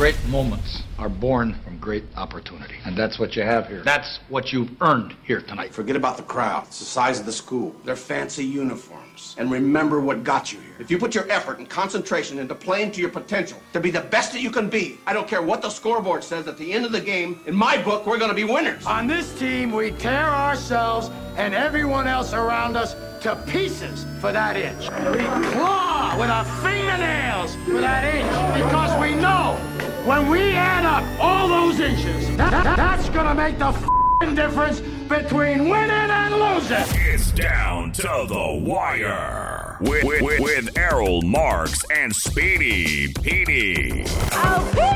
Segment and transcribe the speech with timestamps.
[0.00, 2.76] Great moments are born from great opportunity.
[2.86, 3.82] And that's what you have here.
[3.82, 5.74] That's what you've earned here tonight.
[5.74, 6.64] Forget about the crowd.
[6.68, 10.74] It's the size of the school, their fancy uniforms, and remember what got you here.
[10.78, 14.00] If you put your effort and concentration into playing to your potential, to be the
[14.00, 16.86] best that you can be, I don't care what the scoreboard says at the end
[16.86, 18.86] of the game, in my book, we're going to be winners.
[18.86, 24.56] On this team, we tear ourselves and everyone else around us to pieces for that
[24.56, 24.88] inch.
[25.14, 29.58] We claw with our fingernails for that inch because we know
[30.06, 34.80] when we add up all those inches, that, that- that's gonna make the f***ing difference
[35.08, 36.76] between winning and losing.
[37.12, 44.90] It's down to the wire with, with, with Errol Marks and Speedy Petey Oh, Petey!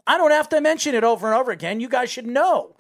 [0.08, 1.80] I don't have to mention it over and over again.
[1.80, 2.76] You guys should know.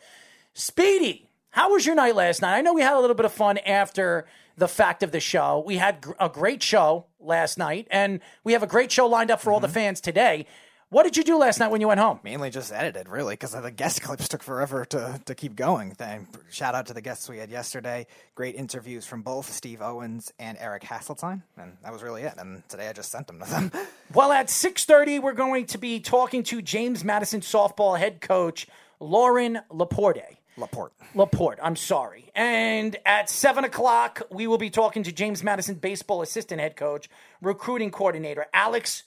[0.53, 2.57] Speedy, how was your night last night?
[2.57, 4.25] I know we had a little bit of fun after
[4.57, 5.63] the fact of the show.
[5.65, 9.29] We had gr- a great show last night, and we have a great show lined
[9.29, 9.73] up for all the mm-hmm.
[9.73, 10.47] fans today.
[10.89, 12.21] What did you do last night when you went home?
[12.23, 15.93] Mainly just edited, really, because the guest clips took forever to, to keep going.
[15.97, 18.07] Then shout out to the guests we had yesterday.
[18.35, 22.35] Great interviews from both Steve Owens and Eric Hasseltine, and that was really it.
[22.37, 23.71] And today I just sent them to them.
[24.13, 28.65] Well, at 6:30 we're going to be talking to James Madison softball head coach
[29.01, 30.37] Loren Laporte.
[30.55, 30.93] Laporte.
[31.13, 32.31] Laporte, I'm sorry.
[32.33, 37.09] And at 7 o'clock, we will be talking to James Madison baseball assistant head coach,
[37.41, 39.03] recruiting coordinator Alex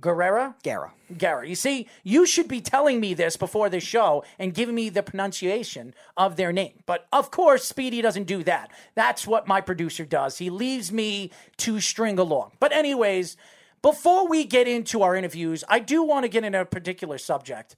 [0.00, 0.54] Guerrera.
[0.62, 0.92] Gara.
[1.16, 1.46] Guerra.
[1.46, 5.02] You see, you should be telling me this before the show and giving me the
[5.02, 6.82] pronunciation of their name.
[6.86, 8.70] But of course, Speedy doesn't do that.
[8.94, 10.38] That's what my producer does.
[10.38, 12.52] He leaves me to string along.
[12.58, 13.36] But, anyways,
[13.82, 17.76] before we get into our interviews, I do want to get into a particular subject.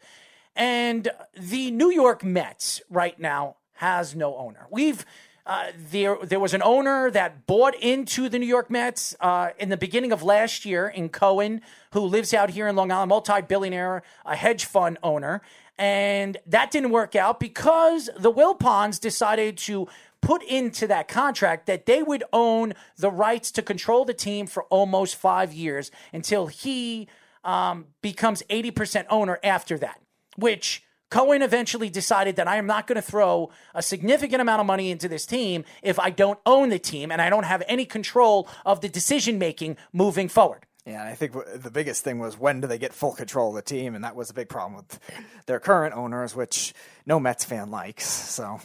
[0.54, 4.68] And the New York Mets right now has no owner.
[4.70, 5.04] We've
[5.46, 9.68] uh, there there was an owner that bought into the New York Mets uh, in
[9.68, 11.60] the beginning of last year in Cohen,
[11.92, 15.42] who lives out here in Long Island, multi-billionaire, a hedge fund owner,
[15.76, 19.86] and that didn't work out because the Wilpons decided to
[20.22, 24.64] put into that contract that they would own the rights to control the team for
[24.64, 27.06] almost five years until he
[27.44, 30.00] um, becomes 80% owner after that,
[30.36, 30.82] which
[31.14, 34.90] Cohen eventually decided that I am not going to throw a significant amount of money
[34.90, 38.48] into this team if I don't own the team and I don't have any control
[38.66, 40.66] of the decision making moving forward.
[40.84, 43.54] Yeah, and I think the biggest thing was when do they get full control of
[43.54, 44.98] the team, and that was a big problem with
[45.46, 46.74] their current owners, which
[47.06, 48.06] no Mets fan likes.
[48.08, 48.58] So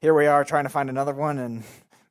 [0.00, 1.62] here we are trying to find another one, and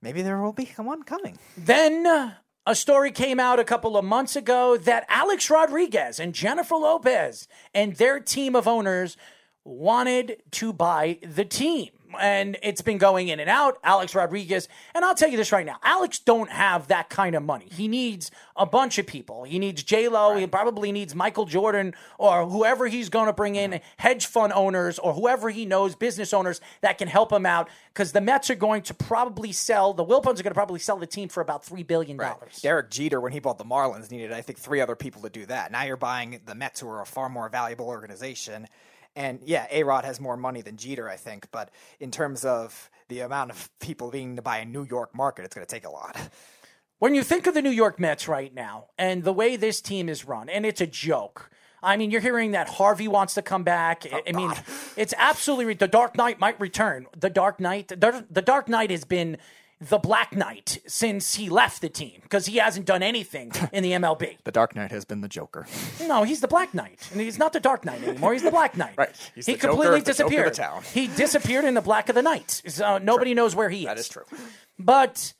[0.02, 1.38] maybe there will be one coming.
[1.58, 2.35] Then uh,
[2.66, 7.50] a story came out a couple of months ago that Alex Rodriguez and Jennifer Lopez
[7.73, 9.18] and their team of owners
[9.63, 11.89] wanted to buy the team.
[12.19, 13.77] And it's been going in and out.
[13.85, 17.44] Alex Rodriguez, and I'll tell you this right now: Alex don't have that kind of
[17.44, 17.69] money.
[17.72, 19.45] He needs a bunch of people.
[19.45, 20.35] He needs J Lo.
[20.35, 24.99] He probably needs Michael Jordan or whoever he's going to bring in, hedge fund owners
[24.99, 27.69] or whoever he knows, business owners that can help him out.
[27.93, 29.93] Because the Mets are going to probably sell.
[29.93, 32.59] The Wilpons are going to probably sell the team for about three billion dollars.
[32.61, 35.46] Derek Jeter, when he bought the Marlins, needed I think three other people to do
[35.46, 35.72] that.
[35.72, 38.67] Now you're buying the Mets, who are a far more valuable organization.
[39.16, 41.47] And yeah, A Rod has more money than Jeter, I think.
[41.52, 41.69] But
[41.99, 45.53] in terms of the amount of people being to buy a New York market, it's
[45.55, 46.17] going to take a lot.
[46.99, 50.08] When you think of the New York Mets right now and the way this team
[50.08, 51.49] is run, and it's a joke.
[51.84, 54.05] I mean, you're hearing that Harvey wants to come back.
[54.11, 54.53] Oh, I- I mean,
[54.96, 57.07] it's absolutely the Dark Knight might return.
[57.19, 59.37] The Dark Knight, the, the Dark Knight has been
[59.81, 63.91] the Black Knight since he left the team because he hasn't done anything in the
[63.93, 64.37] MLB.
[64.43, 65.66] The Dark Knight has been the Joker.
[66.11, 68.33] No, he's the Black Knight, and he's not the Dark Knight anymore.
[68.33, 68.93] He's the Black Knight.
[68.97, 69.31] Right.
[69.33, 70.59] He's he completely Joker disappeared.
[70.93, 72.61] He disappeared in the Black of the Night.
[72.67, 73.85] So nobody knows where he is.
[73.85, 74.23] That is true.
[74.78, 75.33] But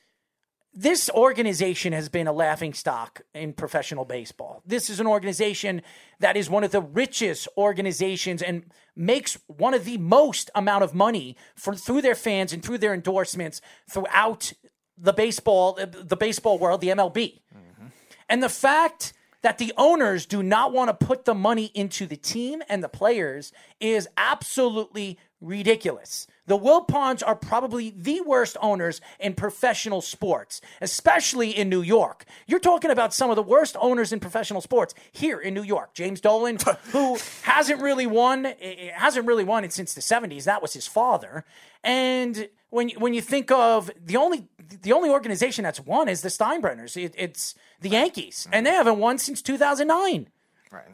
[0.73, 4.62] this organization has been a laughing stock in professional baseball.
[4.65, 5.81] This is an organization
[6.19, 8.63] that is one of the richest organizations and
[8.95, 12.94] makes one of the most amount of money for through their fans and through their
[12.94, 14.53] endorsements throughout
[14.97, 17.41] the baseball uh, the baseball world, the MLB.
[17.53, 17.88] Mm-hmm.
[18.29, 22.15] And the fact that the owners do not want to put the money into the
[22.15, 26.27] team and the players is absolutely ridiculous.
[26.47, 32.25] The Wilpons are probably the worst owners in professional sports, especially in New York.
[32.47, 35.93] You're talking about some of the worst owners in professional sports here in New York.
[35.93, 36.57] James Dolan,
[36.91, 40.45] who hasn't really won, eh, hasn't really won it since the 70s.
[40.45, 41.45] That was his father.
[41.83, 44.47] And when you- when you think of the only
[44.81, 46.95] the only organization that's won is the Steinbrenners.
[46.95, 50.29] It, it's the Yankees, and they haven't won since 2009.
[50.71, 50.85] Right.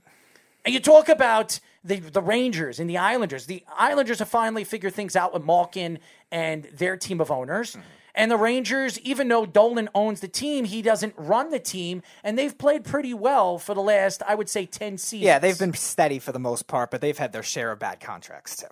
[0.65, 3.45] And you talk about the the Rangers and the Islanders.
[3.45, 5.99] The Islanders have finally figured things out with Malkin
[6.31, 7.77] and their team of owners.
[8.15, 12.35] And the Rangers, even though Dolan owns the team, he doesn't run the team, and
[12.35, 15.25] they've played pretty well for the last, I would say, ten seasons.
[15.25, 17.99] Yeah, they've been steady for the most part, but they've had their share of bad
[17.99, 18.67] contracts too.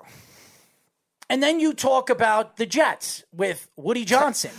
[1.30, 4.51] And then you talk about the Jets with Woody Johnson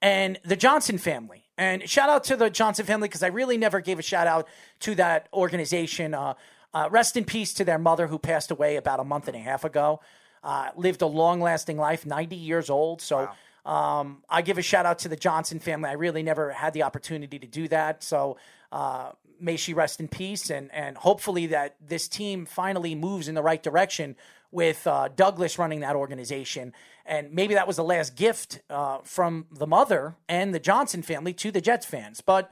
[0.00, 1.44] and the Johnson family.
[1.58, 4.48] And shout out to the Johnson family because I really never gave a shout out
[4.80, 6.14] to that organization.
[6.14, 6.34] Uh,
[6.74, 9.40] uh, rest in peace to their mother who passed away about a month and a
[9.40, 10.00] half ago.
[10.42, 13.00] Uh, lived a long lasting life, 90 years old.
[13.00, 13.28] So
[13.64, 15.90] um, I give a shout out to the Johnson family.
[15.90, 18.02] I really never had the opportunity to do that.
[18.02, 18.38] So
[18.72, 20.50] uh, may she rest in peace.
[20.50, 24.16] And, and hopefully that this team finally moves in the right direction
[24.50, 26.72] with uh, Douglas running that organization.
[27.06, 31.32] And maybe that was the last gift uh, from the mother and the Johnson family
[31.34, 32.20] to the Jets fans.
[32.20, 32.50] But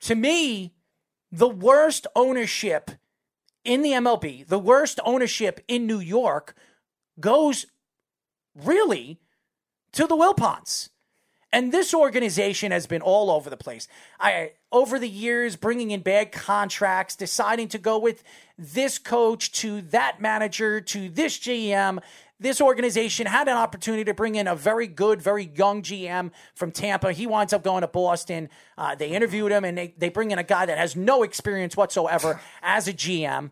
[0.00, 0.74] to me,
[1.30, 2.90] the worst ownership
[3.68, 6.54] in the MLB, the worst ownership in New York
[7.20, 7.66] goes
[8.54, 9.20] really
[9.92, 10.88] to the Wilpons.
[11.52, 13.86] And this organization has been all over the place.
[14.18, 18.22] I over the years bringing in bad contracts, deciding to go with
[18.56, 22.00] this coach to that manager to this GM.
[22.40, 26.70] This organization had an opportunity to bring in a very good, very young GM from
[26.70, 27.12] Tampa.
[27.12, 28.48] He winds up going to Boston.
[28.76, 31.76] Uh, they interviewed him, and they, they bring in a guy that has no experience
[31.76, 33.50] whatsoever as a GM.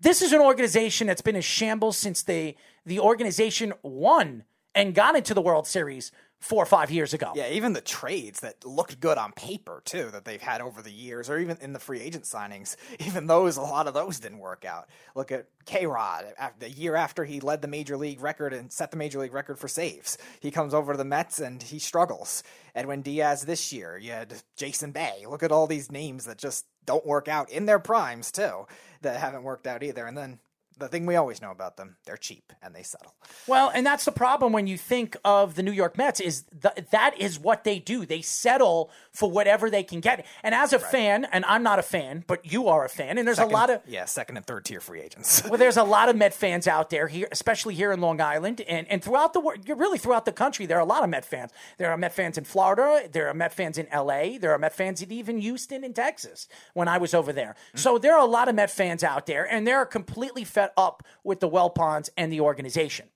[0.00, 2.56] This is an organization that's been a shambles since they
[2.86, 4.44] the organization won
[4.74, 6.12] and got into the World Series
[6.44, 7.32] four or five years ago.
[7.34, 10.92] Yeah, even the trades that looked good on paper too that they've had over the
[10.92, 14.38] years, or even in the free agent signings, even those a lot of those didn't
[14.38, 14.88] work out.
[15.14, 16.26] Look at K Rod,
[16.58, 19.58] the year after he led the major league record and set the major league record
[19.58, 22.42] for saves, he comes over to the Mets and he struggles.
[22.74, 25.24] Edwin Diaz this year, you had Jason Bay.
[25.26, 28.66] Look at all these names that just don't work out in their primes too,
[29.00, 30.04] that haven't worked out either.
[30.04, 30.40] And then
[30.78, 33.14] the thing we always know about them, they're cheap and they settle.
[33.46, 36.86] Well, and that's the problem when you think of the New York Mets is th-
[36.90, 38.04] that is what they do.
[38.06, 40.26] They settle for whatever they can get.
[40.42, 43.26] And as a fan, and I'm not a fan, but you are a fan, and
[43.26, 45.42] there's Second- a lot of yeah, second and third tier free agents.
[45.48, 48.60] well, there's a lot of Met fans out there here, especially here in Long Island,
[48.62, 50.66] and, and throughout the world, really throughout the country.
[50.66, 51.52] There are a lot of Met fans.
[51.78, 53.08] There are Met fans in Florida.
[53.10, 54.38] There are Met fans in L.A.
[54.38, 57.54] There are Met fans in even Houston and Texas when I was over there.
[57.72, 57.78] Hmm.
[57.78, 61.02] So there are a lot of Met fans out there, and they're completely fed up
[61.22, 63.06] with the Wilpons and the organization.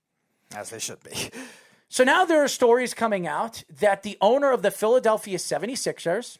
[0.55, 1.31] As they should be.
[1.91, 6.37] So now there are stories coming out that the owner of the Philadelphia 76ers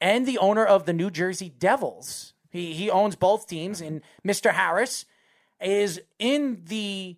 [0.00, 4.54] and the owner of the New Jersey Devils, he, he owns both teams, and Mr.
[4.54, 5.04] Harris
[5.60, 7.16] is in the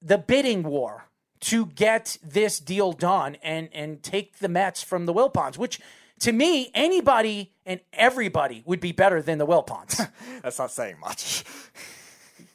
[0.00, 1.06] the bidding war
[1.40, 5.80] to get this deal done and and take the Mets from the Wilpons, which
[6.20, 10.08] to me, anybody and everybody would be better than the Wilpons.
[10.42, 11.44] That's not saying much.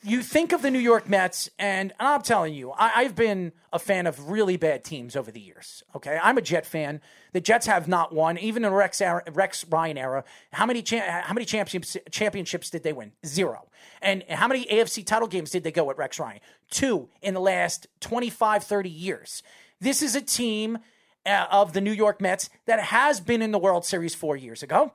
[0.04, 3.80] you think of the New York Mets, and I'm telling you, I, I've been a
[3.80, 5.84] fan of really bad teams over the years.
[5.96, 7.02] Okay, I'm a Jet fan.
[7.34, 10.24] The Jets have not won, even in Rex era, Rex Ryan era.
[10.54, 13.12] How many cha- how many championships championships did they win?
[13.26, 13.68] Zero.
[14.02, 16.40] And how many AFC title games did they go with Rex Ryan?
[16.70, 19.44] Two in the last 25, 30 years.
[19.80, 20.80] This is a team
[21.26, 24.64] uh, of the New York Mets that has been in the World Series four years
[24.64, 24.94] ago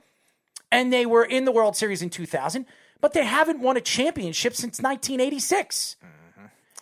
[0.73, 2.67] and they were in the World Series in 2000,
[3.03, 5.97] but they haven't won a championship since 1986.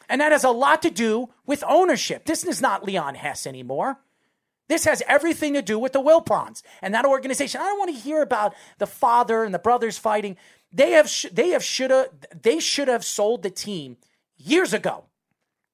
[0.09, 2.27] And that has a lot to do with ownership.
[2.27, 3.99] This is not Leon Hess anymore.
[4.69, 7.61] This has everything to do with the Wilpons and that organization.
[7.61, 10.37] I don't want to hear about the father and the brothers fighting.
[10.73, 12.09] They have sh- they have should have
[12.41, 13.97] they should have sold the team
[14.37, 15.07] years ago.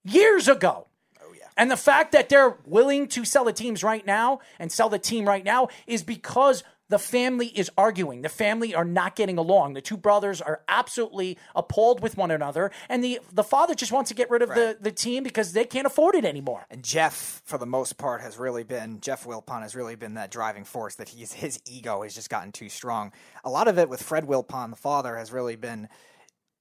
[0.02, 0.86] Years ago.
[1.22, 1.48] Oh yeah.
[1.58, 4.98] And the fact that they're willing to sell the teams right now and sell the
[4.98, 8.22] team right now is because the family is arguing.
[8.22, 9.74] The family are not getting along.
[9.74, 12.70] The two brothers are absolutely appalled with one another.
[12.88, 15.64] And the, the father just wants to get rid of the, the team because they
[15.64, 16.66] can't afford it anymore.
[16.70, 20.30] And Jeff, for the most part, has really been Jeff Wilpon has really been that
[20.30, 20.94] driving force.
[20.94, 23.12] That he's his ego has just gotten too strong.
[23.44, 25.88] A lot of it with Fred Wilpon, the father, has really been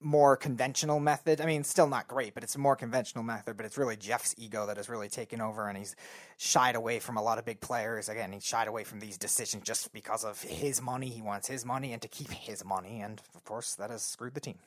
[0.05, 1.41] more conventional method.
[1.41, 3.57] I mean, still not great, but it's a more conventional method.
[3.57, 5.95] But it's really Jeff's ego that has really taken over, and he's
[6.37, 8.07] shied away from a lot of big players.
[8.07, 11.09] Again, he shied away from these decisions just because of his money.
[11.09, 14.35] He wants his money and to keep his money, and of course, that has screwed
[14.35, 14.59] the team.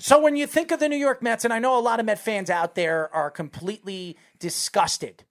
[0.00, 2.06] So when you think of the New York Mets, and I know a lot of
[2.06, 5.24] Met fans out there are completely disgusted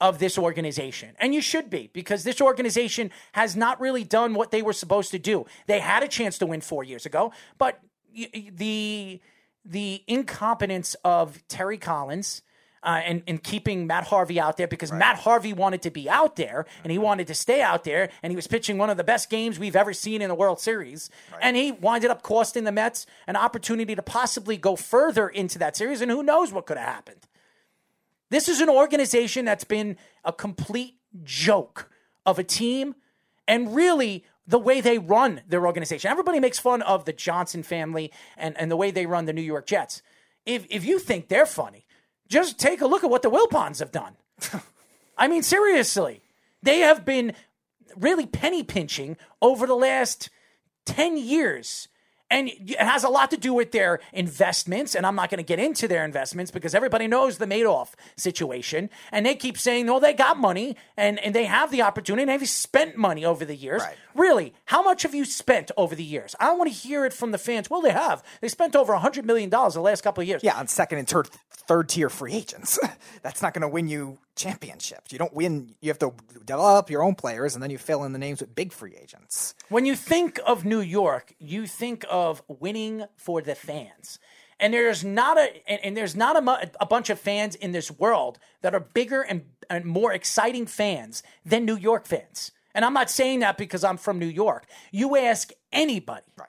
[0.00, 1.14] of this organization.
[1.18, 5.10] And you should be, because this organization has not really done what they were supposed
[5.12, 5.46] to do.
[5.66, 7.80] They had a chance to win four years ago, but
[8.52, 9.20] the
[9.64, 12.42] the incompetence of Terry Collins
[12.84, 16.36] uh, and, and keeping Matt Harvey out there because Matt Harvey wanted to be out
[16.36, 19.04] there and he wanted to stay out there and he was pitching one of the
[19.04, 21.08] best games we've ever seen in the World Series.
[21.40, 25.76] And he winded up costing the Mets an opportunity to possibly go further into that
[25.76, 26.02] series.
[26.02, 27.26] And who knows what could have happened.
[28.28, 31.90] This is an organization that's been a complete joke
[32.26, 32.94] of a team
[33.48, 36.10] and really the way they run their organization.
[36.10, 39.42] Everybody makes fun of the Johnson family and, and the way they run the New
[39.42, 40.02] York Jets.
[40.44, 41.86] If, if you think they're funny,
[42.28, 44.16] just take a look at what the Wilpons have done.
[45.18, 46.22] I mean, seriously,
[46.62, 47.32] they have been
[47.96, 50.30] really penny pinching over the last
[50.86, 51.88] 10 years.
[52.34, 54.96] And it has a lot to do with their investments.
[54.96, 58.90] And I'm not going to get into their investments because everybody knows the Madoff situation.
[59.12, 62.30] And they keep saying, oh, they got money and, and they have the opportunity and
[62.40, 63.82] they've spent money over the years.
[63.82, 63.96] Right.
[64.16, 66.34] Really, how much have you spent over the years?
[66.40, 67.70] I want to hear it from the fans.
[67.70, 68.24] Well, they have.
[68.40, 70.42] They spent over $100 million the last couple of years.
[70.42, 71.28] Yeah, on second and third
[71.66, 72.80] third tier free agents.
[73.22, 75.12] That's not going to win you championships.
[75.12, 75.74] You don't win.
[75.80, 76.12] You have to
[76.44, 79.54] develop your own players, and then you fill in the names with big free agents.
[79.68, 84.18] When you think of New York, you think of winning for the fans.
[84.60, 87.90] And there's not a and, and there's not a, a bunch of fans in this
[87.90, 92.52] world that are bigger and, and more exciting fans than New York fans.
[92.74, 94.66] And I'm not saying that because I'm from New York.
[94.90, 96.26] You ask anybody.
[96.36, 96.48] Right.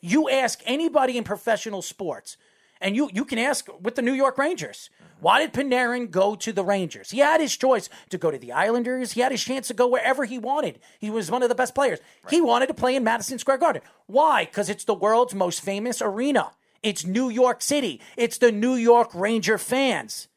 [0.00, 2.36] You ask anybody in professional sports,
[2.80, 4.90] and you you can ask with the New York Rangers.
[5.20, 7.10] Why did Panarin go to the Rangers?
[7.10, 9.12] He had his choice to go to the Islanders.
[9.12, 10.78] He had his chance to go wherever he wanted.
[10.98, 12.00] He was one of the best players.
[12.28, 13.82] He wanted to play in Madison Square Garden.
[14.06, 14.44] Why?
[14.44, 16.52] Because it's the world's most famous arena.
[16.82, 18.00] It's New York City.
[18.16, 20.28] It's the New York Ranger fans.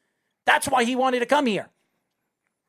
[0.46, 1.68] That's why he wanted to come here.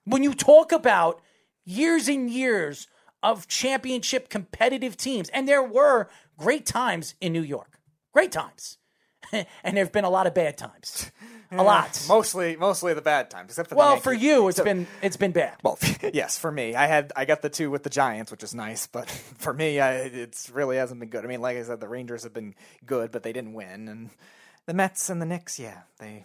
[0.04, 1.22] When you talk about
[1.64, 2.88] years and years
[3.24, 7.80] of championship competitive teams, and there were great times in New York,
[8.12, 8.78] great times.
[9.64, 11.12] and there have been a lot of bad times.
[11.54, 12.06] A lot.
[12.08, 14.26] Mostly, mostly the bad times, except for Well, the for Yankees.
[14.30, 15.58] you, it's So- been it's been bad.
[15.64, 15.78] Well,
[16.14, 18.88] yes, for me, I had I got the two with the Giants, which is nice,
[18.88, 21.26] but for me, I, it's really hasn't been good.
[21.26, 24.12] I mean, like I said, the Rangers have been good, but they didn't win, and
[24.66, 26.24] the Mets and the Knicks, yeah, they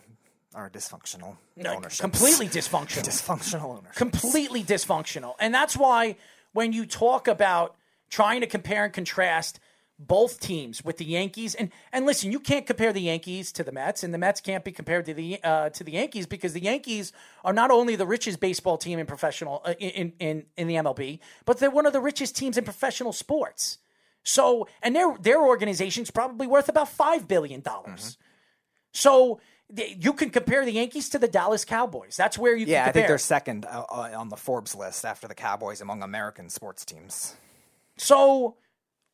[0.55, 1.37] are dysfunctional
[1.67, 3.03] ownership, completely dysfunctional.
[3.05, 3.95] dysfunctional ownership.
[3.97, 5.35] completely dysfunctional.
[5.41, 6.17] And that's why
[6.53, 7.75] when you talk about
[8.11, 9.59] trying to compare and contrast
[9.99, 13.73] both teams with the Yankees, and and listen, you can't compare the Yankees to the
[13.73, 16.63] Mets, and the Mets can't be compared to the uh, to the Yankees because the
[16.63, 17.13] Yankees
[17.45, 21.19] are not only the richest baseball team in professional uh, in in in the MLB,
[21.45, 23.79] but they're one of the richest teams in professional sports.
[24.23, 28.19] So, and their their organization's probably worth about five billion dollars.
[28.93, 29.41] So.
[29.69, 32.17] You can compare the Yankees to the Dallas Cowboys.
[32.17, 35.27] That's where you Yeah, I think they're second uh, uh, on the Forbes list after
[35.27, 37.35] the Cowboys among American sports teams.
[37.97, 38.55] So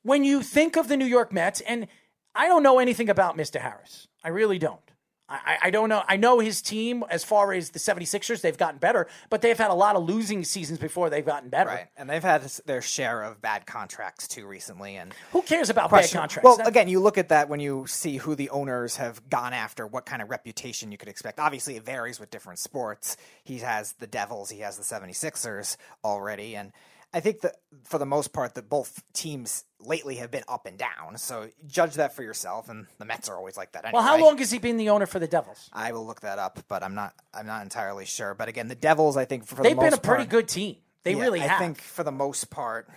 [0.02, 1.86] when you think of the New York Mets, and
[2.34, 3.60] I don't know anything about Mr.
[3.60, 4.80] Harris, I really don't.
[5.28, 6.02] I, I- don't know.
[6.06, 9.70] I know his team, as far as the 76ers, they've gotten better, but they've had
[9.70, 11.70] a lot of losing seasons before they've gotten better.
[11.70, 15.88] Right, and they've had their share of bad contracts too recently, and Who cares about
[15.88, 16.44] question- bad contracts?
[16.58, 19.86] Well, again, you look at that when you see who the owners have gone after,
[19.86, 21.38] what kind of reputation you could expect.
[21.40, 23.16] Obviously, it varies with different sports.
[23.42, 26.72] He has the Devils, he has the 76ers already, and
[27.14, 30.78] I think that for the most part, that both teams lately have been up and
[30.78, 31.18] down.
[31.18, 33.84] So judge that for yourself, and the Mets are always like that.
[33.84, 33.98] Anyway.
[33.98, 35.68] well, how long has he been the owner for the Devils?
[35.72, 37.12] I will look that up, but I'm not.
[37.34, 38.34] I'm not entirely sure.
[38.34, 40.48] But again, the Devils, I think for the They've most been a pretty part- good
[40.48, 40.76] team.
[41.04, 41.58] They yeah, really I have.
[41.58, 42.88] think for the most part,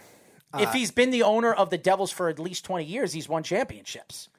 [0.58, 3.44] if he's been the owner of the Devils for at least 20 years, he's won
[3.44, 4.30] championships.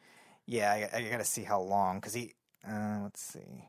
[0.47, 2.33] yeah, I, I got to see how long because he.
[2.67, 3.69] Uh, let's see.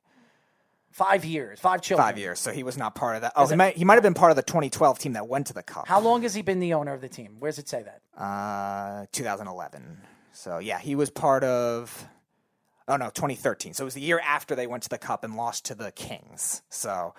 [0.92, 2.08] Five years, five children.
[2.08, 3.34] Five years, so he was not part of that.
[3.36, 5.54] Oh, he might, he might have been part of the 2012 team that went to
[5.54, 5.88] the Cup.
[5.88, 7.36] How long has he been the owner of the team?
[7.40, 8.02] Where does it say that?
[8.20, 9.98] Uh, 2011.
[10.34, 12.08] So yeah, he was part of.
[12.88, 13.74] Oh no, 2013.
[13.74, 15.92] So it was the year after they went to the Cup and lost to the
[15.92, 16.62] Kings.
[16.70, 17.14] So,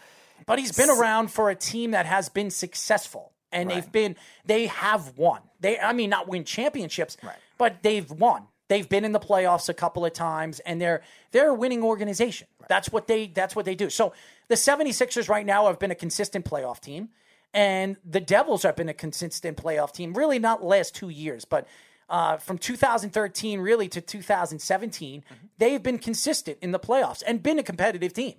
[0.46, 4.66] but he's been around for a team that has been successful, and they've been they
[4.68, 5.42] have won.
[5.60, 7.36] They, I mean, not win championships, Right.
[7.58, 8.44] but they've won.
[8.68, 12.46] They've been in the playoffs a couple of times, and they're they're a winning organization.
[12.68, 13.90] That's what they that's what they do.
[13.90, 14.12] So
[14.48, 17.08] the 76ers right now have been a consistent playoff team,
[17.54, 20.14] and the Devils have been a consistent playoff team.
[20.14, 21.66] Really, not last two years, but
[22.08, 25.24] uh, from 2013 really to 2017,
[25.58, 28.34] they've been consistent in the playoffs and been a competitive team.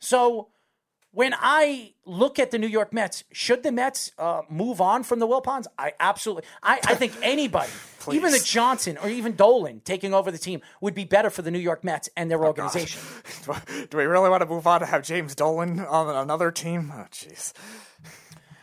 [0.00, 0.48] So
[1.12, 5.18] when I look at the New York Mets, should the Mets uh, move on from
[5.18, 5.66] the Wilpons?
[5.78, 6.44] I absolutely.
[6.62, 7.70] I, I think anybody,
[8.10, 11.50] even the Johnson or even Dolan taking over the team, would be better for the
[11.50, 13.00] New York Mets and their organization.
[13.90, 16.90] do we really want to move on to have James Dolan on another team?
[16.94, 17.52] Oh, jeez.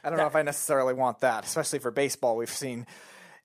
[0.03, 2.35] I don't know if I necessarily want that, especially for baseball.
[2.35, 2.87] We've seen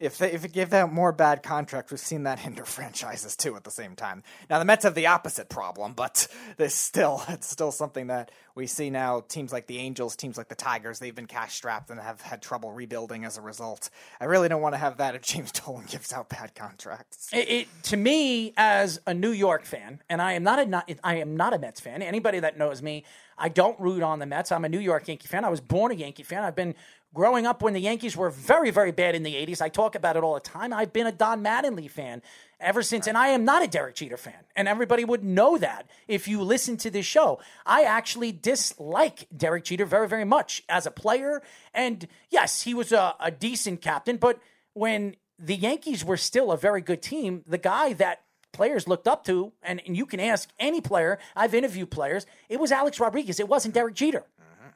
[0.04, 3.56] if they, if they give out more bad contracts, we've seen that hinder franchises too
[3.56, 4.22] at the same time.
[4.50, 8.66] Now the Mets have the opposite problem, but there's still it's still something that we
[8.66, 9.20] see now.
[9.20, 12.42] Teams like the Angels, teams like the Tigers, they've been cash strapped and have had
[12.42, 13.90] trouble rebuilding as a result.
[14.20, 17.30] I really don't want to have that if James Dolan gives out bad contracts.
[17.32, 20.90] It, it, to me, as a New York fan, and I am not a not,
[21.02, 22.02] I am not a Mets fan.
[22.02, 23.04] Anybody that knows me,
[23.36, 24.52] I don't root on the Mets.
[24.52, 25.44] I'm a New York Yankee fan.
[25.44, 26.42] I was born a Yankee fan.
[26.44, 26.74] I've been
[27.14, 29.62] growing up when the Yankees were very, very bad in the 80s.
[29.62, 30.72] I talk about it all the time.
[30.72, 32.20] I've been a Don Mattingly fan
[32.60, 34.34] ever since, and I am not a Derek Jeter fan.
[34.56, 37.40] And everybody would know that if you listen to this show.
[37.64, 41.40] I actually dislike Derek Jeter very, very much as a player.
[41.72, 44.40] And yes, he was a, a decent captain, but
[44.72, 49.24] when the Yankees were still a very good team, the guy that players looked up
[49.24, 53.40] to, and, and you can ask any player, I've interviewed players, it was Alex Rodriguez.
[53.40, 54.20] It wasn't Derek Jeter.
[54.40, 54.68] Mm-hmm.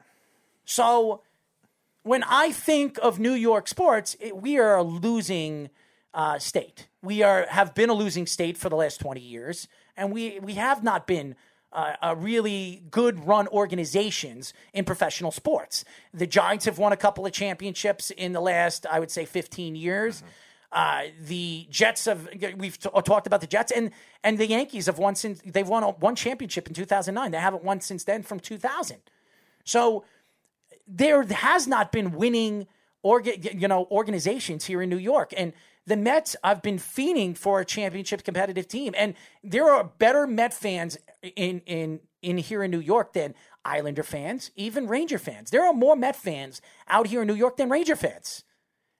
[0.65, 1.21] So
[2.09, 5.69] when I think of New York sports, it, we are a losing
[6.11, 6.87] uh, state.
[7.03, 10.55] We are have been a losing state for the last twenty years, and we we
[10.55, 11.35] have not been.
[11.71, 15.85] Uh, a really good run organizations in professional sports.
[16.11, 19.75] The Giants have won a couple of championships in the last, I would say, 15
[19.75, 20.23] years.
[20.71, 23.91] Uh, the Jets have we've t- talked about the Jets and
[24.23, 27.29] and the Yankees have won since they've won one championship in 2009.
[27.29, 28.97] They haven't won since then from 2000.
[29.63, 30.03] So
[30.89, 32.67] there has not been winning
[33.05, 35.53] orga, you know organizations here in New York and
[35.85, 40.53] the Mets I've been fiending for a championship competitive team and there are better Met
[40.53, 40.97] fans
[41.35, 45.51] in in in here in New York than Islander fans, even Ranger fans.
[45.51, 48.43] There are more Met fans out here in New York than Ranger fans.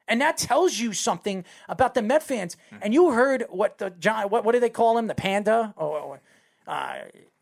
[0.07, 2.57] And that tells you something about the Met fans.
[2.81, 5.07] And you heard what the John what what do they call him?
[5.07, 5.73] The panda?
[5.77, 6.19] Or
[6.67, 6.95] uh,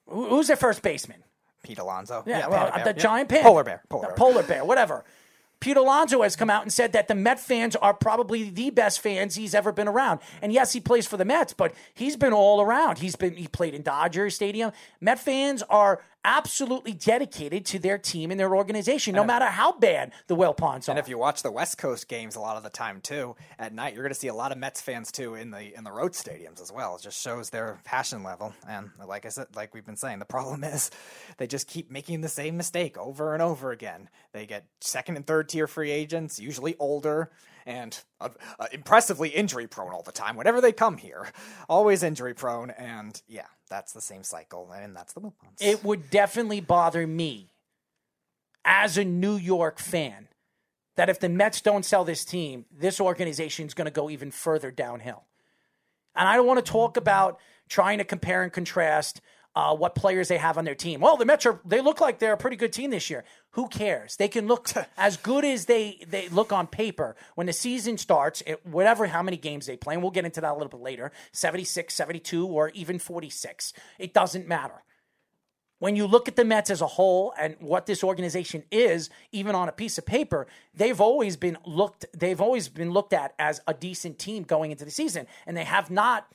[0.07, 1.23] who's their first baseman?
[1.67, 3.03] Pete Alonso, Yeah, well, Panda the Yeah.
[3.03, 3.43] giant panda.
[3.47, 4.15] polar bear, polar The bear.
[4.15, 5.03] polar bear, whatever.
[5.59, 8.99] Pete Alonso has come out and said that the Met fans are probably the best
[9.01, 10.19] fans he's ever been around.
[10.41, 12.99] And yes, he plays for the Mets, but he's been all around.
[12.99, 14.71] He's been he played in Dodger Stadium.
[15.01, 20.11] Met fans are absolutely dedicated to their team and their organization, no matter how bad
[20.27, 20.91] the Wilpons are.
[20.91, 23.73] And if you watch the West Coast games a lot of the time too, at
[23.73, 25.91] night you're going to see a lot of Mets fans too in the in the
[25.91, 26.95] road stadiums as well.
[26.95, 28.53] It just shows their passion level.
[28.67, 30.91] And like I said, like we've been saying, the problem is
[31.37, 34.09] they just keep making the same mistake over and over again.
[34.33, 37.31] They get second and third tier free agents, usually older
[37.67, 40.37] and uh, uh, impressively injury prone all the time.
[40.37, 41.27] Whenever they come here,
[41.69, 42.71] always injury prone.
[42.71, 45.57] And yeah, that's the same cycle, and that's the Wilpons.
[45.59, 47.51] it would definitely bother me
[48.65, 50.29] as a New York fan
[50.95, 54.31] that if the Mets don't sell this team, this organization is going to go even
[54.31, 55.25] further downhill.
[56.15, 57.37] And I don't want to talk about
[57.69, 59.21] trying to compare and contrast
[59.57, 60.99] uh, what players they have on their team.
[60.99, 63.23] Well, the Mets are they look like they're a pretty good team this year.
[63.51, 64.15] Who cares?
[64.15, 68.43] They can look as good as they they look on paper when the season starts,
[68.45, 69.95] it, whatever how many games they play.
[69.95, 71.11] And we'll get into that a little bit later.
[71.31, 73.73] 76, 72 or even 46.
[73.97, 74.83] It doesn't matter
[75.79, 79.55] when you look at the Mets as a whole and what this organization is, even
[79.55, 83.59] on a piece of paper, they've always been looked they've always been looked at as
[83.67, 85.25] a decent team going into the season.
[85.47, 86.27] And they have not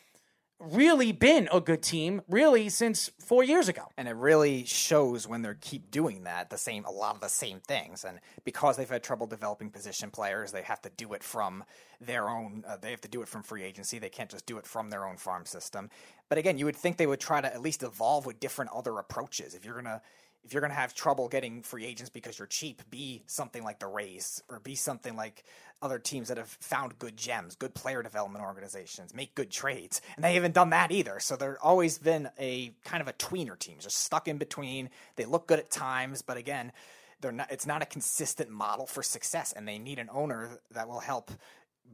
[0.70, 3.88] really been a good team really since four years ago.
[3.96, 7.28] and it really shows when they keep doing that the same a lot of the
[7.28, 8.04] same things.
[8.04, 11.64] And because they've had trouble developing position players they have to do it from
[12.00, 13.98] their own uh, they have to do it from free agency.
[13.98, 15.90] They can't just do it from their own farm system.
[16.28, 18.98] But again you would think they would try to at least evolve with different other
[18.98, 19.54] approaches.
[19.54, 20.00] If you're to
[20.44, 23.78] if you're going to have trouble getting free agents because you're cheap, be something like
[23.78, 25.44] the Rays or be something like
[25.80, 30.00] other teams that have found good gems, good player development organizations, make good trades.
[30.16, 31.20] And they haven't done that either.
[31.20, 34.90] So they're always been a kind of a tweener team, just stuck in between.
[35.16, 36.72] They look good at times, but again,
[37.20, 40.88] they're not it's not a consistent model for success and they need an owner that
[40.88, 41.30] will help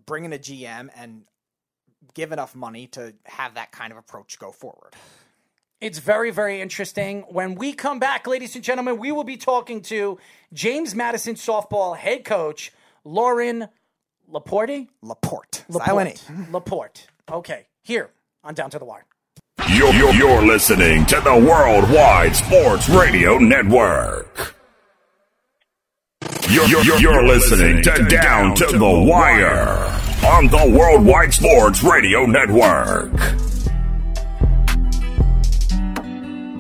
[0.07, 1.25] bring in a GM and
[2.15, 4.95] give enough money to have that kind of approach go forward.
[5.81, 7.23] It's very, very interesting.
[7.29, 10.19] When we come back, ladies and gentlemen, we will be talking to
[10.53, 12.73] James Madison softball head coach
[13.05, 13.69] Loren
[14.27, 14.89] Laporte.
[15.03, 15.65] Laporte.
[15.69, 16.25] Laporte.
[16.51, 17.07] Laporte.
[17.31, 18.11] Okay, here
[18.43, 19.05] on Down to the Wire.
[19.71, 24.55] You're, you're, you're listening to the Worldwide Sports Radio Network.
[26.51, 33.13] You're, you're, you're listening to Down to the Wire on the Worldwide Sports Radio Network.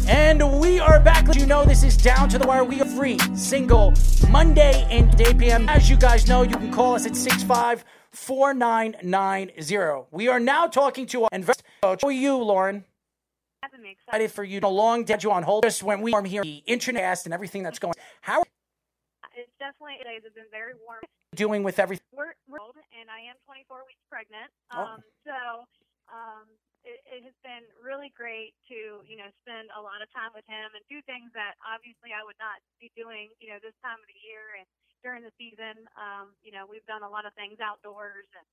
[0.08, 1.34] And we are back.
[1.34, 2.64] You know, this is Down to the Wire.
[2.64, 3.92] We are free, single,
[4.30, 5.68] Monday and 8 p.m.
[5.68, 10.06] As you guys know, you can call us at 65 4990.
[10.10, 12.00] We are now talking to our investor coach.
[12.00, 12.86] How are you, Loren?
[13.62, 14.60] I'm Excited for you.
[14.62, 15.64] A long day you on hold.
[15.64, 17.92] Just when we are here, the internet and everything that's going.
[18.22, 18.44] How are
[19.36, 21.00] It's definitely days have been very warm.
[21.34, 22.06] doing with everything?
[22.16, 24.48] We're, we're old, and I am 24 weeks pregnant.
[24.72, 24.80] Oh.
[24.80, 25.64] Um, so
[26.08, 26.48] um,
[26.88, 30.48] it, it has been really great to you know spend a lot of time with
[30.48, 34.00] him and do things that obviously I would not be doing you know this time
[34.00, 34.66] of the year and
[35.04, 35.84] during the season.
[36.00, 38.46] Um, you know we've done a lot of things outdoors and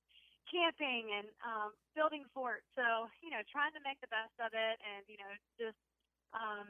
[0.52, 2.68] camping and um, building forts.
[2.76, 5.80] So you know trying to make the best of it and you know just
[6.36, 6.68] um,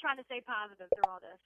[0.00, 1.40] trying to stay positive through all this.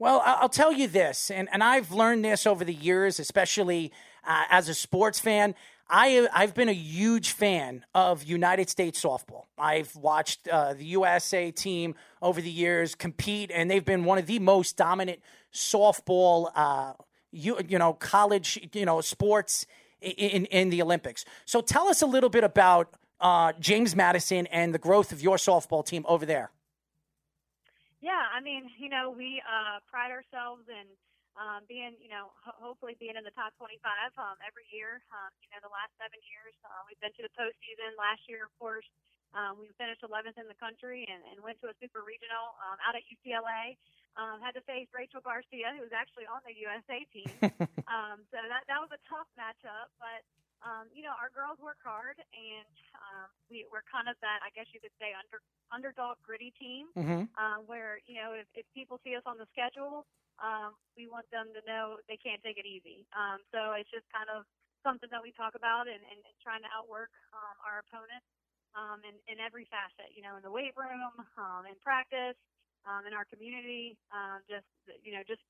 [0.00, 3.92] Well, I'll tell you this, and, and I've learned this over the years, especially
[4.24, 5.54] uh, as a sports fan.
[5.90, 9.46] I, I've been a huge fan of United States softball.
[9.58, 14.26] I've watched uh, the USA team over the years compete, and they've been one of
[14.26, 15.20] the most dominant
[15.52, 16.92] softball, uh,
[17.32, 19.66] you, you know, college, you know, sports
[20.00, 21.24] in, in the Olympics.
[21.44, 25.36] So tell us a little bit about uh, James Madison and the growth of your
[25.36, 26.52] softball team over there.
[28.00, 30.86] Yeah, I mean, you know, we uh, pride ourselves in
[31.38, 33.78] um, being, you know, ho- hopefully being in the top 25
[34.18, 35.02] um, every year.
[35.14, 37.94] Um, you know, the last seven years, uh, we've been to the postseason.
[37.98, 38.86] Last year, of course,
[39.36, 42.76] um, we finished 11th in the country and, and went to a super regional um,
[42.82, 43.78] out at UCLA.
[44.18, 47.30] Um, had to face Rachel Garcia, who was actually on the USA team.
[47.86, 50.26] um, so that that was a tough matchup, but
[50.66, 54.52] um, you know, our girls work hard, and um, we, we're kind of that, I
[54.52, 55.40] guess you could say, under,
[55.72, 57.32] underdog gritty team, Mhm.
[57.40, 60.04] um, where, you know, if, if people see us on the schedule,
[60.40, 63.04] um, we want them to know they can't take it easy.
[63.12, 64.48] Um, so it's just kind of
[64.80, 68.24] something that we talk about and, and, and trying to outwork um, our opponents
[68.72, 72.38] um, in, in every facet, you know, in the weight room, um, in practice,
[72.88, 74.68] um, in our community, um, just,
[75.04, 75.44] you know, just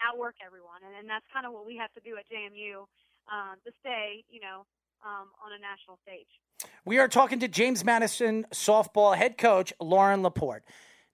[0.00, 0.80] outwork everyone.
[0.84, 2.88] And, and that's kind of what we have to do at JMU
[3.28, 4.64] um, to stay, you know,
[5.04, 6.28] um, on a national stage.
[6.84, 10.64] We are talking to James Madison softball head coach Loren Laporte.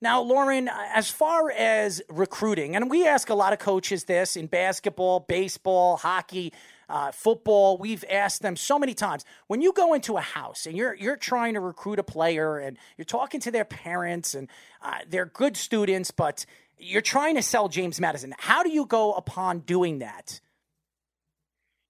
[0.02, 4.48] Now, Loren, as far as recruiting, and we ask a lot of coaches this in
[4.48, 6.52] basketball, baseball, hockey,
[6.88, 7.78] uh, football.
[7.78, 9.24] We've asked them so many times.
[9.46, 12.78] When you go into a house and you're you're trying to recruit a player, and
[12.98, 14.48] you're talking to their parents, and
[14.82, 16.46] uh, they're good students, but
[16.78, 18.34] you're trying to sell James Madison.
[18.38, 20.40] How do you go upon doing that?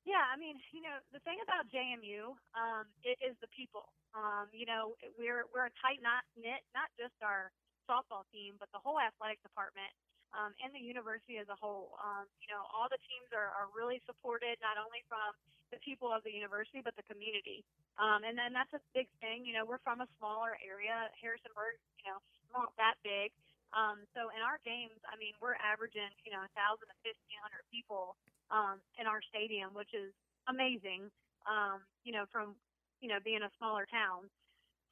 [0.04, 3.88] Yeah, I mean, you know, the thing about JMU um, it is the people.
[4.14, 6.04] Um, you know, we're we're a tight
[6.36, 7.50] knit, not just our
[7.88, 9.90] softball team, but the whole athletic department
[10.32, 11.96] um, and the university as a whole.
[12.00, 15.36] Um, you know, all the teams are, are really supported not only from
[15.72, 17.64] the people of the university but the community.
[18.00, 19.44] Um, and then that's a big thing.
[19.44, 21.76] You know, we're from a smaller area, Harrisonburg.
[22.00, 22.18] You know,
[22.52, 23.32] not that big.
[23.72, 28.20] Um, so in our games, I mean, we're averaging, you know, 1,000 to 1,500 people
[28.52, 30.12] um, in our stadium, which is
[30.44, 31.08] amazing,
[31.48, 32.52] um, you know, from,
[33.00, 34.28] you know, being a smaller town.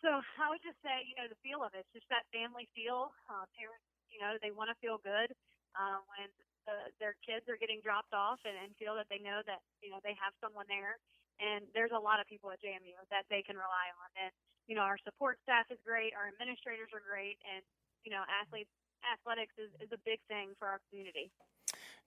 [0.01, 3.13] So I would just say, you know, the feel of it, just that family feel.
[3.29, 5.29] Uh, parents, you know, they want to feel good
[5.77, 6.29] uh, when
[6.65, 9.93] uh, their kids are getting dropped off and, and feel that they know that, you
[9.93, 10.97] know, they have someone there.
[11.41, 14.09] And there's a lot of people at JMU that they can rely on.
[14.17, 14.33] And,
[14.69, 16.17] you know, our support staff is great.
[16.17, 17.37] Our administrators are great.
[17.45, 17.61] And,
[18.05, 18.73] you know, athletes,
[19.05, 21.33] athletics is, is a big thing for our community.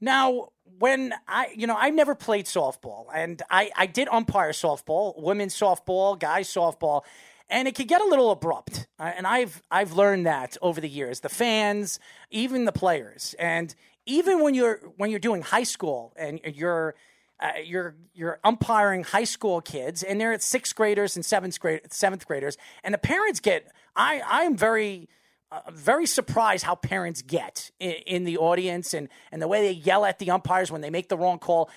[0.01, 5.19] Now, when I, you know, I never played softball, and I, I did umpire softball,
[5.21, 7.03] women's softball, guys softball,
[7.49, 8.88] and it could get a little abrupt.
[8.99, 11.19] And I've, I've learned that over the years.
[11.19, 11.99] The fans,
[12.32, 13.73] even the players, and
[14.06, 16.95] even when you're, when you're doing high school and you're,
[17.39, 21.82] uh, you're, you're umpiring high school kids, and they're at sixth graders and seventh grade,
[21.91, 23.71] seventh graders, and the parents get.
[23.95, 25.10] I, I'm very
[25.53, 29.71] uh, very surprised how parents get in, in the audience and, and the way they
[29.71, 31.69] yell at the umpires when they make the wrong call.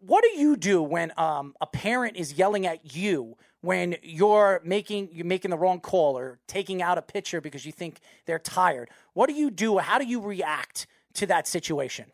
[0.00, 5.10] What do you do when um, a parent is yelling at you when you're making
[5.12, 8.90] you're making the wrong call or taking out a pitcher because you think they're tired?
[9.12, 9.78] What do you do?
[9.78, 12.12] How do you react to that situation?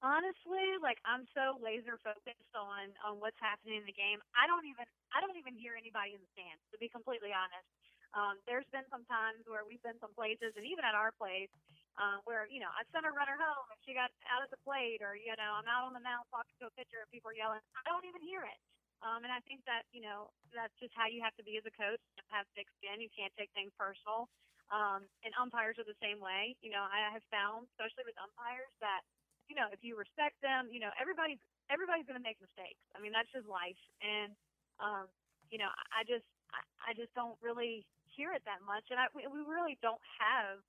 [0.00, 4.16] Honestly, like I'm so laser focused on on what's happening in the game.
[4.32, 6.64] I don't even I don't even hear anybody in the stands.
[6.72, 7.68] To be completely honest,
[8.16, 11.52] um, there's been some times where we've been some places, and even at our place,
[12.00, 14.60] uh, where you know I sent a runner home and she got out of the
[14.64, 17.28] plate, or you know I'm out on the mound talking to a pitcher and people
[17.28, 17.60] are yelling.
[17.76, 18.56] I don't even hear it.
[19.00, 21.64] Um, and I think that you know that's just how you have to be as
[21.64, 22.00] a coach.
[22.28, 23.00] Have thick skin.
[23.00, 24.28] You can't take things personal.
[24.70, 26.54] Um, and umpires are the same way.
[26.62, 29.02] You know, I have found, especially with umpires, that
[29.50, 31.40] you know if you respect them, you know everybody's
[31.72, 32.80] everybody's going to make mistakes.
[32.94, 33.80] I mean that's just life.
[34.04, 34.36] And
[34.78, 35.08] um,
[35.48, 39.08] you know I just I, I just don't really hear it that much, and I
[39.16, 40.60] we, we really don't have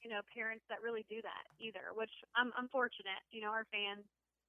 [0.00, 1.90] you know parents that really do that either.
[1.92, 3.20] Which I'm I'm fortunate.
[3.34, 4.06] You know our fans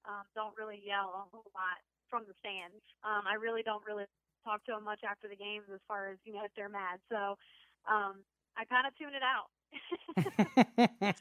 [0.08, 2.84] um, don't really yell a whole lot from the stands.
[3.08, 4.04] Um, I really don't really
[4.44, 7.00] talk to them much after the games as far as you know if they're mad.
[7.08, 7.40] So
[7.88, 8.28] um,
[8.60, 9.48] I kind of tune it out.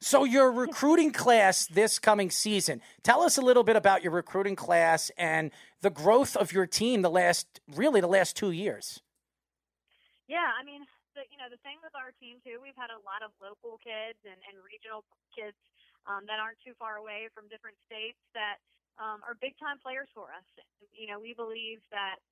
[0.00, 2.82] so your recruiting class this coming season.
[3.02, 7.00] Tell us a little bit about your recruiting class and the growth of your team
[7.00, 9.00] the last really the last 2 years.
[10.28, 10.84] Yeah, I mean,
[11.16, 13.80] the, you know, the thing with our team too, we've had a lot of local
[13.80, 15.56] kids and, and regional kids
[16.04, 18.60] um, that aren't too far away from different states that
[18.98, 20.46] um, are big time players for us.
[20.94, 22.22] You know, we believe that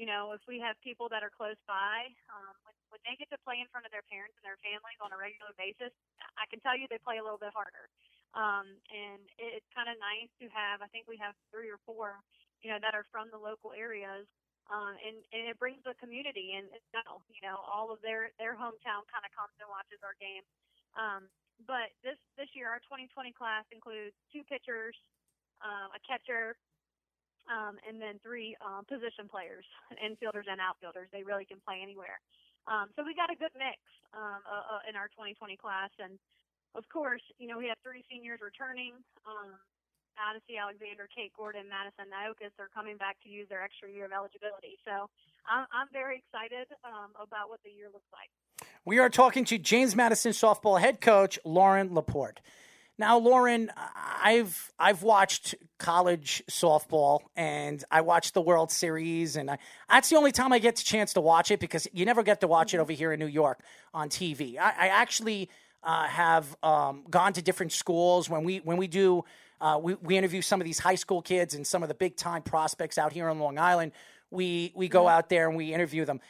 [0.00, 3.28] you know, if we have people that are close by, um, when, when they get
[3.28, 5.92] to play in front of their parents and their families on a regular basis,
[6.40, 7.84] I can tell you they play a little bit harder.
[8.32, 12.22] Um, and it's kind of nice to have, I think we have three or four,
[12.64, 14.24] you know, that are from the local areas.
[14.72, 19.04] Um, and, and it brings the community and, you know, all of their, their hometown
[19.10, 20.46] kind of comes and watches our game.
[20.96, 21.28] Um,
[21.68, 24.94] but this, this year, our 2020 class includes two pitchers,
[25.60, 26.56] um, a catcher,
[27.48, 29.64] um, and then three um, position players,
[30.06, 31.08] infielders and outfielders.
[31.12, 32.20] They really can play anywhere.
[32.68, 33.80] Um, so we got a good mix
[34.12, 36.20] um, uh, uh, in our 2020 class, and
[36.76, 38.94] of course, you know we have three seniors returning.
[39.24, 39.56] Um,
[40.20, 44.12] Odicci Alexander, Kate Gordon, Madison Naujokas are coming back to use their extra year of
[44.12, 44.76] eligibility.
[44.84, 45.08] So
[45.48, 48.28] I'm, I'm very excited um, about what the year looks like.
[48.84, 52.40] We are talking to James Madison softball head coach Loren Laporte.
[53.00, 53.70] Now, Loren,
[54.22, 59.56] I've I've watched college softball and I watched the World Series, and I,
[59.88, 62.42] that's the only time I get the chance to watch it because you never get
[62.42, 63.60] to watch it over here in New York
[63.94, 64.58] on TV.
[64.58, 65.48] I, I actually
[65.82, 69.24] uh, have um, gone to different schools when we when we do
[69.62, 72.16] uh, we, we interview some of these high school kids and some of the big
[72.16, 73.92] time prospects out here on Long Island.
[74.30, 76.20] We we go out there and we interview them.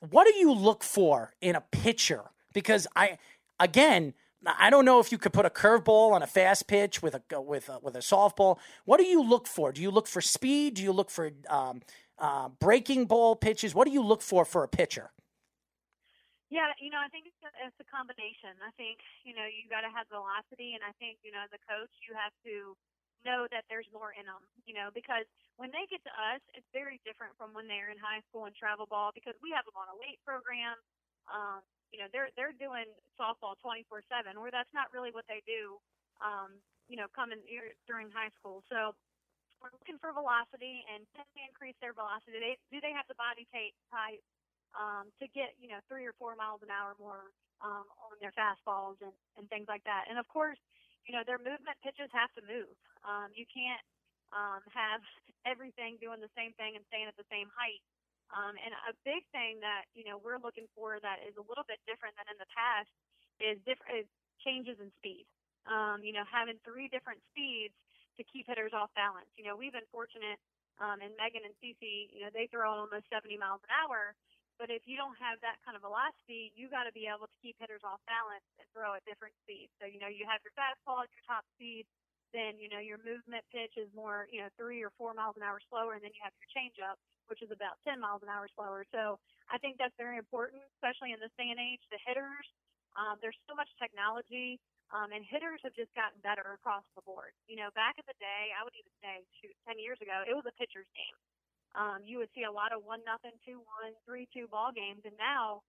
[0.00, 2.22] What do you look for in a pitcher?
[2.54, 3.18] Because I
[3.60, 7.14] again I don't know if you could put a curveball on a fast pitch with
[7.14, 8.58] a with a, with a softball.
[8.84, 9.72] What do you look for?
[9.72, 10.74] Do you look for speed?
[10.74, 11.80] Do you look for um,
[12.18, 13.74] uh, breaking ball pitches?
[13.74, 15.10] What do you look for for a pitcher?
[16.46, 18.54] Yeah, you know, I think it's a, combination.
[18.62, 21.50] I think you know you got to have velocity, and I think you know as
[21.50, 22.76] a coach you have to
[23.24, 24.44] know that there's more in them.
[24.68, 27.98] You know, because when they get to us, it's very different from when they're in
[27.98, 30.76] high school and travel ball because we have them on a weight program.
[31.26, 35.78] Um, you know they're they're doing softball 24/7, where that's not really what they do.
[36.22, 37.42] Um, you know, coming
[37.90, 38.62] during high school.
[38.70, 38.94] So
[39.58, 42.38] we're looking for velocity, and can they increase their velocity?
[42.38, 44.22] Do they, do they have the body type
[44.76, 47.32] um, to get you know three or four miles an hour more
[47.64, 50.06] um, on their fastballs and, and things like that?
[50.08, 50.60] And of course,
[51.08, 52.76] you know their movement pitches have to move.
[53.02, 53.82] Um, you can't
[54.30, 55.02] um, have
[55.50, 57.82] everything doing the same thing and staying at the same height
[58.34, 61.66] um, and a big thing that you know we're looking for that is a little
[61.66, 62.90] bit different than in the past
[63.38, 64.08] is different is
[64.42, 65.26] changes in speed.
[65.66, 67.74] Um, you know, having three different speeds
[68.16, 69.28] to keep hitters off balance.
[69.36, 70.38] You know, we've been fortunate,
[70.78, 74.14] um, and Megan and Cece, you know, they throw almost 70 miles an hour.
[74.56, 77.38] But if you don't have that kind of velocity, you got to be able to
[77.44, 79.68] keep hitters off balance and throw at different speeds.
[79.80, 81.84] So you know, you have your fastball at your top speed,
[82.34, 85.44] then you know your movement pitch is more, you know, three or four miles an
[85.46, 88.46] hour slower, and then you have your changeup which is about 10 miles an hour
[88.54, 88.86] slower.
[88.90, 89.18] So
[89.50, 91.82] I think that's very important, especially in this day and age.
[91.90, 92.46] The hitters,
[92.94, 94.58] um, there's so much technology,
[94.94, 97.34] um, and hitters have just gotten better across the board.
[97.50, 100.34] You know, back in the day, I would even say, shoot, 10 years ago, it
[100.34, 101.16] was a pitcher's game.
[101.76, 105.04] Um, you would see a lot of one nothing, two one, three two ball games,
[105.04, 105.60] and now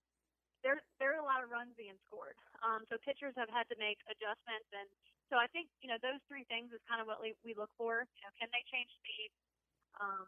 [0.63, 2.37] there there are a lot of runs being scored.
[2.63, 4.87] Um, so pitchers have had to make adjustments, and
[5.29, 7.71] so I think you know those three things is kind of what we, we look
[7.77, 8.07] for.
[8.07, 9.29] You know, can they change speed?
[9.99, 10.25] Um,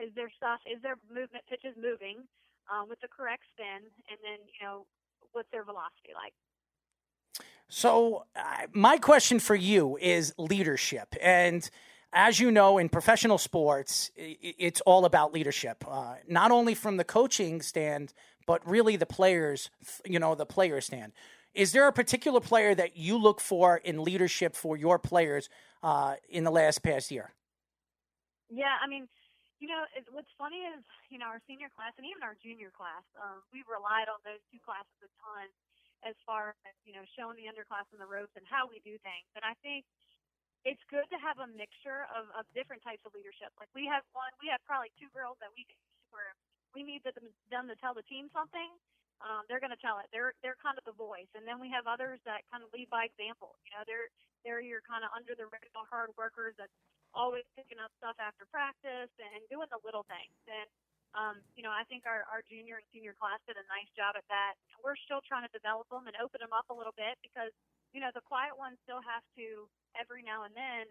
[0.00, 0.60] is there stuff?
[0.64, 2.24] Is there movement pitches moving
[2.72, 3.84] um, with the correct spin?
[4.08, 4.88] And then you know,
[5.32, 6.32] what's their velocity like?
[7.68, 11.14] So, uh, my question for you is leadership.
[11.22, 11.68] And
[12.12, 17.04] as you know, in professional sports, it's all about leadership, uh, not only from the
[17.04, 18.12] coaching stand,
[18.46, 19.70] but really the players,
[20.04, 21.12] you know, the player stand.
[21.54, 25.48] Is there a particular player that you look for in leadership for your players
[25.82, 27.34] uh, in the last past year?
[28.48, 29.10] Yeah, I mean,
[29.58, 32.70] you know, it, what's funny is, you know, our senior class and even our junior
[32.70, 35.46] class, um, we relied on those two classes a ton
[36.06, 39.28] as far as, you know, showing the underclassmen the ropes and how we do things.
[39.36, 39.84] And I think
[40.64, 43.52] it's good to have a mixture of, of different types of leadership.
[43.60, 45.66] Like we have one, we have probably two girls that we
[46.14, 46.32] where
[46.74, 48.70] we need them to tell the team something.
[49.20, 50.08] Um, they're going to tell it.
[50.12, 52.88] They're they're kind of the voice, and then we have others that kind of lead
[52.88, 53.60] by example.
[53.68, 54.08] You know, they're
[54.44, 56.72] they're your kind of under the radar hard workers that
[57.12, 60.36] always picking up stuff after practice and doing the little things.
[60.48, 60.68] And
[61.12, 64.14] um, you know, I think our, our junior and senior class did a nice job
[64.14, 64.54] at that.
[64.78, 67.50] We're still trying to develop them and open them up a little bit because,
[67.90, 69.66] you know, the quiet ones still have to
[69.98, 70.86] every now and then,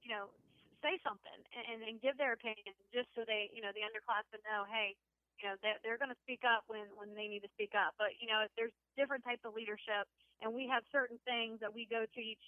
[0.00, 0.32] you know,
[0.80, 4.64] say something and, and give their opinion just so they, you know, the underclassmen know,
[4.72, 4.96] hey,
[5.42, 7.94] you know, they're, they're going to speak up when, when they need to speak up.
[7.98, 10.06] But, you know, there's different types of leadership
[10.42, 12.42] and we have certain things that we go to each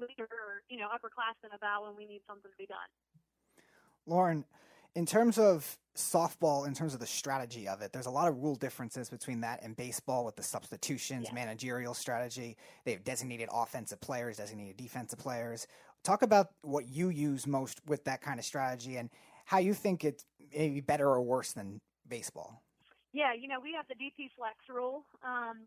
[0.00, 2.90] leader or, you know, upperclassmen about when we need something to be done.
[4.06, 4.44] Loren,
[4.94, 8.42] in terms of softball, in terms of the strategy of it, there's a lot of
[8.42, 11.34] rule differences between that and baseball with the substitutions, yeah.
[11.34, 12.56] managerial strategy.
[12.84, 15.66] They have designated offensive players, designated defensive players.
[16.04, 19.10] Talk about what you use most with that kind of strategy and
[19.44, 22.62] how you think it's maybe better or worse than baseball.
[23.12, 25.06] Yeah, you know, we have the DP flex rule.
[25.24, 25.64] Um,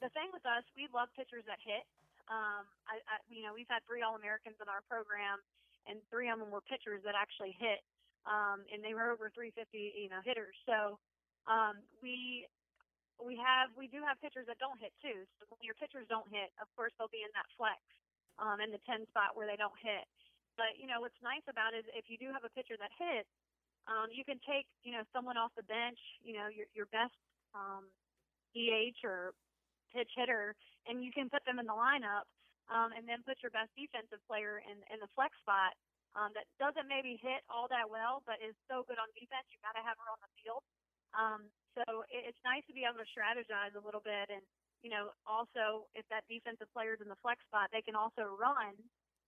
[0.00, 1.84] the thing with us, we love pitchers that hit.
[2.30, 5.42] Um, I, I, you know, we've had three All Americans in our program,
[5.84, 7.82] and three of them were pitchers that actually hit,
[8.24, 10.54] um, and they were over 350, you know, hitters.
[10.64, 10.96] So
[11.50, 12.46] um, we
[13.20, 15.26] we have we do have pitchers that don't hit too.
[15.36, 17.80] So when your pitchers don't hit, of course they'll be in that flex,
[18.40, 20.08] um, in the 10 spot where they don't hit.
[20.56, 22.92] But you know what's nice about it is if you do have a pitcher that
[22.96, 23.28] hits,
[23.88, 27.14] um, you can take you know someone off the bench, you know your your best
[27.54, 27.88] um,
[28.52, 29.32] DH or
[29.94, 30.54] pitch hitter,
[30.86, 32.26] and you can put them in the lineup,
[32.68, 35.74] um, and then put your best defensive player in in the flex spot.
[36.18, 39.46] Um, that doesn't maybe hit all that well, but is so good on defense.
[39.54, 40.66] You got to have her on the field.
[41.14, 41.46] Um,
[41.78, 44.42] so it, it's nice to be able to strategize a little bit, and
[44.82, 48.74] you know, also if that defensive player's in the flex spot, they can also run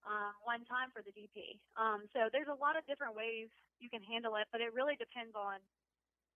[0.06, 1.62] um, one time for the DP.
[1.78, 4.98] Um, so there's a lot of different ways you can handle it, but it really
[4.98, 5.62] depends on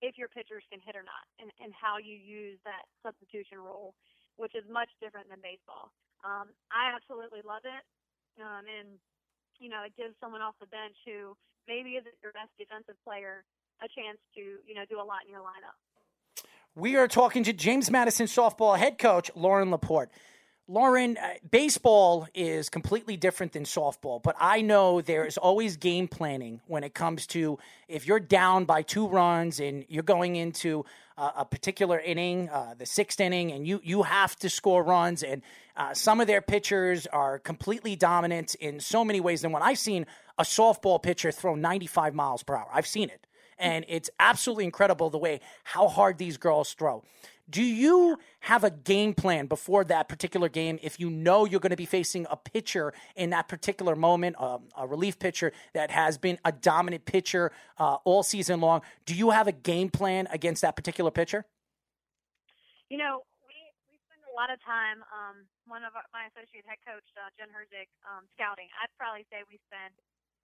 [0.04, 3.96] if your pitchers can hit or not, and, and how you use that substitution rule
[4.36, 5.90] which is much different than baseball.
[6.24, 7.82] Um, I absolutely love it,
[8.40, 8.88] um, and
[9.58, 11.36] you know it gives someone off the bench who
[11.68, 13.44] maybe isn't your best defensive player
[13.82, 15.76] a chance to you know do a lot in your lineup.
[16.74, 20.10] We are talking to James Madison softball head coach Loren LaPorte.
[20.68, 26.08] Loren, uh, baseball is completely different than softball, but I know there is always game
[26.08, 30.84] planning when it comes to if you're down by two runs and you're going into
[31.16, 35.22] uh, a particular inning, uh, the sixth inning, and you you have to score runs.
[35.22, 35.42] And
[35.76, 39.44] uh, some of their pitchers are completely dominant in so many ways.
[39.44, 40.04] And when I've seen
[40.36, 43.24] a softball pitcher throw 95 miles per hour, I've seen it,
[43.56, 47.04] and it's absolutely incredible the way how hard these girls throw.
[47.48, 51.70] Do you have a game plan before that particular game if you know you're going
[51.70, 56.18] to be facing a pitcher in that particular moment, um, a relief pitcher that has
[56.18, 58.82] been a dominant pitcher uh, all season long?
[59.06, 61.46] Do you have a game plan against that particular pitcher?
[62.90, 63.54] You know, we,
[63.90, 67.30] we spend a lot of time, um, one of our, my associate head coach, uh,
[67.38, 68.66] Jen Herzig, um, scouting.
[68.82, 69.94] I'd probably say we spend,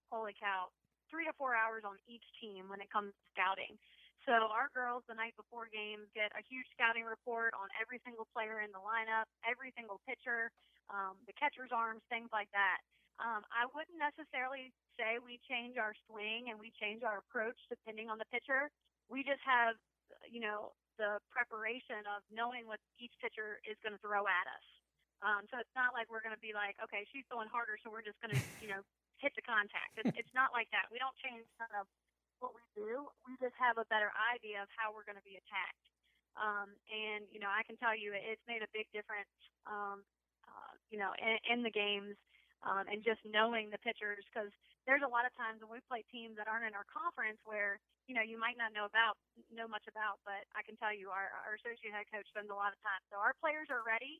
[0.07, 0.71] holy cow,
[1.11, 3.75] three to four hours on each team when it comes to scouting.
[4.23, 8.23] So our girls the night before games get a huge scouting report on every single
[8.31, 10.47] player in the lineup, every single pitcher,
[10.87, 12.79] um, the catcher's arms, things like that.
[13.19, 18.07] Um, I wouldn't necessarily say we change our swing and we change our approach depending
[18.07, 18.71] on the pitcher.
[19.11, 19.75] We just have,
[20.23, 24.65] you know, the preparation of knowing what each pitcher is going to throw at us.
[25.19, 27.91] Um, so it's not like we're going to be like, okay, she's throwing harder, so
[27.91, 28.83] we're just going to, you know,
[29.23, 29.95] hit the contact.
[29.99, 30.91] It's, it's not like that.
[30.91, 31.87] We don't change kind of
[32.43, 33.07] what we do.
[33.23, 35.87] We just have a better idea of how we're going to be attacked.
[36.35, 39.31] Um, and you know, I can tell you, it's made a big difference.
[39.63, 40.03] Um,
[40.43, 42.19] uh, you know, in, in the games,
[42.67, 44.51] um, and just knowing the pitchers, because
[44.83, 47.79] there's a lot of times when we play teams that aren't in our conference where
[48.09, 49.15] you know you might not know about
[49.53, 52.57] know much about, but I can tell you, our our associate head coach spends a
[52.57, 53.01] lot of time.
[53.13, 54.19] So our players are ready.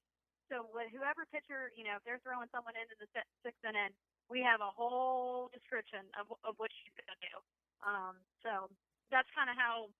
[0.51, 3.07] So with whoever pitcher, you know, if they're throwing someone into the
[3.41, 3.95] sixth inning,
[4.29, 7.35] we have a whole description of of what she's going to do.
[7.83, 8.71] Um, so
[9.11, 9.91] that's kind of how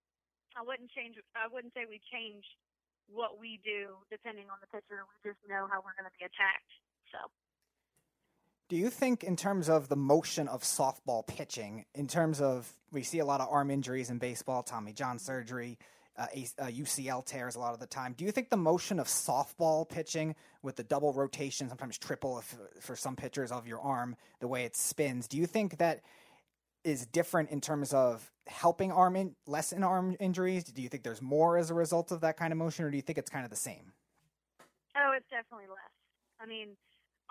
[0.55, 1.15] I wouldn't change.
[1.35, 2.43] I wouldn't say we change
[3.11, 5.03] what we do depending on the pitcher.
[5.03, 6.71] We just know how we're going to be attacked.
[7.11, 7.29] So.
[8.69, 13.03] Do you think, in terms of the motion of softball pitching, in terms of we
[13.03, 15.77] see a lot of arm injuries in baseball, Tommy John surgery,
[16.17, 16.27] uh,
[16.59, 18.13] uh, UCL tears a lot of the time.
[18.13, 22.55] Do you think the motion of softball pitching with the double rotation, sometimes triple if,
[22.79, 26.01] for some pitchers of your arm, the way it spins, do you think that
[26.83, 30.63] is different in terms of helping arm in, lessen arm injuries?
[30.65, 32.97] Do you think there's more as a result of that kind of motion, or do
[32.97, 33.93] you think it's kind of the same?
[34.95, 35.93] Oh, it's definitely less.
[36.39, 36.75] I mean,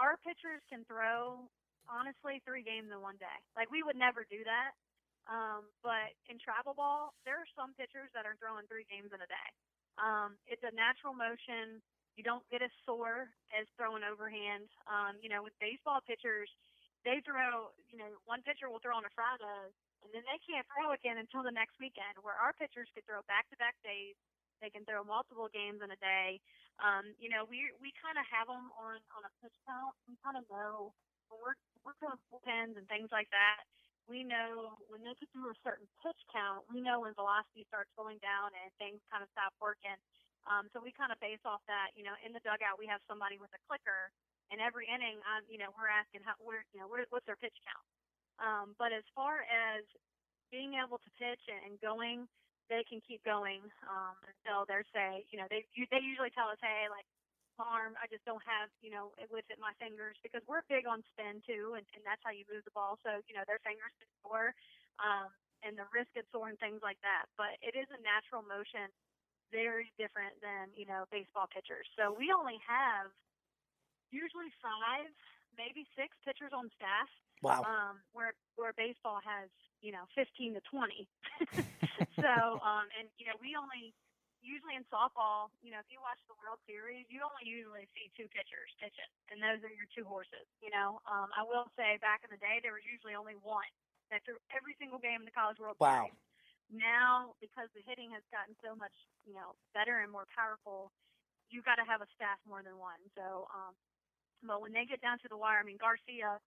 [0.01, 1.47] our pitchers can throw
[1.87, 3.39] honestly three games in one day.
[3.55, 4.73] Like we would never do that.
[5.31, 9.23] Um, but in travel ball, there are some pitchers that are throwing three games in
[9.23, 9.49] a day.
[10.01, 11.79] Um, it's a natural motion.
[12.19, 14.67] You don't get as sore as throwing overhand.
[14.91, 16.51] Um, you know, with baseball pitchers,
[17.03, 19.71] they throw, you know, one pitcher will throw on a Friday
[20.03, 23.23] and then they can't throw again until the next weekend, where our pitchers could throw
[23.31, 24.19] back to back days.
[24.59, 26.39] They can throw multiple games in a day.
[26.79, 29.95] Um, you know, we we kind of have them on on a pitch count.
[30.07, 30.95] We kind of know
[31.31, 33.67] when we're we're doing bullpens and things like that
[34.11, 37.91] we know when they get through a certain pitch count, we know when velocity starts
[37.95, 39.95] going down and things kind of stop working.
[40.43, 41.95] Um, so we kind of base off that.
[41.95, 44.11] You know, in the dugout, we have somebody with a clicker,
[44.53, 47.41] and every inning, um, you know, we're asking how, where, you know, where, what's their
[47.41, 47.87] pitch count.
[48.39, 49.83] Um, but as far as
[50.53, 52.29] being able to pitch and going,
[52.69, 56.61] they can keep going um, until they're say, you know, they they usually tell us,
[56.61, 57.09] hey, like
[57.61, 57.95] arm.
[58.01, 61.45] I just don't have, you know, with it my fingers because we're big on spin
[61.45, 62.97] too, and, and that's how you move the ball.
[63.05, 64.57] So you know, their fingers get sore,
[65.03, 65.29] um,
[65.63, 67.29] and the wrist gets sore and things like that.
[67.37, 68.89] But it is a natural motion,
[69.53, 71.87] very different than you know baseball pitchers.
[71.95, 73.13] So we only have
[74.13, 75.09] usually five,
[75.57, 77.09] maybe six pitchers on staff.
[77.43, 77.67] Wow.
[77.67, 79.51] Um, where where baseball has
[79.83, 81.09] you know 15 to 20.
[82.23, 83.91] so um, and you know we only
[84.43, 88.11] usually in softball, you know, if you watch the World Series, you only usually see
[88.19, 90.45] two pitchers pitching, and those are your two horses.
[90.59, 93.71] You know, um, I will say back in the day there was usually only one
[94.11, 96.11] that threw every single game in the College World wow.
[96.11, 96.19] Series.
[96.73, 98.93] Now, because the hitting has gotten so much,
[99.29, 100.91] you know, better and more powerful,
[101.53, 103.01] you got to have a staff more than one.
[103.13, 103.77] So, um,
[104.47, 106.39] but when they get down to the wire, I mean, Garcia,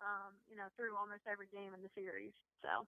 [0.00, 2.32] um, you know, threw almost every game in the series.
[2.62, 2.86] So.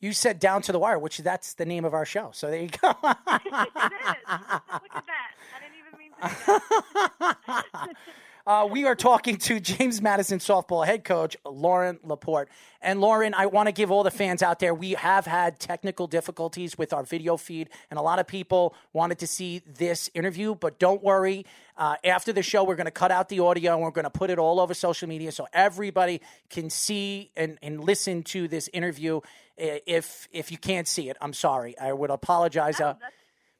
[0.00, 2.30] You said down to the wire, which that's the name of our show.
[2.32, 2.90] So there you go.
[2.90, 3.52] it is.
[3.52, 5.30] Look at that.
[5.54, 7.94] I didn't even mean to.
[8.44, 12.48] Uh, we are talking to James Madison softball head coach Loren LaPorte.
[12.80, 16.08] And Loren, I want to give all the fans out there, we have had technical
[16.08, 20.56] difficulties with our video feed, and a lot of people wanted to see this interview,
[20.56, 21.46] but don't worry.
[21.76, 24.10] Uh, after the show, we're going to cut out the audio and we're going to
[24.10, 26.20] put it all over social media so everybody
[26.50, 29.20] can see and, and listen to this interview.
[29.56, 31.78] If if you can't see it, I'm sorry.
[31.78, 32.80] I would apologize.
[32.80, 32.94] Uh,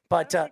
[0.09, 0.49] but uh,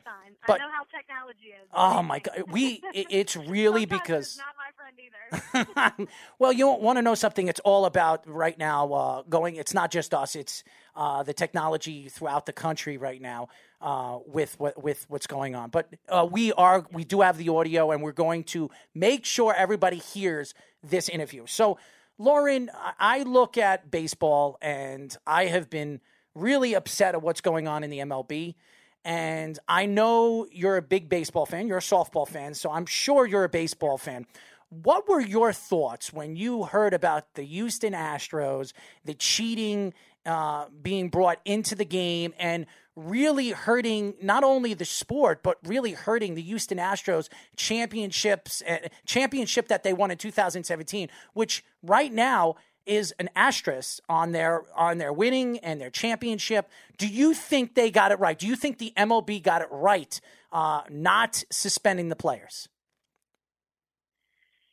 [0.47, 1.67] but I know how technology is.
[1.73, 6.07] Oh my god, we it, it's really because not my friend either.
[6.39, 7.47] well, you want to know something?
[7.47, 8.91] It's all about right now.
[8.91, 10.35] Uh, going, it's not just us.
[10.35, 10.63] It's
[10.95, 13.47] uh, the technology throughout the country right now
[13.81, 15.69] uh, with what with what's going on.
[15.69, 19.53] But uh, we are we do have the audio, and we're going to make sure
[19.53, 21.45] everybody hears this interview.
[21.47, 21.77] So,
[22.17, 22.69] Loren,
[22.99, 26.01] I look at baseball, and I have been
[26.35, 28.55] really upset at what's going on in the MLB.
[29.03, 33.25] And I know you're a big baseball fan, you're a softball fan, so I'm sure
[33.25, 34.25] you're a baseball fan.
[34.69, 38.73] What were your thoughts when you heard about the Houston Astros,
[39.03, 39.93] the cheating
[40.25, 45.93] uh, being brought into the game, and really hurting not only the sport but really
[45.93, 52.55] hurting the Houston Astros championships uh, championship that they won in 2017, which right now
[52.85, 56.69] is an asterisk on their on their winning and their championship.
[56.97, 58.37] Do you think they got it right?
[58.37, 60.19] Do you think the MLB got it right,
[60.51, 62.67] uh, not suspending the players?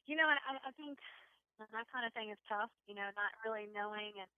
[0.07, 0.99] You know, I, I think
[1.59, 2.73] that kind of thing is tough.
[2.89, 4.31] You know, not really knowing, and,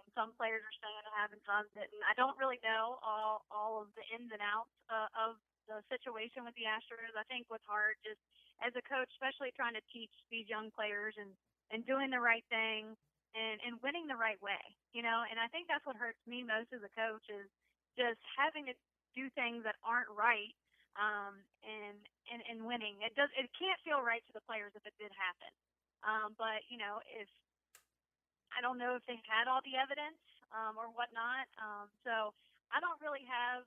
[0.00, 2.00] and some players are saying it happened, some didn't.
[2.08, 5.36] I don't really know all all of the ins and outs uh, of
[5.68, 7.12] the situation with the Astros.
[7.12, 8.20] I think what's hard, just
[8.64, 11.28] as a coach, especially trying to teach these young players and
[11.68, 12.96] and doing the right thing
[13.36, 14.60] and and winning the right way
[14.92, 17.48] you know and i think that's what hurts me most as a coach is
[17.96, 18.74] just having to
[19.16, 20.54] do things that aren't right
[20.96, 21.98] um and
[22.32, 25.12] and and winning it does it can't feel right to the players if it did
[25.12, 25.52] happen
[26.04, 27.28] um but you know if
[28.56, 30.20] i don't know if they had all the evidence
[30.54, 32.32] um or whatnot um so
[32.72, 33.64] i don't really have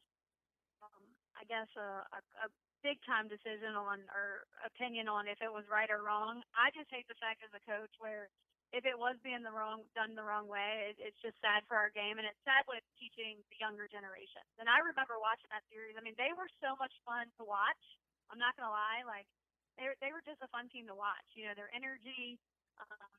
[0.82, 1.04] um
[1.38, 2.48] i guess a, a, a
[2.84, 6.42] big time decision on or opinion on if it was right or wrong.
[6.58, 8.30] I just hate the fact as a coach where
[8.72, 11.76] if it was being the wrong done the wrong way, it, it's just sad for
[11.76, 14.44] our game, and it's sad with teaching the younger generation.
[14.60, 16.00] And I remember watching that series.
[16.00, 17.84] I mean, they were so much fun to watch.
[18.32, 19.28] I'm not gonna lie, like
[19.76, 21.28] they they were just a fun team to watch.
[21.36, 22.40] You know, their energy.
[22.80, 23.12] Um,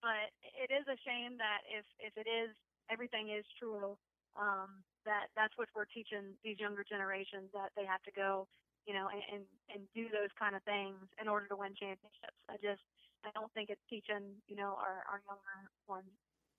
[0.00, 2.52] but it is a shame that if if it is
[2.88, 3.96] everything is true,
[4.36, 8.48] um, that that's what we're teaching these younger generations that they have to go,
[8.88, 12.40] you know, and, and and do those kind of things in order to win championships.
[12.48, 12.84] I just
[13.24, 16.06] I don't think it's teaching you know our our younger ones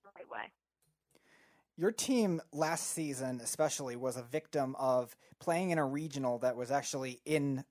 [0.02, 0.50] the right way.
[1.78, 6.70] Your team last season, especially, was a victim of playing in a regional that was
[6.70, 7.64] actually in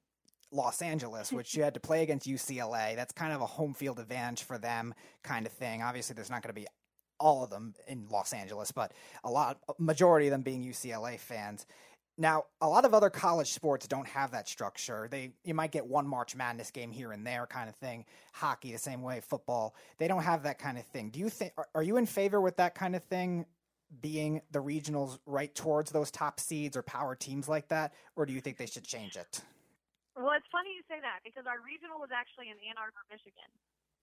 [0.51, 2.95] Los Angeles, which you had to play against UCLA.
[2.95, 4.93] That's kind of a home field advantage for them,
[5.23, 5.81] kind of thing.
[5.81, 6.67] Obviously, there's not going to be
[7.19, 8.93] all of them in Los Angeles, but
[9.23, 11.65] a lot, majority of them being UCLA fans.
[12.17, 15.07] Now, a lot of other college sports don't have that structure.
[15.11, 18.05] They you might get one March Madness game here and there, kind of thing.
[18.31, 19.19] Hockey, the same way.
[19.19, 21.09] Football, they don't have that kind of thing.
[21.09, 21.51] Do you think?
[21.57, 23.45] Are, are you in favor with that kind of thing?
[24.01, 28.33] Being the regionals right towards those top seeds or power teams like that, or do
[28.33, 29.41] you think they should change it?
[30.15, 33.51] Well, it's funny you say that because our regional was actually in Ann Arbor, Michigan.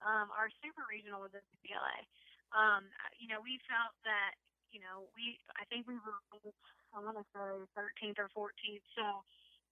[0.04, 2.04] Um, our super regional was in UCLA.
[2.52, 2.84] Um,
[3.16, 4.36] you know, we felt that,
[4.68, 6.20] you know, we, I think we were,
[6.92, 8.86] I want to say 13th or 14th.
[8.96, 9.04] So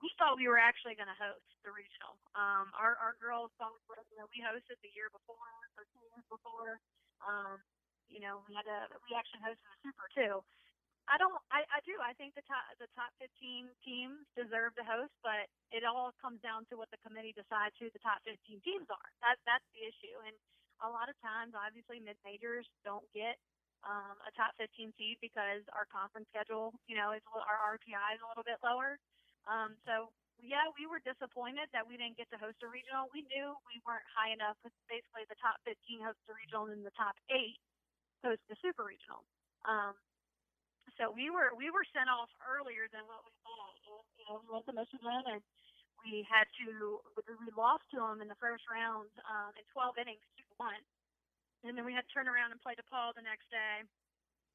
[0.00, 2.16] we thought we were actually going to host the regional.
[2.32, 3.76] Um, our, our girls thought,
[4.08, 5.36] you know, we hosted the year before
[5.76, 6.80] or two years before.
[7.20, 7.60] Um,
[8.08, 10.40] you know, we had a, we actually hosted the super too.
[11.10, 11.34] I don't.
[11.50, 11.98] I, I do.
[11.98, 16.38] I think the top the top 15 teams deserve to host, but it all comes
[16.38, 19.08] down to what the committee decides who the top 15 teams are.
[19.18, 20.16] That that's the issue.
[20.22, 20.36] And
[20.86, 23.42] a lot of times, obviously, mid majors don't get
[23.84, 28.22] um, a top 15 seed because our conference schedule, you know, is our RPI is
[28.22, 29.00] a little bit lower.
[29.48, 33.12] Um, so yeah, we were disappointed that we didn't get to host a regional.
[33.12, 36.84] We knew we weren't high enough because basically the top 15 host the regional and
[36.84, 37.60] the top eight
[38.24, 39.24] host the super regional.
[39.68, 39.96] Um,
[40.96, 43.76] so we were we were sent off earlier than what we thought.
[44.16, 45.40] You know, we went to Michigan and
[46.04, 50.24] we had to we lost to them in the first round um, in 12 innings,
[50.36, 50.80] two to one,
[51.64, 53.84] and then we had to turn around and play DePaul the next day,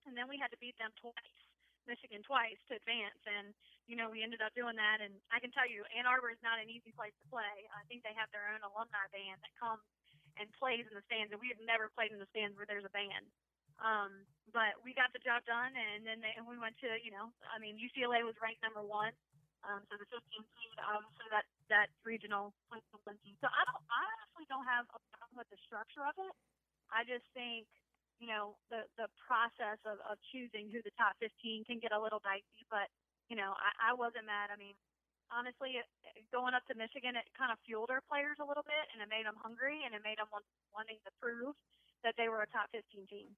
[0.09, 1.37] and then we had to beat them twice,
[1.85, 3.53] Michigan twice to advance, and
[3.85, 5.01] you know we ended up doing that.
[5.01, 7.69] And I can tell you, Ann Arbor is not an easy place to play.
[7.73, 9.85] I think they have their own alumni band that comes
[10.35, 12.87] and plays in the stands, and we have never played in the stands where there's
[12.87, 13.25] a band.
[13.79, 14.23] Um,
[14.55, 17.31] but we got the job done, and then they, and we went to, you know,
[17.51, 19.11] I mean, UCLA was ranked number one.
[19.65, 22.53] Um, so the 15 seed, obviously that that regional.
[22.69, 26.33] So I don't, I honestly don't have a problem with the structure of it.
[26.93, 27.67] I just think,
[28.19, 31.99] you know, the the process of of choosing who the top 15 can get a
[31.99, 32.63] little dicey.
[32.71, 32.89] But
[33.29, 34.53] you know, I, I wasn't mad.
[34.53, 34.77] I mean,
[35.33, 35.87] honestly, it,
[36.31, 39.09] going up to Michigan, it kind of fueled our players a little bit, and it
[39.09, 41.57] made them hungry, and it made them want, wanting to prove
[42.03, 43.29] that they were a top 15 team.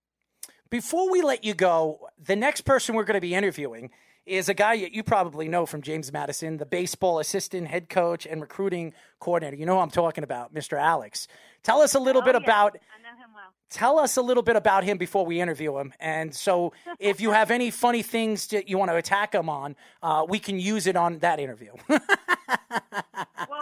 [0.70, 3.90] Before we let you go, the next person we're going to be interviewing
[4.26, 8.28] is a guy that you probably know from James Madison, the baseball assistant, head coach,
[8.28, 9.56] and recruiting coordinator.
[9.56, 10.78] You know who I'm talking about, Mr.
[10.78, 11.28] Alex.
[11.64, 12.44] Tell us a little oh, bit yeah.
[12.44, 12.76] about.
[12.76, 13.54] I know him well.
[13.70, 15.92] Tell us a little bit about him before we interview him.
[16.00, 19.76] And so, if you have any funny things that you want to attack him on,
[20.02, 21.76] uh, we can use it on that interview.
[21.90, 22.00] well,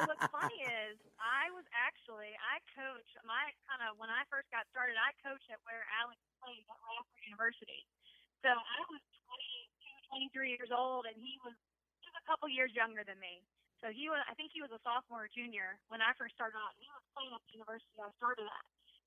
[0.06, 4.70] what's funny is I was actually I coach my kind of when I first got
[4.70, 4.93] started.
[4.93, 7.82] I coached at where Alex played at Radford University.
[8.45, 11.58] So I was 22, 23 years old, and he was
[12.06, 13.41] just a couple years younger than me.
[13.82, 16.62] So he was, I think he was a sophomore or junior when I first started
[16.62, 16.78] out.
[16.78, 18.66] He was playing at the university I started at.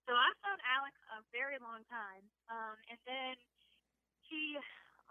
[0.08, 2.24] So I've known Alex a very long time.
[2.48, 3.36] Um, and then
[4.24, 4.56] he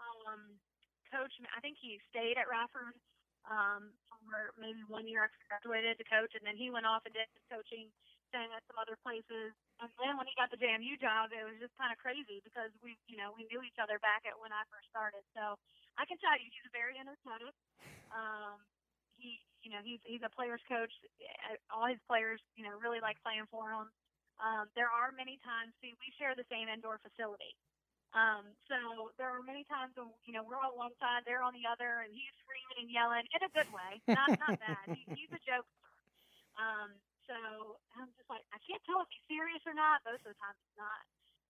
[0.02, 0.58] um,
[1.06, 2.98] coached, I think he stayed at Radford
[3.46, 7.14] um, for maybe one year after graduated to coach, and then he went off and
[7.14, 7.86] did his coaching,
[8.34, 9.54] staying at some other places.
[9.78, 12.74] And then when he got the JMU job, it was just kind of crazy because
[12.82, 15.22] we, you know, we knew each other back at when I first started.
[15.30, 15.54] So
[15.94, 17.54] I can tell you, he's a very energetic.
[18.10, 18.58] Um,
[19.14, 20.90] he, you know, he's he's a players coach.
[21.70, 23.94] All his players, you know, really like playing for him.
[24.38, 27.54] Um, there are many times, see, we share the same indoor facility.
[28.16, 31.52] Um, so there are many times when you know we're on one side, they're on
[31.52, 34.80] the other, and he's screaming and yelling in a good way, not not bad.
[34.88, 35.92] He, he's a jokester.
[36.56, 36.96] Um,
[37.28, 37.36] so
[38.00, 40.00] I'm just like, I can't tell if he's serious or not.
[40.08, 41.02] Most of the time, he's not.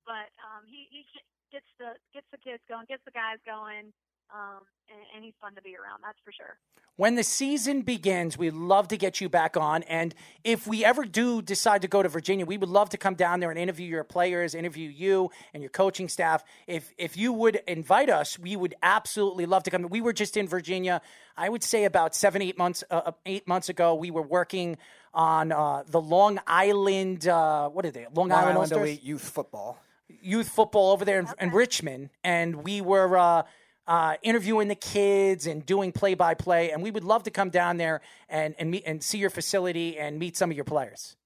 [0.03, 1.07] But um, he he
[1.55, 3.95] gets the gets the kids going, gets the guys going,
[4.33, 6.01] um, and, and he's fun to be around.
[6.03, 6.57] That's for sure.
[6.97, 9.85] When the season begins, we'd love to get you back on.
[9.85, 10.13] And
[10.43, 13.39] if we ever do decide to go to Virginia, we would love to come down
[13.39, 16.43] there and interview your players, interview you and your coaching staff.
[16.67, 19.83] If if you would invite us, we would absolutely love to come.
[19.89, 21.01] We were just in Virginia.
[21.37, 23.95] I would say about seven, eight months, uh, eight months ago.
[23.95, 24.77] We were working
[25.15, 27.29] on uh, the Long Island.
[27.29, 28.07] Uh, what are they?
[28.13, 29.79] Long, Long Island, Island Elite Youth Football.
[30.21, 33.43] youth football over there in, in Richmond, and we were uh,
[33.89, 36.71] uh, interviewing the kids and doing play by play.
[36.71, 39.99] And we would love to come down there and and meet and see your facility
[39.99, 41.17] and meet some of your players.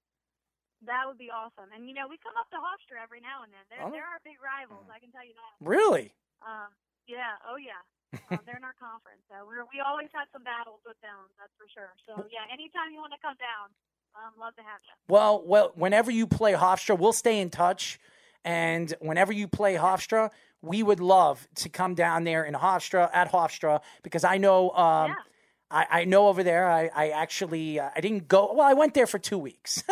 [0.86, 1.70] That would be awesome.
[1.74, 3.64] And you know, we come up to Hofstra every now and then.
[3.68, 3.90] They're Oh.
[3.90, 4.86] they're our big rivals.
[4.88, 5.52] I can tell you that.
[5.60, 6.14] Really?
[6.40, 6.70] Um,
[7.06, 7.34] Yeah.
[7.46, 7.82] Oh yeah.
[8.30, 11.16] uh, they're in our conference, so we're we always have some battles with them.
[11.40, 11.90] That's for sure.
[12.06, 13.72] So yeah, anytime you want to come down,
[14.14, 14.92] um, love to have you.
[15.08, 17.98] Well, well, whenever you play Hofstra, we'll stay in touch.
[18.44, 20.30] And whenever you play Hofstra,
[20.60, 25.10] we would love to come down there in Hofstra at Hofstra because I know um,
[25.10, 25.14] Yeah.
[25.70, 26.68] I, I know over there.
[26.68, 28.52] I, I actually uh, I didn't go.
[28.54, 29.82] Well, I went there for two weeks.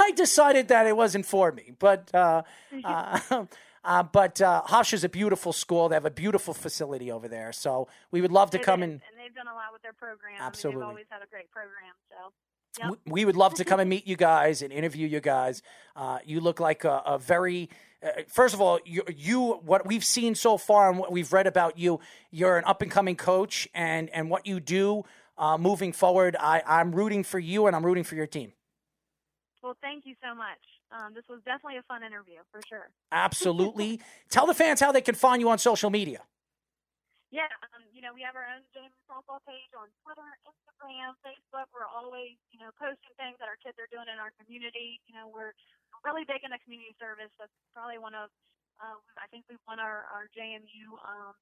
[0.00, 2.42] I decided that it wasn't for me, but uh,
[2.84, 3.20] uh,
[3.84, 5.88] uh, but uh, Hofstra's a beautiful school.
[5.88, 8.86] They have a beautiful facility over there, so we would love to It come is,
[8.86, 8.90] in.
[8.92, 10.34] and they've done a lot with their program.
[10.36, 10.80] I mean, Absolutely.
[10.80, 11.94] they've always had a great program.
[12.10, 12.32] So.
[12.78, 12.90] Yep.
[13.06, 15.62] We- We would love to come and meet you guys and interview you guys.
[15.96, 17.68] Uh, you look like a, a very,
[18.02, 21.46] uh, first of all, you, you, what we've seen so far and what we've read
[21.46, 21.98] about you,
[22.30, 25.04] you're an up and coming coach, and and what you do
[25.36, 28.52] uh, moving forward, I, I'm rooting for you and I'm rooting for your team.
[29.62, 30.58] Well, thank you so much.
[30.90, 32.88] Um, this was definitely a fun interview for sure.
[33.12, 34.00] Absolutely.
[34.30, 36.20] Tell the fans how they can find you on social media.
[37.28, 41.68] Yeah, um, you know, we have our own James softball page on Twitter, Instagram, Facebook.
[41.76, 44.96] We're always, you know, posting things that our kids are doing in our community.
[45.04, 45.52] You know, we're
[46.08, 47.28] really big into community service.
[47.36, 48.32] That's probably one of,
[48.80, 51.36] uh, I think we've won our, our JMU um,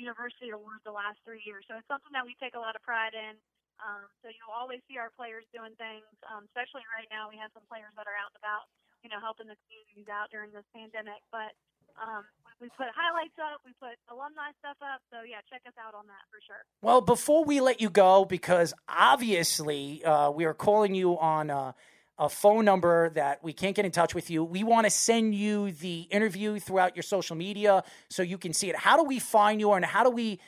[0.00, 1.68] University Award the last three years.
[1.68, 3.36] So it's something that we take a lot of pride in.
[3.76, 7.28] Um, so you'll always see our players doing things, um, especially right now.
[7.28, 8.72] We have some players that are out and about,
[9.04, 11.20] you know, helping the communities out during this pandemic.
[11.28, 11.52] But
[12.00, 12.24] um,
[12.60, 15.00] we put highlights up, we put alumni stuff up.
[15.10, 16.62] So yeah, check us out on that for sure.
[16.82, 21.74] Well, before we let you go, because obviously uh, we are calling you on a,
[22.18, 25.34] a phone number that we can't get in touch with you, we want to send
[25.34, 28.76] you the interview throughout your social media so you can see it.
[28.76, 30.38] How do we find you, and how do we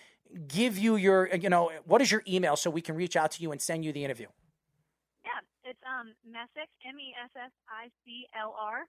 [0.48, 3.42] give you your, you know, what is your email so we can reach out to
[3.42, 4.26] you and send you the interview?
[5.24, 8.84] Yeah, it's um Messick M E S S I C L R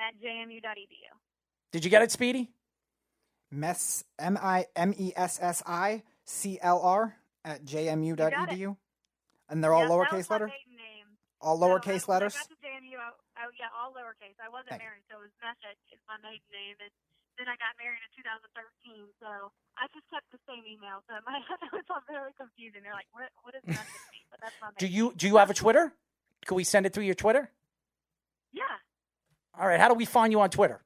[0.00, 1.12] at jmu.edu.
[1.72, 2.50] Did you get it, Speedy?
[3.50, 8.16] Mess M I M E S S I C L R at jmu.edu.
[8.30, 8.58] got it.
[8.58, 8.66] E
[9.48, 10.50] And they're all Yep, lowercase my letter?
[11.40, 12.36] All lowercase I- when letters?
[12.36, 13.10] I got JMU, I,
[13.44, 14.36] oh yeah, all lowercase.
[14.38, 14.86] I wasn't Thank you.
[14.86, 16.92] married, so it was Messick is my maiden name, and
[17.40, 19.08] then I got married in 2013.
[19.18, 21.00] So I just kept the same email.
[21.08, 21.40] So my
[21.80, 22.84] it's all very confusing.
[22.84, 23.88] They're like, what what is Messick?
[24.30, 25.90] But that's my Do you do you have a Twitter?
[26.46, 27.50] Can we send it through your Twitter?
[28.52, 28.68] Yeah,
[29.58, 29.80] All right.
[29.80, 30.80] How do we find you on Twitter?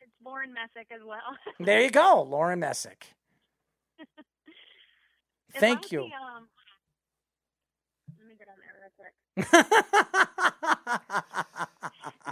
[0.00, 1.18] it's Loren Messick as well.
[1.64, 3.06] There you go, Loren Messick.
[5.56, 6.02] Thank you.
[6.02, 6.12] be,
[8.18, 9.14] let me get on there real quick.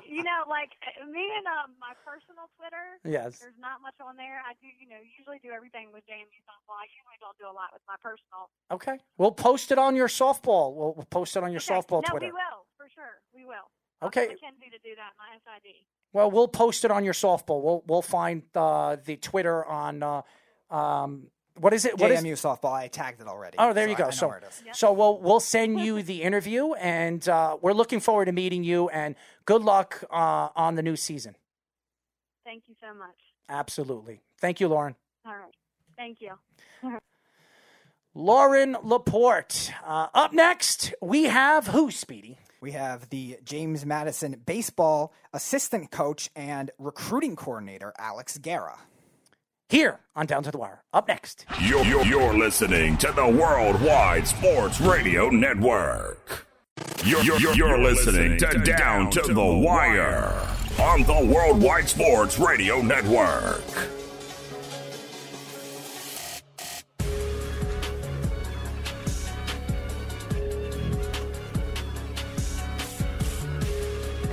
[0.06, 0.70] You know, like
[1.12, 2.96] me and um, my personal Twitter.
[3.04, 3.36] Yes.
[3.42, 4.40] There's not much on there.
[4.46, 6.78] I do, you know, usually do everything with JMU softball.
[6.78, 8.48] I usually don't do a lot with my personal.
[8.70, 8.96] Okay.
[9.18, 10.72] We'll post it on your softball.
[10.72, 11.74] We'll, we'll post it on your Okay.
[11.74, 12.26] softball no, Twitter.
[12.30, 13.20] we will for sure.
[13.34, 13.66] We will.
[14.00, 14.28] I'll Okay.
[14.28, 15.12] Mackenzie to do that.
[15.18, 15.72] My SID.
[16.12, 17.62] Well, we'll post it on your softball.
[17.62, 20.22] We'll we'll find uh, the Twitter on uh,
[20.70, 21.28] um,
[21.58, 21.98] what is it?
[21.98, 22.22] What is?
[22.22, 22.72] JMU softball.
[22.72, 23.56] I tagged it already.
[23.58, 24.04] Oh, there so you go.
[24.04, 24.62] I know so where it is.
[24.78, 28.88] so we'll we'll send you the interview, and uh, we're looking forward to meeting you.
[28.88, 31.36] And good luck uh, on the new season.
[32.44, 33.16] Thank you so much.
[33.48, 34.20] Absolutely.
[34.40, 34.94] Thank you, Loren.
[35.26, 35.54] All right.
[35.96, 36.32] Thank you.
[38.14, 39.72] Loren LaPorte.
[39.84, 41.90] Uh, up next, we have who?
[41.90, 42.38] Speedy.
[42.66, 48.80] We have the James Madison baseball assistant coach and recruiting coordinator, Alex Guerra.
[49.68, 50.82] Here on Down to the Wire.
[50.92, 51.46] Up next.
[51.60, 56.44] You're, you're, you're listening to the Worldwide Sports Radio Network.
[57.04, 60.36] You're, you're, you're, you're listening to Down to the Wire
[60.80, 63.62] on the Worldwide Sports Radio Network.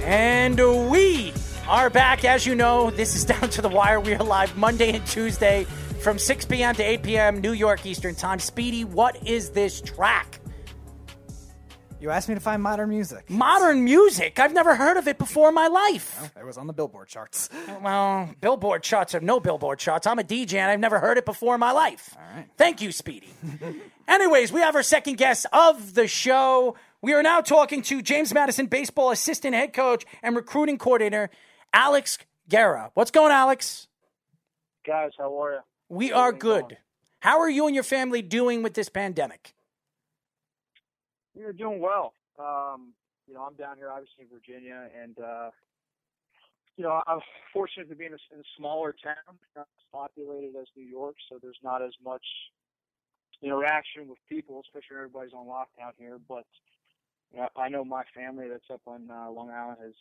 [0.05, 0.59] And
[0.91, 1.33] we
[1.67, 2.25] are back.
[2.25, 3.99] As you know, this is Down to the Wire.
[4.01, 5.63] We are live Monday and Tuesday
[6.01, 6.75] from 6 p.m.
[6.75, 7.41] to 8 p.m.
[7.41, 8.39] New York Eastern Time.
[8.39, 10.41] Speedy, what is this track?
[12.01, 13.29] You asked me to find modern music.
[13.29, 14.37] Modern music.
[14.39, 16.31] I've never heard of it before in my life.
[16.37, 17.49] It was on the Billboard charts.
[17.81, 20.05] Well, billboard charts or no billboard charts.
[20.05, 22.13] I'm a DJ and I've never heard it before in my life.
[22.17, 22.45] All right.
[22.57, 23.29] Thank you, Speedy.
[24.07, 26.75] Anyways, we have our second guest of the show.
[27.03, 31.29] We are now talking to James Madison baseball assistant head coach and recruiting coordinator,
[31.73, 32.91] Alex Guerra.
[32.93, 33.89] What's going, Alex?
[34.87, 35.59] Guys, how are you?
[35.89, 36.67] We How's are everything going?
[36.69, 36.77] good.
[37.19, 39.53] How are you and your family doing with this pandemic?
[41.35, 42.13] You're doing well.
[42.39, 42.93] Um,
[43.27, 45.49] you know, I'm down here, obviously in Virginia, and uh,
[46.77, 47.19] you know, I'm
[47.51, 51.15] fortunate to be in a, in a smaller town, not as populated as New York,
[51.29, 52.23] so there's not as much
[53.41, 56.17] interaction with people, especially when everybody's on lockdown here.
[56.29, 56.45] But
[57.55, 59.93] I know my family that's up on uh, Long Island has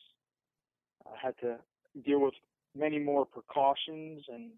[1.06, 1.56] uh, had to
[2.04, 2.34] deal with
[2.76, 4.50] many more precautions, and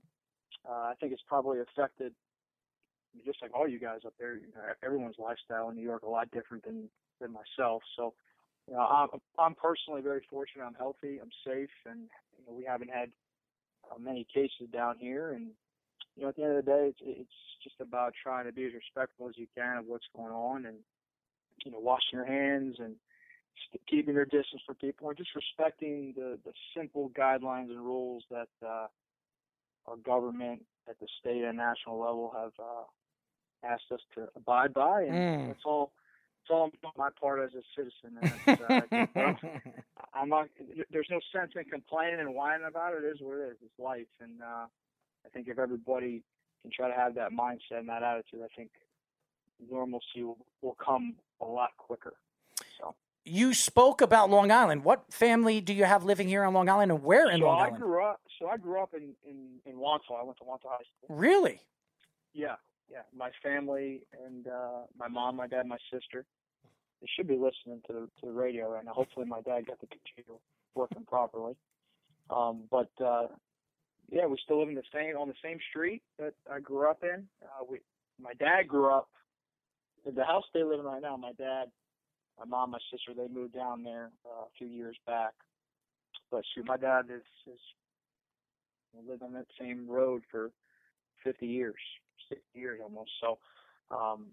[0.69, 2.13] uh, I think it's probably affected
[3.25, 4.35] just like all you guys up there.
[4.35, 6.89] You know, everyone's lifestyle in New York a lot different than
[7.21, 7.83] than myself.
[7.97, 8.15] So,
[8.67, 9.09] you know, I'm
[9.39, 10.65] I'm personally very fortunate.
[10.65, 11.19] I'm healthy.
[11.21, 12.09] I'm safe, and
[12.39, 13.11] you know, we haven't had
[13.91, 15.33] uh, many cases down here.
[15.33, 15.51] And
[16.17, 18.65] you know, at the end of the day, it's it's just about trying to be
[18.65, 20.77] as respectful as you can of what's going on, and
[21.65, 22.97] you know, washing your hands and
[23.89, 28.49] keeping your distance from people, and just respecting the the simple guidelines and rules that
[28.65, 28.87] uh,
[29.87, 32.85] our government at the state and national level have uh,
[33.67, 35.49] asked us to abide by, and Mm.
[35.49, 35.93] that's all.
[36.49, 38.19] That's all my part as a citizen.
[38.19, 38.83] And uh,
[39.17, 39.37] I'm,
[40.13, 40.49] I'm not.
[40.91, 43.05] There's no sense in complaining and whining about it.
[43.05, 43.57] It is what it is.
[43.65, 44.67] It's life, and uh,
[45.25, 46.23] I think if everybody
[46.63, 48.71] can try to have that mindset and that attitude, I think
[49.71, 52.15] normalcy will, will come a lot quicker.
[52.79, 52.95] So.
[53.25, 54.85] You spoke about Long Island.
[54.85, 57.59] What family do you have living here on Long Island, and where in so Long
[57.61, 57.83] I Island?
[57.83, 58.21] grew up.
[58.39, 60.21] So I grew up in in in Wantagh.
[60.21, 61.17] I went to Wantagh High School.
[61.17, 61.61] Really?
[62.35, 62.57] Yeah,
[62.91, 63.03] yeah.
[63.17, 66.27] My family and uh my mom, my dad, my sister.
[67.01, 68.93] They should be listening to the to the radio right now.
[68.93, 70.39] Hopefully, my dad got the computer
[70.75, 71.55] working properly.
[72.29, 73.29] Um, but uh
[74.11, 77.03] yeah, we still live in the same on the same street that I grew up
[77.03, 77.27] in.
[77.43, 77.79] Uh, we,
[78.21, 79.09] my dad grew up
[80.05, 81.17] the house they live in right now.
[81.17, 81.67] My dad,
[82.39, 85.33] my mom, my sister, they moved down there uh, a few years back.
[86.31, 87.61] But shoot, my dad is is
[89.09, 90.51] lived on that same road for
[91.25, 91.75] 50 years,
[92.29, 93.11] 60 years almost.
[93.21, 93.39] So,
[93.91, 94.27] um,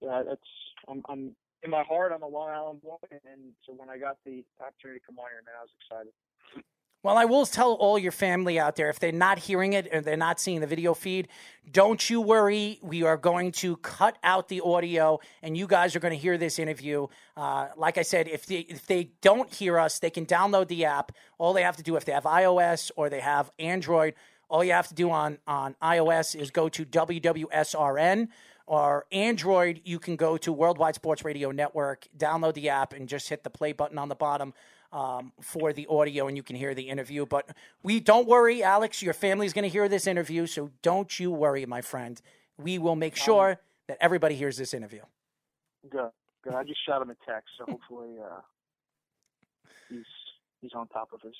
[0.00, 0.40] yeah, that's
[0.88, 2.12] I'm, I'm in my heart.
[2.14, 5.30] I'm a Long Island boy, and so when I got the opportunity to come on
[5.30, 6.12] here, man, I was excited.
[7.04, 10.00] Well, I will tell all your family out there if they're not hearing it or
[10.00, 11.28] they're not seeing the video feed,
[11.70, 12.78] don't you worry.
[12.80, 16.38] We are going to cut out the audio, and you guys are going to hear
[16.38, 17.08] this interview.
[17.36, 20.86] Uh, like I said, if they if they don't hear us, they can download the
[20.86, 21.12] app.
[21.36, 24.14] All they have to do if they have iOS or they have Android,
[24.48, 28.28] all you have to do on on iOS is go to WWSRN.
[28.66, 33.28] Or Android, you can go to Worldwide Sports Radio Network, download the app, and just
[33.28, 34.54] hit the play button on the bottom
[34.94, 37.26] um, for the audio and you can hear the interview.
[37.26, 37.50] But
[37.82, 41.66] we don't worry, Alex, your family's going to hear this interview, so don't you worry,
[41.66, 42.20] my friend.
[42.56, 45.02] We will make sure that everybody hears this interview.
[45.90, 46.10] Good,
[46.42, 46.54] good.
[46.54, 48.40] I just shot him a text, so hopefully uh,
[49.90, 50.06] he's
[50.64, 51.34] he's on top of his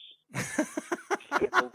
[1.35, 1.73] skills.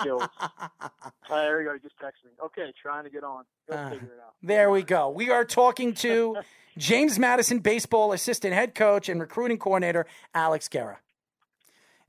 [0.00, 0.22] skills.
[0.40, 0.88] Uh,
[1.30, 1.74] there we go.
[1.74, 2.30] He just texted me.
[2.44, 3.44] Okay, trying to get on.
[3.70, 4.34] Go Uh, figure it out.
[4.42, 5.10] There we go.
[5.10, 6.38] We are talking to
[6.78, 10.98] James Madison baseball assistant head coach and recruiting coordinator Alex Guerra.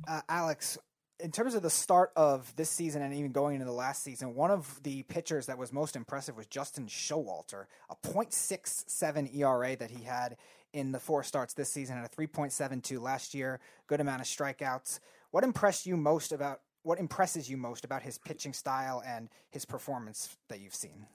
[0.08, 0.78] Uh, Alex,
[1.20, 4.36] in terms of the start of this season and even going into the last season,
[4.36, 9.90] one of the pitchers that was most impressive was Justin Showalter, a .67 ERA that
[9.90, 10.38] he had
[10.74, 13.60] in the four starts this season and a 3.72 last year.
[13.88, 15.00] Good amount of strikeouts.
[15.32, 16.62] What impressed you most about?
[16.84, 21.06] What impresses you most about his pitching style and his performance that you've seen?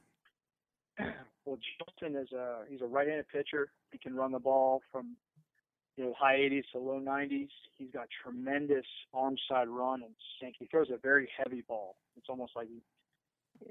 [1.44, 3.72] Well, Justin is a he's a right-handed pitcher.
[3.90, 5.16] He can run the ball from
[5.96, 7.48] you know high 80s to low 90s.
[7.76, 10.54] He's got tremendous arm side run and sink.
[10.60, 11.96] He throws a very heavy ball.
[12.16, 12.80] It's almost like he,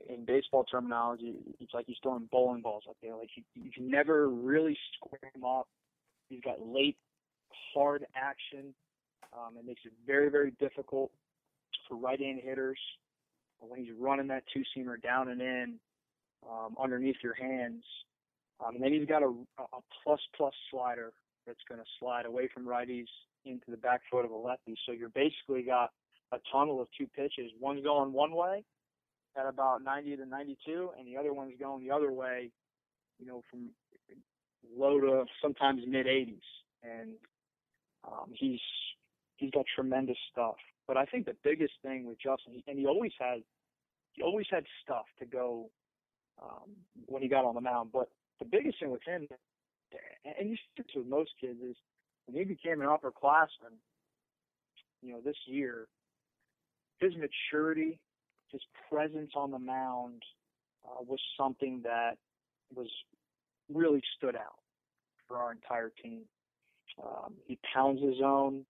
[0.09, 3.15] in baseball terminology, it's like he's throwing bowling balls up there.
[3.15, 5.67] Like you, you can never really square him up.
[6.29, 6.97] He's got late,
[7.73, 8.73] hard action.
[9.33, 11.11] Um, it makes it very, very difficult
[11.87, 12.79] for right-handed hitters
[13.59, 15.75] when he's running that two-seamer down and in
[16.49, 17.83] um, underneath your hands.
[18.65, 21.13] Um, and then he's got a, a plus plus slider
[21.47, 23.07] that's going to slide away from righties
[23.45, 24.75] into the back foot of a lefty.
[24.85, 25.91] So you're basically got
[26.31, 27.51] a tunnel of two pitches.
[27.59, 28.63] One's going one way
[29.37, 32.51] at about 90 to 92, and the other one's going the other way,
[33.19, 33.69] you know, from
[34.77, 36.39] low to sometimes mid 80s.
[36.83, 37.13] And
[38.05, 38.59] um, he's
[39.37, 40.55] he's got tremendous stuff.
[40.87, 43.43] But I think the biggest thing with Justin, and he always had
[44.13, 45.69] he always had stuff to go
[46.41, 46.71] um,
[47.05, 47.91] when he got on the mound.
[47.93, 48.09] But
[48.39, 49.27] the biggest thing with him,
[50.25, 51.75] and you see this with most kids, is
[52.25, 53.77] when he became an upperclassman,
[55.01, 55.87] you know, this year,
[56.99, 57.99] his maturity,
[58.51, 60.23] his presence on the mound
[60.85, 62.17] uh, was something that
[62.73, 62.89] was
[63.73, 64.59] really stood out
[65.27, 66.21] for our entire team.
[67.01, 68.65] Um, he pounds his own.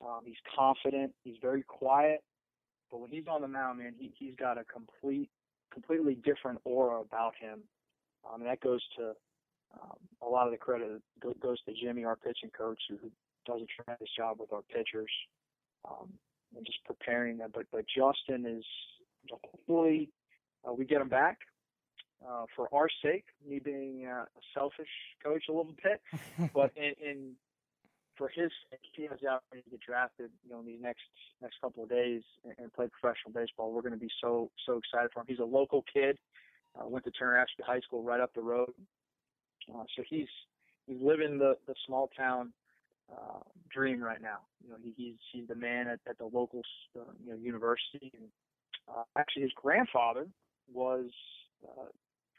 [0.00, 1.12] Um, he's confident.
[1.24, 2.22] He's very quiet.
[2.90, 5.30] But when he's on the mound, man, he, he's got a complete
[5.72, 7.60] completely different aura about him.
[8.26, 9.12] Um, and that goes to
[9.80, 13.10] um, a lot of the credit go- goes to Jimmy, our pitching coach, who, who
[13.46, 15.10] does a tremendous job with our pitchers
[15.88, 16.12] um,
[16.56, 17.50] and just preparing them.
[17.54, 18.64] But but Justin is
[19.30, 20.10] hopefully
[20.66, 21.38] uh, we get him back
[22.26, 23.24] uh, for our sake.
[23.48, 24.88] Me being uh, a selfish
[25.22, 26.00] coach a little bit,
[26.54, 27.32] but in, in
[28.16, 31.08] for his sake, he has the opportunity to get drafted, you know, in these next
[31.40, 34.76] next couple of days and, and play professional baseball, we're going to be so so
[34.78, 35.26] excited for him.
[35.28, 36.18] He's a local kid,
[36.78, 38.72] uh, went to Turner Ashby High School right up the road,
[39.74, 40.28] uh, so he's
[40.86, 42.52] he's living the the small town
[43.10, 43.40] uh,
[43.72, 44.40] dream right now.
[44.62, 46.62] You know, he, he's he's the man at, at the local
[46.98, 48.12] uh, you know university.
[48.14, 48.28] And
[48.96, 50.26] uh, actually, his grandfather
[50.72, 51.10] was
[51.66, 51.86] uh,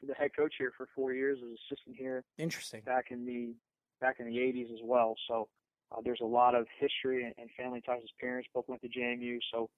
[0.04, 2.24] the head coach here for four years, as assistant here.
[2.38, 2.82] Interesting.
[2.82, 3.54] Back in the
[4.00, 5.16] back in the 80s as well.
[5.28, 5.48] So
[5.92, 8.02] uh, there's a lot of history and, and family ties.
[8.02, 9.70] His parents both went to JMU, so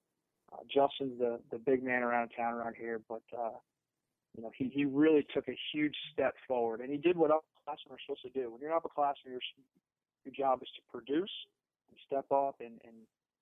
[0.51, 3.01] uh, Justin's the the big man around town around here.
[3.07, 3.57] But uh,
[4.35, 7.91] you know, he he really took a huge step forward, and he did what upperclassmen
[7.91, 8.51] are supposed to do.
[8.51, 9.41] When you're an upperclassman, your
[10.25, 11.31] your job is to produce,
[11.89, 12.95] and step up, and and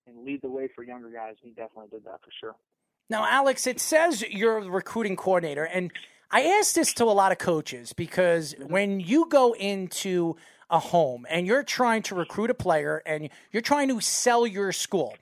[0.06, 1.36] and lead the way for younger guys.
[1.42, 2.56] He definitely did that for sure.
[3.12, 5.92] Now, Alex, it says you're the recruiting coordinator, and
[6.30, 10.36] I ask this to a lot of coaches because when you go into
[10.70, 14.72] a home and you're trying to recruit a player and you're trying to sell your
[14.72, 15.14] school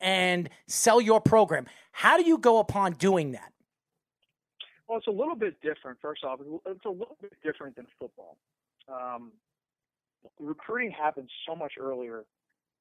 [0.00, 3.52] and sell your program, how do you go upon doing that?
[4.88, 5.98] Well, it's a little bit different.
[6.00, 8.38] First off, it's a little bit different than football.
[8.88, 9.32] Um,
[10.40, 12.24] recruiting happens so much earlier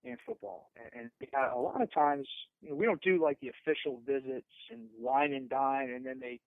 [0.03, 2.27] in football, and, and a lot of times
[2.61, 6.19] you know, we don't do like the official visits and wine and dine, and then
[6.19, 6.39] they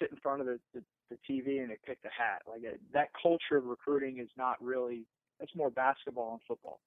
[0.00, 2.42] sit in front of the, the, the TV and they pick the hat.
[2.48, 5.04] Like uh, that culture of recruiting is not really.
[5.38, 6.80] It's more basketball and football.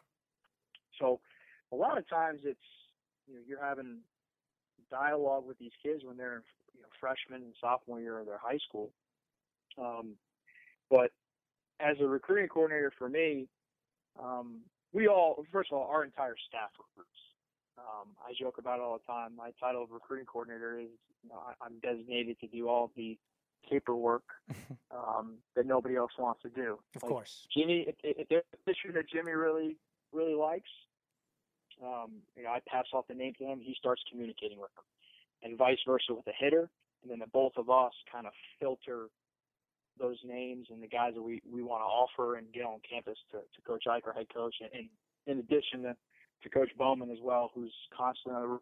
[0.99, 1.19] So
[1.71, 2.59] a lot of times it's
[3.27, 3.99] you know you're having
[4.91, 6.43] dialogue with these kids when they're
[6.75, 8.91] you know freshman and sophomore year of their high school.
[9.77, 10.15] Um,
[10.89, 11.11] but
[11.79, 13.47] as a recruiting coordinator for me,
[14.21, 14.61] um,
[14.93, 17.09] we all first of all our entire staff recruits.
[17.77, 19.35] Um, I joke about it all the time.
[19.35, 20.89] My title of recruiting coordinator is
[21.23, 23.17] you know, I, I'm designated to do all the
[23.69, 24.23] paperwork
[24.91, 26.79] um, that nobody else wants to do.
[26.95, 27.85] Of like course, Jimmy.
[27.87, 29.77] If, if there's an issue that Jimmy really
[30.11, 30.69] really likes,
[31.83, 33.59] um, you know, I pass off the name to him.
[33.61, 34.85] He starts communicating with them,
[35.43, 36.69] and vice versa with the hitter.
[37.01, 39.07] And then the both of us kind of filter
[39.99, 43.17] those names and the guys that we, we want to offer and get on campus
[43.31, 44.89] to, to Coach Ike, our head coach, and, and
[45.27, 45.95] in addition to,
[46.43, 48.57] to Coach Bowman as well, who's constantly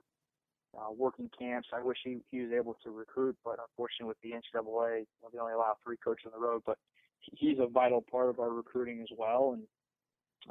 [0.76, 1.70] uh, working camps.
[1.74, 5.54] I wish he, he was able to recruit, but unfortunately with the NCAA, they only
[5.54, 6.64] allow three coaches on the road.
[6.66, 6.78] But
[7.22, 9.54] he's a vital part of our recruiting as well.
[9.54, 9.64] And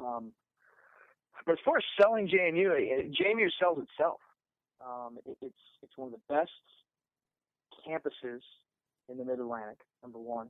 [0.05, 0.31] um,
[1.45, 2.67] but as far as selling JMU,
[3.13, 4.19] JMU sells itself.
[4.81, 6.51] Um, it, it's it's one of the best
[7.87, 8.41] campuses
[9.09, 9.77] in the Mid Atlantic.
[10.03, 10.49] Number one,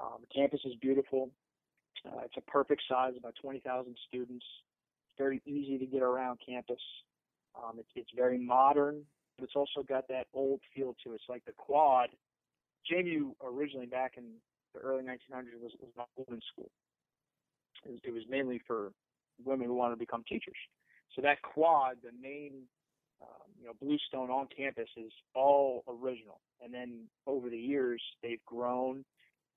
[0.00, 1.30] um, the campus is beautiful.
[2.06, 4.44] Uh, it's a perfect size, about 20,000 students.
[5.06, 6.80] It's very easy to get around campus.
[7.56, 9.02] Um, it's, it's very modern,
[9.36, 11.16] but it's also got that old feel to it.
[11.16, 12.08] It's like the quad.
[12.90, 14.24] JMU originally back in
[14.74, 16.70] the early 1900s was, was not a women's school.
[17.84, 18.92] It was, it was mainly for
[19.44, 20.56] women who wanted to become teachers.
[21.14, 22.52] So that quad, the main,
[23.20, 26.40] um, you know, bluestone on campus is all original.
[26.62, 29.04] And then over the years, they've grown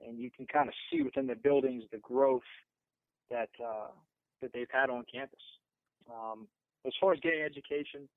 [0.06, 2.42] and you can kind of see within the buildings the growth
[3.30, 3.88] that uh,
[4.42, 5.40] that they've had on campus.
[6.12, 6.48] Um,
[6.86, 8.10] as far as getting education,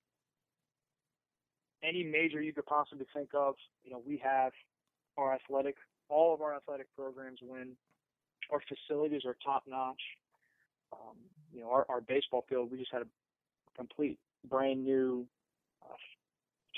[1.83, 4.53] any major you could possibly think of, you know, we have
[5.17, 5.77] our athletic,
[6.09, 7.73] all of our athletic programs win.
[8.51, 10.01] Our facilities are top notch.
[10.93, 11.17] Um,
[11.53, 13.07] you know, our, our baseball field, we just had a
[13.77, 14.19] complete
[14.49, 15.27] brand new
[15.83, 15.95] uh,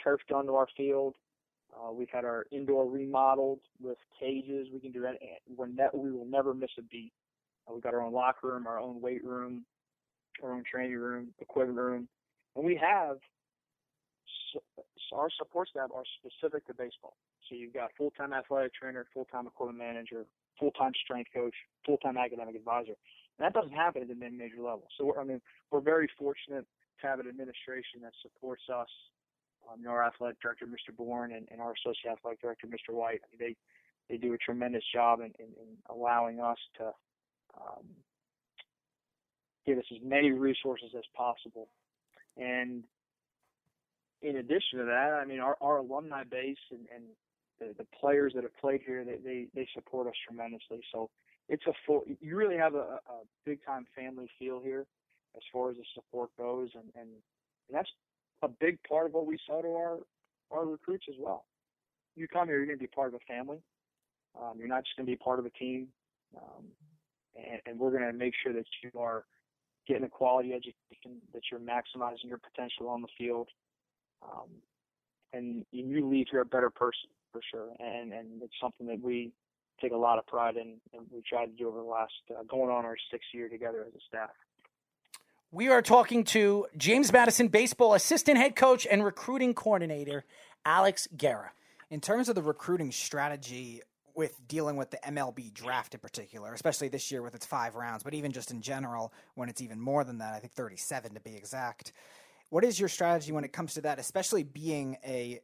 [0.02, 1.14] turf done to our field.
[1.74, 4.68] Uh, we've had our indoor remodeled with cages.
[4.72, 5.14] We can do that.
[5.54, 7.12] We're ne- we will never miss a beat.
[7.68, 9.64] Uh, we've got our own locker room, our own weight room,
[10.42, 12.08] our own training room, equipment room,
[12.56, 13.18] and we have
[15.12, 17.16] our support staff are specific to baseball.
[17.48, 20.24] So you've got full-time athletic trainer, full-time equipment manager,
[20.58, 21.54] full-time strength coach,
[21.84, 22.96] full-time academic advisor.
[23.38, 24.88] And that doesn't happen at the mid-major level.
[24.98, 25.40] So I mean,
[25.70, 26.66] we're very fortunate
[27.00, 28.88] to have an administration that supports us
[29.70, 30.96] um, our athletic director, Mr.
[30.96, 32.94] Bourne, and, and, our associate athletic director, Mr.
[32.94, 33.20] White.
[33.22, 33.56] I mean, they
[34.08, 36.84] they do a tremendous job in, in, in allowing us to
[37.60, 37.84] um,
[39.66, 41.68] give us as many resources as possible.
[42.36, 42.84] And
[44.22, 47.04] in addition to that, I mean, our, our alumni base and, and
[47.60, 50.80] the, the players that have played here, they, they, they support us tremendously.
[50.92, 51.10] So
[51.48, 54.86] it's a full, you really have a, a big time family feel here
[55.36, 56.70] as far as the support goes.
[56.74, 57.90] And, and, and that's
[58.42, 59.98] a big part of what we sell to our
[60.50, 61.44] our recruits as well.
[62.16, 63.58] You come here, you're going to be part of a family.
[64.40, 65.88] Um, you're not just going to be part of a team,
[66.36, 66.64] um,
[67.36, 69.24] and, and, we're going to make sure that you are
[69.86, 73.48] getting a quality education, that you're maximizing your potential on the field,
[74.22, 74.48] um,
[75.32, 77.70] and you leave here a better person for sure.
[77.78, 79.32] And and it's something that we
[79.80, 82.42] take a lot of pride in, and we tried to do over the last uh,
[82.48, 84.30] going on our sixth year together as a staff.
[85.50, 90.26] We are talking to James Madison baseball assistant head coach and recruiting coordinator,
[90.66, 91.52] Alex Guerra.
[91.88, 93.80] In terms of the recruiting strategy
[94.14, 98.02] with dealing with the MLB draft in particular, especially this year with its five rounds,
[98.02, 101.20] but even just in general, when it's even more than that, I think 37 to
[101.20, 101.94] be exact.
[102.50, 105.40] What is your strategy when it comes to that, especially being a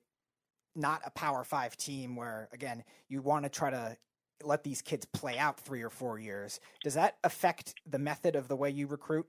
[0.77, 3.97] not a power five team where, again, you want to try to
[4.43, 6.61] let these kids play out three or four years?
[6.83, 9.27] Does that affect the method of the way you recruit?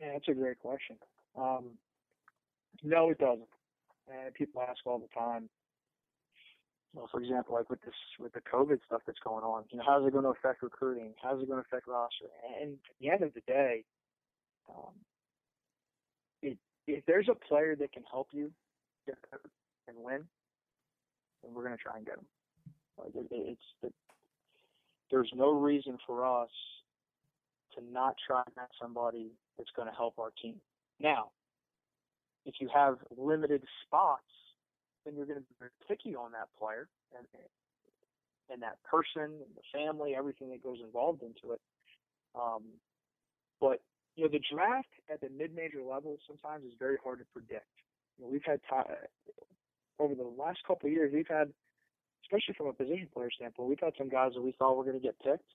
[0.00, 0.96] Yeah, that's a great question.
[1.38, 1.70] Um,
[2.82, 3.48] no, it doesn't.
[4.12, 5.48] And people ask all the time.
[6.94, 9.84] Well, for example, like with this with the COVID stuff that's going on, you know,
[9.86, 11.12] how's it going to affect recruiting?
[11.22, 12.26] How's it going to affect roster?
[12.60, 13.84] And at the end of the day,
[14.70, 14.94] um,
[16.42, 18.50] it, if there's a player that can help you
[19.06, 19.16] get
[19.88, 20.22] and win,
[21.42, 22.26] then we're going to try and get them.
[22.98, 23.90] Like it, it's the,
[25.10, 26.50] there's no reason for us
[27.76, 30.56] to not try and have somebody that's going to help our team.
[31.00, 31.30] Now,
[32.44, 34.22] if you have limited spots,
[35.04, 37.26] then you're going to be picky on that player and
[38.48, 41.60] and that person and the family, everything that goes involved into it.
[42.34, 42.62] Um,
[43.60, 43.80] but
[44.14, 47.66] you know, the draft at the mid-major level sometimes is very hard to predict.
[48.16, 48.92] You know, we've had t-
[49.98, 51.52] over the last couple of years, we've had,
[52.24, 54.98] especially from a position player standpoint, we've had some guys that we thought were going
[54.98, 55.50] to get picked,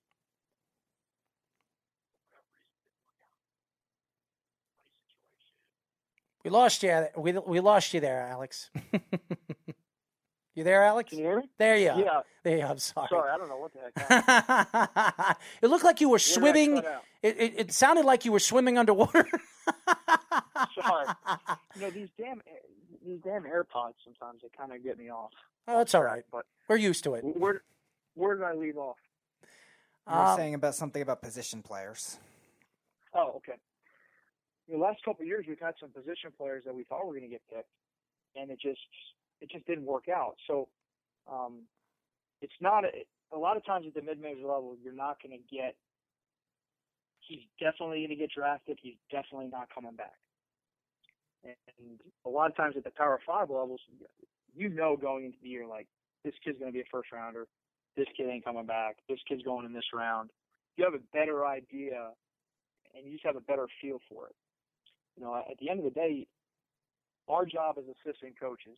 [6.44, 7.08] We lost you.
[7.18, 8.70] We we lost you there, Alex.
[10.56, 11.10] you there, Alex?
[11.10, 11.50] Can you hear me?
[11.58, 12.00] There you are.
[12.00, 12.22] Yeah.
[12.44, 12.72] There you are.
[12.72, 13.08] I'm sorry.
[13.10, 13.80] Sorry, I don't know what the
[15.28, 15.38] heck.
[15.62, 16.78] it looked like you were Yeah, that swimming.
[16.78, 19.26] It, it, it sounded like you were swimming underwater.
[20.82, 21.06] Sorry.
[21.76, 22.42] You know these damn
[23.06, 25.32] these damn AirPods sometimes they kind of get me off.
[25.68, 26.24] oh, that's all right.
[26.32, 27.22] But We're used to it.
[27.24, 27.62] where
[28.16, 28.98] where did I leave off?
[30.10, 32.18] You were Um, saying about something about position players.
[33.14, 33.54] Oh, okay.
[34.72, 37.28] The last couple of years, we've had some position players that we thought were going
[37.28, 37.68] to get picked,
[38.38, 38.80] and it just
[39.42, 40.36] it just didn't work out.
[40.48, 40.70] So,
[41.30, 41.64] um,
[42.42, 45.44] it's not a, a lot of times at the mid-major level, you're not going to
[45.54, 45.76] get.
[47.20, 48.78] He's definitely going to get drafted.
[48.82, 50.16] He's definitely not coming back.
[51.44, 53.82] And a lot of times at the Power Five levels,
[54.56, 55.88] you know going into the year like
[56.24, 57.48] this kid's going to be a first rounder.
[57.98, 58.98] This kid ain't coming back.
[59.10, 60.30] This kid's going in this round.
[60.78, 62.12] You have a better idea,
[62.96, 64.36] and you just have a better feel for it
[65.18, 66.28] you know, at the end of the day,
[67.28, 68.78] our job as assistant coaches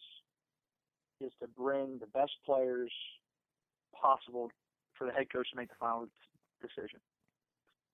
[1.22, 2.92] is to bring the best players
[4.00, 4.52] possible
[4.98, 6.08] for the head coach to make the final
[6.62, 7.00] decision.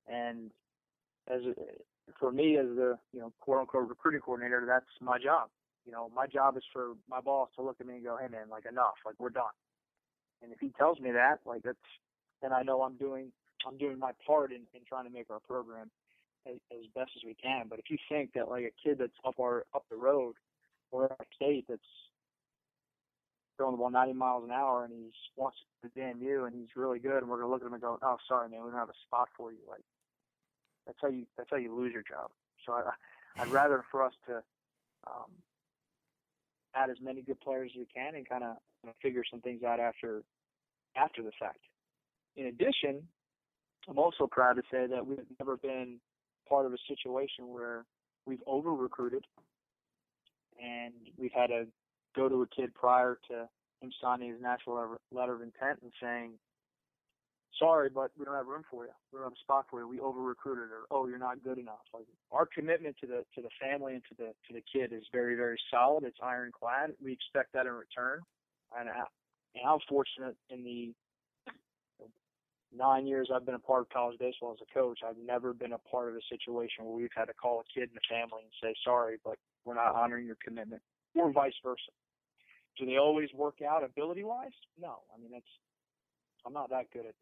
[0.07, 0.51] And
[1.29, 1.53] as a,
[2.19, 5.49] for me, as the you know quote unquote recruiting coordinator, that's my job.
[5.85, 8.27] You know, my job is for my boss to look at me and go, "Hey
[8.27, 9.53] man, like enough, like we're done."
[10.41, 11.77] And if he tells me that, like that's,
[12.41, 13.31] then I know I'm doing
[13.67, 15.91] I'm doing my part in, in trying to make our program
[16.47, 17.67] as, as best as we can.
[17.69, 20.35] But if you think that like a kid that's up our up the road
[20.91, 21.81] or in our state that's
[23.57, 26.69] throwing the ball 90 miles an hour and he's wants to damn you and he's
[26.75, 28.79] really good and we're gonna look at him and go, oh sorry man, we don't
[28.79, 29.59] have a spot for you.
[29.69, 29.83] Like
[30.85, 32.31] that's how you that's how you lose your job.
[32.65, 32.91] So I,
[33.41, 34.41] I'd rather for us to
[35.07, 35.31] um,
[36.75, 39.41] add as many good players as we can and kind of you know, figure some
[39.41, 40.23] things out after
[40.95, 41.59] after the fact.
[42.35, 43.03] In addition,
[43.87, 45.99] I'm also proud to say that we've never been
[46.49, 47.85] part of a situation where
[48.25, 49.23] we've over recruited
[50.61, 51.65] and we've had to
[52.15, 53.47] go to a kid prior to
[53.81, 56.31] him signing his national letter- of intent and saying,
[57.57, 58.91] sorry, but we don't have room for you.
[59.11, 59.87] We don't have a spot for you.
[59.87, 61.85] We over recruited or, oh, you're not good enough.
[61.93, 65.03] Like our commitment to the, to the family and to the, to the kid is
[65.13, 66.03] very, very solid.
[66.03, 66.91] It's ironclad.
[67.03, 68.21] We expect that in return.
[68.77, 69.03] And, I,
[69.55, 70.93] and I'm fortunate in the
[72.75, 75.73] nine years I've been a part of college baseball as a coach, I've never been
[75.73, 78.43] a part of a situation where we've had to call a kid in the family
[78.43, 80.81] and say, sorry, but we're not honoring your commitment,
[81.15, 81.91] or vice versa.
[82.77, 84.55] Do they always work out ability wise?
[84.79, 84.99] No.
[85.13, 85.51] I mean, that's,
[86.45, 87.15] I'm not that good at,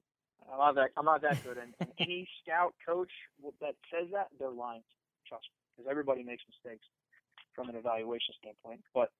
[0.52, 1.58] I'm not that, I'm not that good.
[1.58, 3.12] And, and any scout coach
[3.62, 4.84] that says that, they're lying.
[5.28, 6.86] Trust me, because everybody makes mistakes
[7.56, 8.82] from an evaluation standpoint.
[8.94, 9.12] But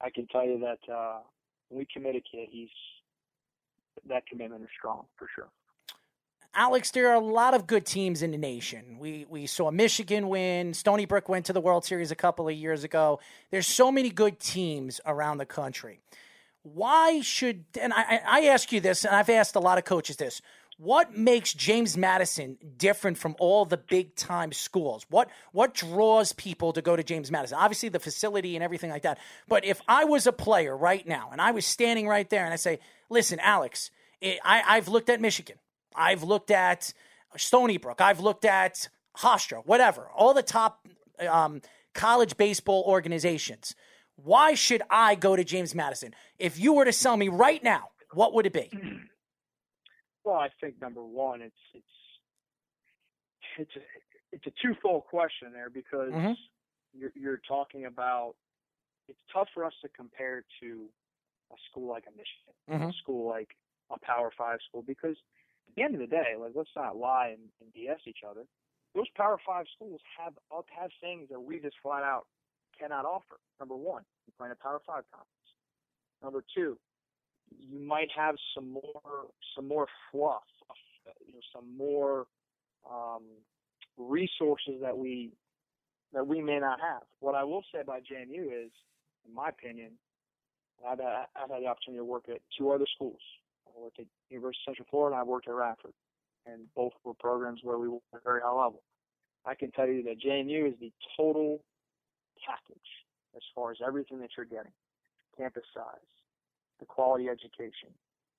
[0.00, 1.20] I can tell you that, uh,
[1.68, 2.68] when we commit a kid, he's,
[4.08, 5.48] that commitment is strong for sure.
[6.56, 8.96] Alex, there are a lot of good teams in the nation.
[8.98, 10.72] We we saw Michigan win.
[10.72, 13.20] Stony Brook went to the World Series a couple of years ago.
[13.50, 16.00] There's so many good teams around the country.
[16.62, 20.16] Why should and I, I ask you this, and I've asked a lot of coaches
[20.16, 20.40] this.
[20.78, 25.04] What makes James Madison different from all the big time schools?
[25.10, 27.58] What what draws people to go to James Madison?
[27.58, 29.18] Obviously the facility and everything like that.
[29.46, 32.54] But if I was a player right now and I was standing right there and
[32.54, 32.78] I say,
[33.10, 33.90] "Listen, Alex,
[34.22, 35.56] I, I've looked at Michigan.
[35.96, 36.92] I've looked at
[37.36, 38.00] Stony Brook.
[38.00, 38.88] I've looked at
[39.18, 40.86] Hofstra, whatever, all the top
[41.28, 41.62] um,
[41.94, 43.74] college baseball organizations.
[44.16, 46.14] Why should I go to James Madison?
[46.38, 48.70] If you were to sell me right now, what would it be?
[50.24, 51.86] Well, I think number one, it's it's
[53.58, 53.80] it's a
[54.32, 56.34] it's a twofold question there because Mhm.
[56.92, 58.34] you're you're talking about
[59.06, 60.90] it's tough for us to compare to
[61.52, 62.94] a school like a Michigan, a Mhm.
[62.98, 63.56] school like
[63.90, 65.16] a Power Five school because
[65.74, 68.42] the end of the day, like let's not lie and, and BS each other.
[68.94, 72.26] Those Power Five schools have have things that we just flat out
[72.78, 73.38] cannot offer.
[73.60, 75.30] Number one, you play in a Power Five conference.
[76.22, 76.78] Number two,
[77.50, 80.42] you might have some more some more fluff,
[81.26, 82.26] you know, some more
[82.90, 83.22] um,
[83.96, 85.32] resources that we
[86.12, 87.02] that we may not have.
[87.20, 88.70] What I will say about JMU is,
[89.26, 89.92] in my opinion,
[90.86, 93.20] I've had, I've had the opportunity to work at two other schools.
[93.76, 95.92] I worked at University of Central Florida I worked at Radford,
[96.46, 98.82] and both were programs where we worked at a very high level.
[99.44, 101.60] I can tell you that JMU is the total
[102.44, 102.90] package
[103.36, 104.72] as far as everything that you're getting.
[105.36, 106.10] Campus size,
[106.80, 107.92] the quality education,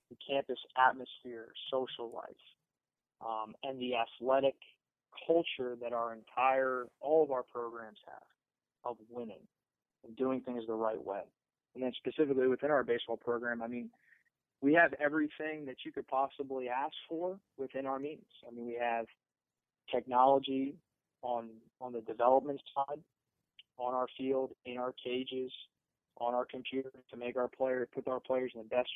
[0.09, 2.43] the campus atmosphere, social life,
[3.21, 4.55] um, and the athletic
[5.25, 8.23] culture that our entire, all of our programs have
[8.83, 9.41] of winning
[10.05, 11.21] and doing things the right way.
[11.75, 13.89] And then specifically within our baseball program, I mean,
[14.61, 18.25] we have everything that you could possibly ask for within our means.
[18.47, 19.05] I mean, we have
[19.93, 20.75] technology
[21.21, 21.49] on
[21.79, 22.99] on the development side,
[23.77, 25.51] on our field, in our cages,
[26.19, 28.89] on our computer to make our players put our players in the best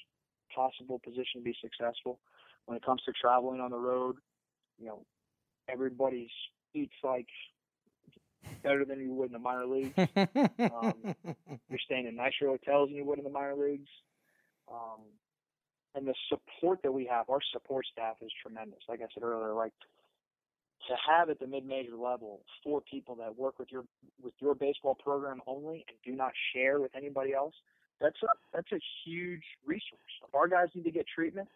[0.53, 2.19] possible position to be successful.
[2.65, 4.17] When it comes to traveling on the road,
[4.79, 5.05] you know,
[5.69, 6.29] everybody
[6.73, 7.27] eats like
[8.63, 9.93] better than you would in the minor leagues.
[10.61, 11.15] Um,
[11.69, 13.89] you're staying in nicer hotels than you would in the minor leagues.
[14.71, 15.01] Um,
[15.95, 18.79] and the support that we have, our support staff is tremendous.
[18.87, 19.73] Like I said earlier, like
[20.87, 23.83] to have at the mid-major level four people that work with your
[24.23, 27.53] with your baseball program only and do not share with anybody else,
[27.99, 30.11] that's a that's a huge resource.
[30.27, 31.47] If our guys need to get treatment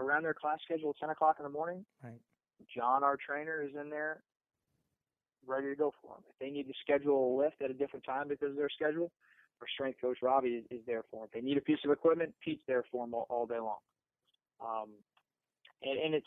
[0.00, 2.20] around their class schedule at 10 o'clock in the morning, Right.
[2.74, 4.22] John, our trainer, is in there
[5.46, 6.24] ready to go for them.
[6.30, 9.12] If they need to schedule a lift at a different time because of their schedule,
[9.60, 11.26] our strength coach Robbie is, is there for them.
[11.26, 13.78] If they need a piece of equipment, Pete's there for them all, all day long.
[14.60, 14.88] Um,
[15.82, 16.26] and, and it's,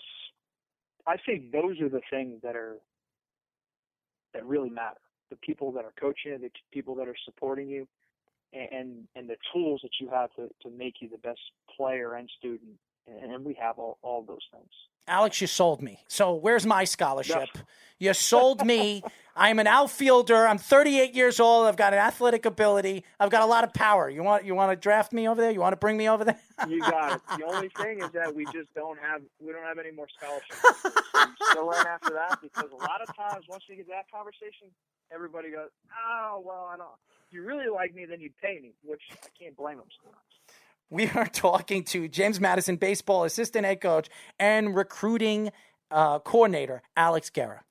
[1.05, 2.77] I think those are the things that are
[4.33, 4.99] that really matter.
[5.29, 7.87] The people that are coaching you, the people that are supporting you,
[8.53, 11.39] and and, the tools that you have to, to make you the best
[11.75, 12.71] player and student.
[13.07, 14.71] And, and we have all, all those things.
[15.07, 16.03] Alex, you sold me.
[16.07, 17.49] So where's my scholarship?
[17.99, 19.03] You sold me.
[19.39, 20.47] I'm an outfielder.
[20.47, 21.67] I'm 38 years old.
[21.67, 23.03] I've got an athletic ability.
[23.19, 24.09] I've got a lot of power.
[24.09, 25.51] You want you want to draft me over there?
[25.51, 26.39] You want to bring me over there?
[26.67, 27.21] You got it.
[27.37, 30.57] The only thing is that we just don't have we don't have any more scholarships.
[31.37, 34.73] So Still in after that because a lot of times once we get that conversation,
[35.13, 36.97] everybody goes, "Oh well, I don't."
[37.27, 39.87] If you really like me, then you'd pay me, which I can't blame them.
[40.89, 44.09] We are talking to James Madison baseball assistant head coach
[44.39, 45.51] and recruiting
[45.91, 47.63] uh, coordinator Alex Guerra.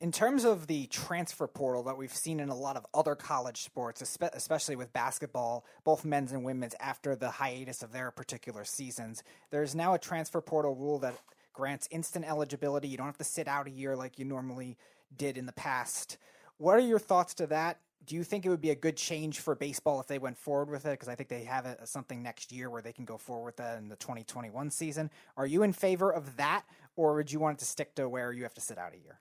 [0.00, 3.62] In terms of the transfer portal that we've seen in a lot of other college
[3.62, 9.22] sports, especially with basketball, both men's and women's, after the hiatus of their particular seasons,
[9.50, 11.14] there's now a transfer portal rule that
[11.52, 12.88] grants instant eligibility.
[12.88, 14.76] You don't have to sit out a year like you normally
[15.16, 16.18] did in the past.
[16.58, 17.78] What are your thoughts to that?
[18.04, 20.70] Do you think it would be a good change for baseball if they went forward
[20.70, 20.90] with it?
[20.90, 23.56] Because I think they have a, something next year where they can go forward with
[23.58, 25.10] that in the 2021 season.
[25.36, 26.64] Are you in favor of that,
[26.96, 28.98] or would you want it to stick to where you have to sit out a
[28.98, 29.20] year?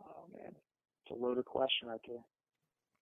[0.00, 0.52] Oh man,
[1.04, 2.24] it's a loaded question right there.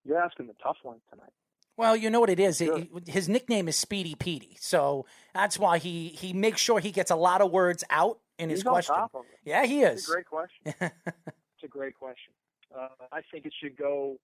[0.04, 1.32] You're asking the tough one tonight.
[1.76, 2.58] Well, you know what it is.
[2.58, 2.78] Sure.
[2.78, 7.10] It- his nickname is Speedy Petey, so that's why he he makes sure he gets
[7.10, 8.94] a lot of words out in his He's on question.
[8.96, 9.38] top of it.
[9.44, 10.08] Yeah, he It's is.
[10.08, 10.58] a great question.
[11.06, 12.32] it's a great question.
[12.76, 14.16] Uh, I think it should go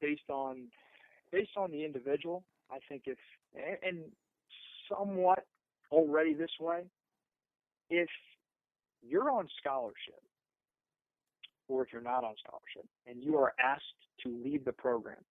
[0.00, 0.68] based on
[1.32, 2.44] based on the individual.
[2.70, 3.18] I think if
[3.54, 3.98] and, and
[4.88, 5.44] somewhat
[5.90, 6.82] already this way,
[7.88, 8.08] if
[9.02, 10.22] you're on scholarship
[11.68, 13.84] or if you're not on scholarship and you are asked
[14.24, 15.22] to leave the program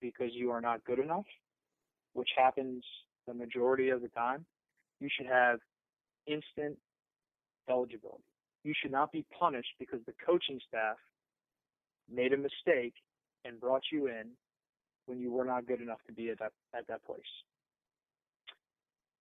[0.00, 1.24] because you are not good enough,
[2.12, 2.84] which happens
[3.26, 4.44] the majority of the time,
[5.00, 5.58] you should have
[6.26, 6.78] instant
[7.68, 8.24] eligibility.
[8.64, 10.96] You should not be punished because the coaching staff
[12.12, 12.94] made a mistake
[13.44, 14.28] and brought you in
[15.06, 17.20] when you were not good enough to be at that at that place.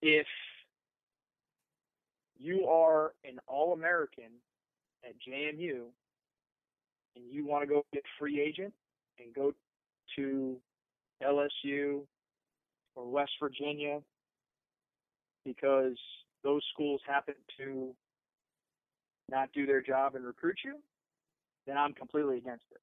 [0.01, 0.27] If
[2.37, 4.31] you are an All-American
[5.03, 5.83] at JMU
[7.15, 8.73] and you want to go get free agent
[9.19, 9.53] and go
[10.15, 10.57] to
[11.21, 12.01] LSU
[12.95, 13.99] or West Virginia
[15.45, 15.97] because
[16.43, 17.93] those schools happen to
[19.29, 20.75] not do their job and recruit you,
[21.67, 22.81] then I'm completely against it.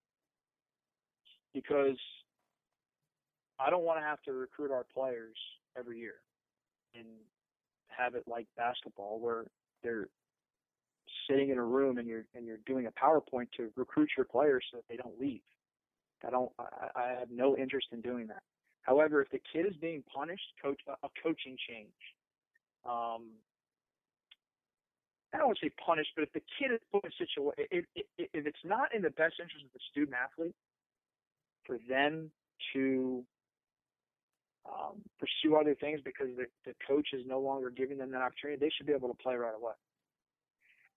[1.52, 1.98] Because
[3.58, 5.36] I don't want to have to recruit our players
[5.78, 6.16] every year
[6.94, 7.06] and
[7.88, 9.44] have it like basketball where
[9.82, 10.08] they're
[11.28, 14.64] sitting in a room and you're and you're doing a PowerPoint to recruit your players
[14.70, 15.40] so that they don't leave.
[16.26, 16.50] I don't.
[16.58, 18.42] I, I have no interest in doing that.
[18.82, 21.88] However, if the kid is being punished, coach a coaching change.
[22.84, 23.30] Um,
[25.34, 27.52] I don't want to say punished, but if the kid is put in a situation,
[27.70, 30.54] if, if, if it's not in the best interest of the student athlete,
[31.66, 32.30] for them
[32.72, 33.24] to
[34.64, 38.58] um, pursue other things because the, the coach is no longer giving them that opportunity,
[38.58, 39.74] they should be able to play right away.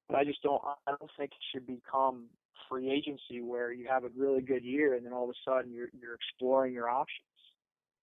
[0.08, 0.62] But I just don't.
[0.88, 2.26] I don't think it should become
[2.68, 5.72] free agency where you have a really good year and then all of a sudden
[5.72, 7.26] you're you're exploring your options.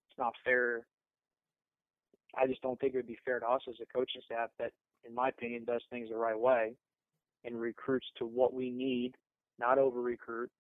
[0.08, 0.86] It's not fair.
[2.36, 4.72] I just don't think it would be fair to us as a coaching staff that,
[5.06, 6.74] in my opinion, does things the right way
[7.44, 9.12] and recruits to what we need,
[9.58, 10.50] not over recruit.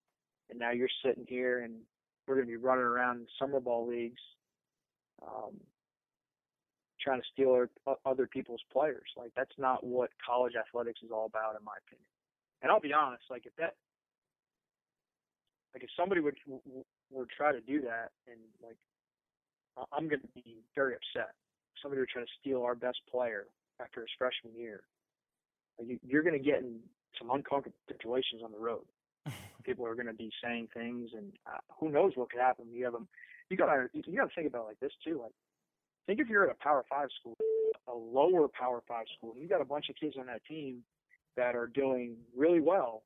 [0.50, 1.74] And now you're sitting here and
[2.26, 4.20] we're going to be running around summer ball leagues
[5.22, 5.58] um,
[7.00, 7.50] trying to steal
[7.86, 9.08] our, other people's players.
[9.16, 12.08] Like that's not what college athletics is all about, in my opinion.
[12.62, 13.74] And I'll be honest, like if that,
[15.74, 16.36] like if somebody would
[17.12, 18.76] would try to do that, and like
[19.92, 21.32] I'm going to be very upset.
[21.82, 23.46] Somebody would try to steal our best player
[23.80, 24.82] after his freshman year.
[25.84, 26.78] You, you're going to get in
[27.18, 28.84] some uncomfortable situations on the road.
[29.64, 32.66] People are going to be saying things, and uh, who knows what could happen.
[32.72, 33.08] You have them.
[33.50, 35.20] You got to you got to think about it like this too.
[35.22, 35.32] Like
[36.06, 37.36] think if you're at a Power Five school,
[37.88, 40.82] a lower Power Five school, and you got a bunch of kids on that team
[41.36, 43.02] that are doing really well.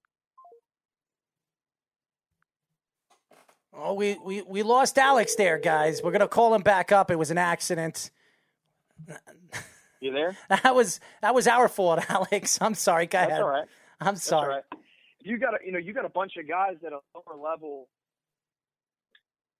[3.72, 6.02] Oh, we, we, we lost Alex there, guys.
[6.02, 7.10] We're gonna call him back up.
[7.10, 8.10] It was an accident.
[10.00, 10.36] You there?
[10.48, 12.58] That was that was our fault, Alex.
[12.60, 13.06] I'm sorry.
[13.06, 13.42] Go That's ahead.
[13.42, 13.68] all right.
[14.00, 14.54] I'm sorry.
[14.54, 14.64] right.
[15.22, 17.88] You got a, you know you got a bunch of guys at a lower level,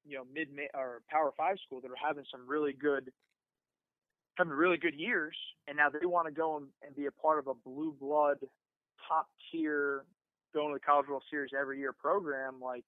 [0.06, 3.12] you know mid or Power Five school that are having some really good
[4.36, 5.36] having really good years,
[5.68, 8.38] and now they want to go and, and be a part of a blue blood,
[9.06, 10.04] top tier,
[10.54, 12.54] going to the College World Series every year program.
[12.62, 12.84] Like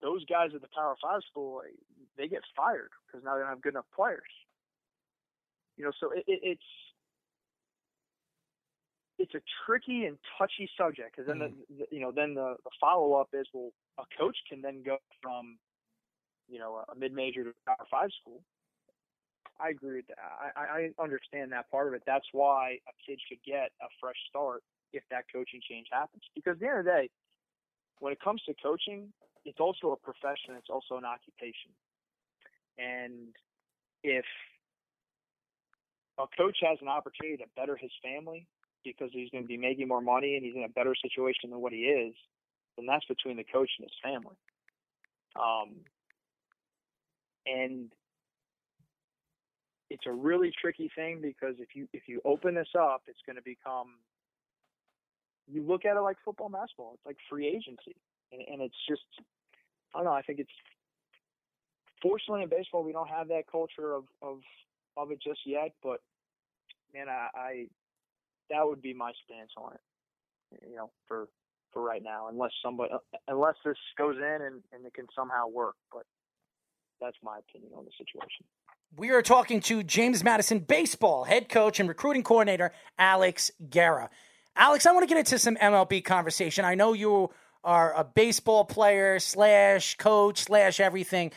[0.00, 1.62] those guys at the Power Five school,
[2.16, 4.22] they get fired because now they don't have good enough players.
[5.76, 6.62] You know, so it, it, it's
[9.18, 11.54] it's a tricky and touchy subject because then Mm.
[11.68, 14.82] the, the you know then the, the follow up is well a coach can then
[14.82, 15.58] go from
[16.48, 18.42] you know a mid major to a Power Five school.
[19.58, 20.18] I agree with that.
[20.54, 22.02] I, I understand that part of it.
[22.06, 24.62] That's why a kid should get a fresh start
[24.92, 26.22] if that coaching change happens.
[26.34, 27.10] Because at the end of the day,
[28.00, 29.12] when it comes to coaching,
[29.46, 30.56] it's also a profession.
[30.58, 31.72] It's also an occupation.
[32.76, 33.34] And
[34.04, 34.26] if
[36.18, 38.46] a coach has an opportunity to better his family
[38.84, 41.60] because he's going to be making more money and he's in a better situation than
[41.60, 42.14] what he is,
[42.76, 44.36] then that's between the coach and his family.
[45.34, 45.74] Um,
[47.46, 47.90] and
[49.90, 53.36] it's a really tricky thing because if you if you open this up, it's going
[53.36, 53.94] to become.
[55.48, 56.92] You look at it like football, and basketball.
[56.94, 57.94] It's like free agency,
[58.32, 59.02] and, and it's just.
[59.94, 60.12] I don't know.
[60.12, 60.50] I think it's.
[62.02, 64.38] Fortunately, in baseball, we don't have that culture of of
[64.96, 65.72] of it just yet.
[65.82, 66.00] But
[66.94, 67.66] man, I, I
[68.50, 70.60] that would be my stance on it.
[70.68, 71.28] You know, for
[71.72, 72.92] for right now, unless somebody
[73.28, 75.76] unless this goes in and and it can somehow work.
[75.92, 76.04] But
[77.00, 78.46] that's my opinion on the situation.
[78.96, 84.10] We are talking to James Madison baseball head coach and recruiting coordinator Alex Guerra.
[84.54, 86.64] Alex, I want to get into some MLB conversation.
[86.64, 87.30] I know you
[87.62, 91.32] are a baseball player slash coach slash everything.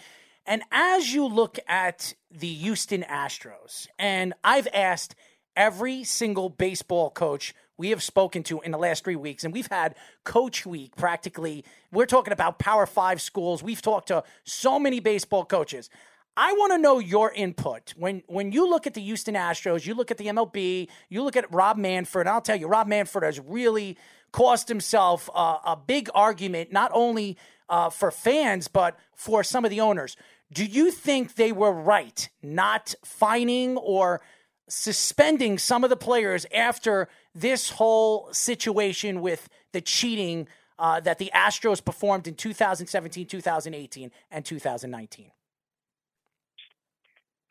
[0.50, 5.14] And as you look at the Houston Astros, and I've asked
[5.56, 9.68] every single baseball coach we have spoken to in the last three weeks, and we've
[9.68, 9.94] had
[10.24, 11.64] Coach Week practically.
[11.92, 13.62] We're talking about Power Five schools.
[13.62, 15.88] We've talked to so many baseball coaches.
[16.36, 19.94] I want to know your input when when you look at the Houston Astros, you
[19.94, 22.26] look at the MLB, you look at Rob Manfred.
[22.26, 23.98] And I'll tell you, Rob Manfred has really
[24.32, 27.38] cost himself uh, a big argument, not only
[27.70, 30.18] uh, for fans but for some of the owners.
[30.52, 34.22] Do you think they were right not fining or
[34.68, 40.48] suspending some of the players after this whole situation with the cheating
[40.78, 45.32] uh, that the Astros performed in 2017, 2018, and 2019?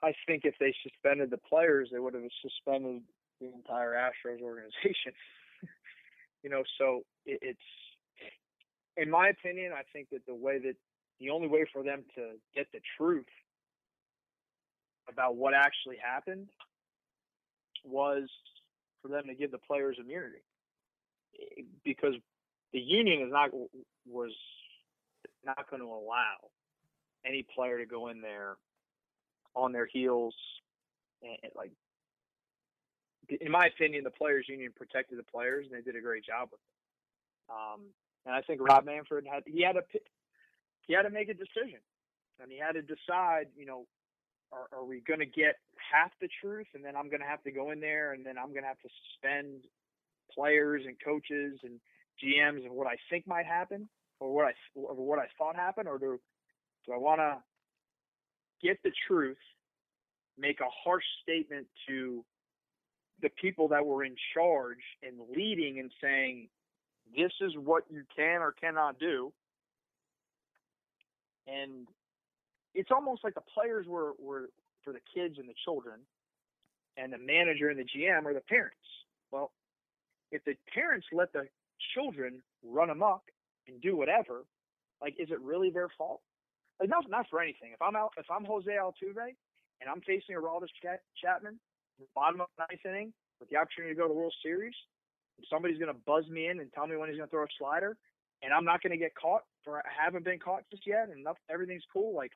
[0.03, 3.03] I think if they suspended the players, they would have suspended
[3.41, 5.12] the entire Astros organization.
[6.43, 7.61] you know, so it, it's,
[8.97, 10.77] in my opinion, I think that the way that
[11.20, 13.27] the only way for them to get the truth
[15.11, 16.49] about what actually happened
[17.85, 18.28] was
[19.03, 20.43] for them to give the players immunity.
[21.85, 22.15] Because
[22.73, 23.51] the union is not
[24.07, 24.32] was
[25.45, 26.36] not going to allow
[27.24, 28.57] any player to go in there
[29.55, 30.35] on their heels
[31.23, 31.70] and, like
[33.40, 36.49] in my opinion the players union protected the players and they did a great job
[36.51, 37.53] with it.
[37.53, 37.86] Um,
[38.27, 40.03] and I think Rob Manfred had he had pick,
[40.89, 41.78] he had to make a decision
[42.40, 43.86] and he had to decide you know
[44.51, 47.43] are, are we going to get half the truth and then I'm going to have
[47.44, 49.65] to go in there and then I'm going to have to suspend
[50.35, 51.78] players and coaches and
[52.19, 53.89] GMs and what I think might happen
[54.19, 56.19] or what I or what I thought happened or do
[56.86, 57.36] do I want to
[58.62, 59.39] get the truth,
[60.36, 62.24] make a harsh statement to
[63.20, 66.48] the people that were in charge and leading and saying
[67.16, 69.32] this is what you can or cannot do
[71.49, 71.89] and
[72.75, 74.51] it's almost like the players were, were
[74.85, 76.01] for the kids and the children
[76.97, 78.77] and the manager and the GM are the parents.
[79.31, 79.53] Well,
[80.31, 81.49] if the parents let the
[81.95, 83.23] children run amok
[83.66, 84.45] and do whatever,
[85.01, 86.20] like, is it really their fault?
[86.81, 87.70] Like, not not for anything.
[87.73, 89.35] If I'm out, if I'm Jose Altuve
[89.81, 91.59] and I'm facing a Ch- Chapman,
[92.15, 94.75] bottom of the ninth inning, with the opportunity to go to the World Series,
[95.39, 97.45] and somebody's going to buzz me in and tell me when he's going to throw
[97.45, 97.97] a slider,
[98.43, 101.27] and I'm not going to get caught, or I haven't been caught just yet, and
[101.51, 102.15] everything's cool.
[102.15, 102.32] Like,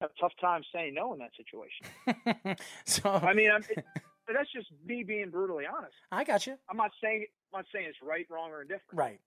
[0.00, 2.56] a tough time saying no in that situation.
[2.86, 3.84] so I mean, I'm, it,
[4.26, 5.94] but that's just me being brutally honest.
[6.12, 6.56] I got you.
[6.70, 8.92] I'm not saying I'm not saying it's right, wrong, or indifferent.
[8.92, 9.20] Right.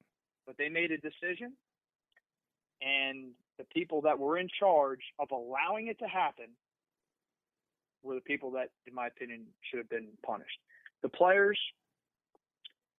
[0.46, 1.54] But they made a decision,
[2.82, 6.48] and the people that were in charge of allowing it to happen
[8.04, 10.60] were the people that, in my opinion, should have been punished.
[11.02, 11.60] The players,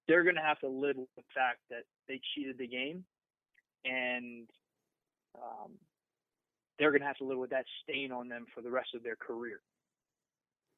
[0.09, 3.05] they're going to have to live with the fact that they cheated the game,
[3.85, 4.49] and
[5.37, 5.73] um,
[6.79, 9.03] they're going to have to live with that stain on them for the rest of
[9.03, 9.61] their career.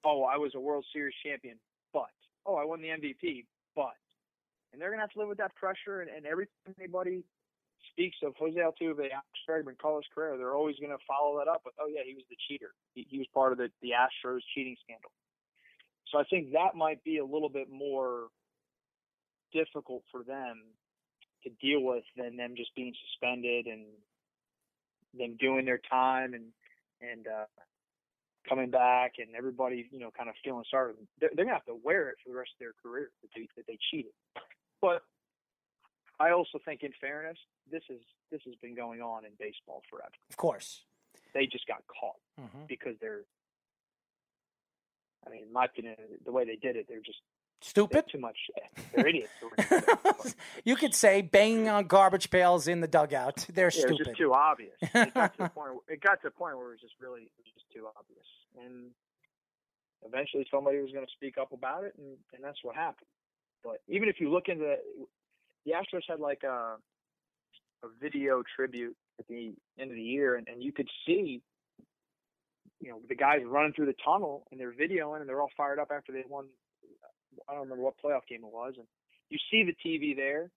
[0.05, 1.57] Oh, I was a World Series champion,
[1.93, 2.11] but
[2.45, 3.45] oh, I won the MVP,
[3.77, 3.95] but
[4.73, 6.01] and they're going to have to live with that pressure.
[6.01, 7.25] And, and every time anybody
[7.91, 11.63] speaks of Jose Altuve, Alex Bregman, Carlos Correa, they're always going to follow that up
[11.65, 12.71] with, oh yeah, he was the cheater.
[12.95, 15.11] He, he was part of the the Astros cheating scandal.
[16.11, 18.29] So I think that might be a little bit more
[19.53, 20.63] difficult for them
[21.45, 23.87] to deal with than them just being suspended and
[25.15, 26.45] them doing their time and
[27.01, 27.45] and uh,
[28.49, 30.93] coming back and everybody you know kind of feeling sorry.
[31.21, 33.49] They're, they're gonna have to wear it for the rest of their career that they
[33.57, 34.13] that they cheated.
[34.81, 35.03] But
[36.19, 37.39] I also think, in fairness,
[37.71, 38.01] this is
[38.31, 40.13] this has been going on in baseball forever.
[40.29, 40.85] Of course.
[41.33, 42.67] They just got caught Mhm.
[42.69, 43.23] because they're.
[45.27, 47.21] I mean, in my opinion, the way they did it, they're just
[47.63, 47.95] Stupid.
[47.95, 48.37] they're too much.
[48.95, 49.31] They're idiots.
[50.65, 53.47] You could say banging on garbage pails in the dugout.
[53.53, 54.75] They're Yeah, it was just too obvious.
[54.95, 55.75] It got to the point.
[55.75, 57.87] Where, it got to the point where it was just really it was just too
[57.97, 58.27] obvious,
[58.65, 58.91] and
[60.07, 63.09] eventually somebody was going to speak up about it, and, and that's what happened.
[63.63, 64.77] But even if you look into the,
[65.67, 66.77] the Astros had like a
[67.83, 71.41] a video tribute at the end of the year, and, and you could see,
[72.81, 75.79] you know, the guys running through the tunnel and they're videoing, and they're all fired
[75.79, 76.47] up after they won.
[77.49, 78.87] I don't remember what playoff game it was, and
[79.29, 80.51] you see the TV there,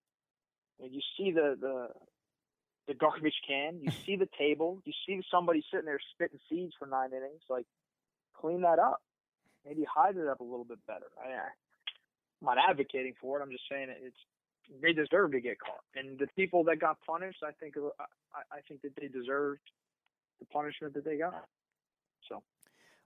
[0.81, 1.87] and you see the the
[2.87, 6.85] the garbage can, you see the table, you see somebody sitting there spitting seeds for
[6.85, 7.41] nine innings.
[7.49, 7.65] Like,
[8.35, 9.01] clean that up.
[9.65, 11.07] Maybe hide it up a little bit better.
[11.17, 13.43] I, I'm not advocating for it.
[13.43, 14.17] I'm just saying it's
[14.81, 17.89] they deserve to get caught, and the people that got punished, I think, uh,
[18.33, 19.61] I, I think that they deserved
[20.39, 21.45] the punishment that they got.
[22.29, 22.41] So.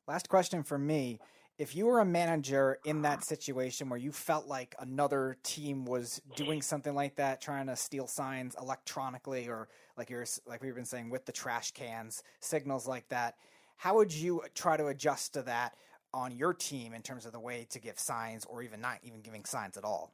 [0.07, 1.19] Last question for me.
[1.57, 6.21] If you were a manager in that situation where you felt like another team was
[6.35, 9.67] doing something like that, trying to steal signs electronically, or
[9.97, 13.38] like you're like we've been saying with the trash cans, signals like that,
[13.75, 15.73] how would you try to adjust to that
[16.13, 19.21] on your team in terms of the way to give signs, or even not even
[19.21, 20.13] giving signs at all?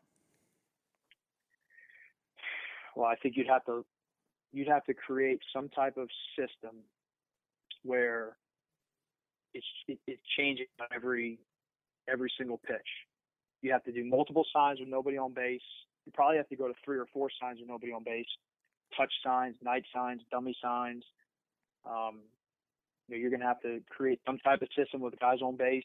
[2.95, 3.83] Well, I think you'd have to
[4.53, 6.07] you'd have to create some type of
[6.37, 6.77] system
[7.83, 8.37] where
[9.53, 11.39] it's it, it's changing on every
[12.09, 12.88] every single pitch.
[13.61, 15.61] You have to do multiple signs with nobody on base.
[16.05, 18.27] You probably have to go to three or four signs with nobody on base.
[18.97, 21.03] Touch signs, night signs, dummy signs.
[21.85, 22.21] Um,
[23.07, 25.55] you know, you're going to have to create some type of system with guys on
[25.55, 25.84] base.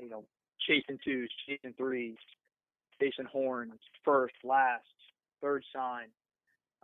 [0.00, 0.24] You know,
[0.66, 2.16] chasing twos, chasing threes,
[3.00, 4.84] chasing horns, first, last,
[5.40, 6.06] third sign,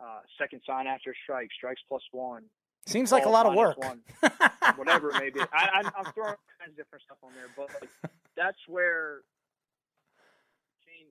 [0.00, 2.44] uh, second sign after strike, strikes plus one.
[2.86, 3.78] Seems like a lot of work.
[3.78, 4.02] One,
[4.76, 5.40] whatever it may be.
[5.52, 7.90] I, I'm, I'm throwing all kinds of different stuff on there, but like,
[8.36, 9.20] that's where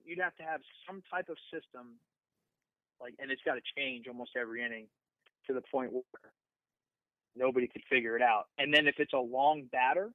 [0.04, 1.96] you'd have to have some type of system,
[3.00, 4.86] like, and it's got to change almost every inning
[5.46, 6.02] to the point where
[7.36, 8.46] nobody could figure it out.
[8.58, 10.10] And then if it's a long batter,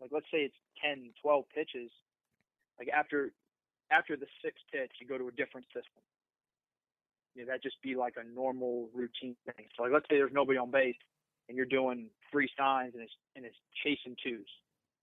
[0.00, 1.90] Like let's say it's 10, 12 pitches.
[2.78, 3.32] Like after
[3.90, 6.02] after the sixth pitch, you go to a different system.
[7.34, 9.66] You know, that just be like a normal routine thing.
[9.76, 10.96] So like let's say there's nobody on base
[11.48, 14.46] and you're doing three signs and it's and it's chasing twos.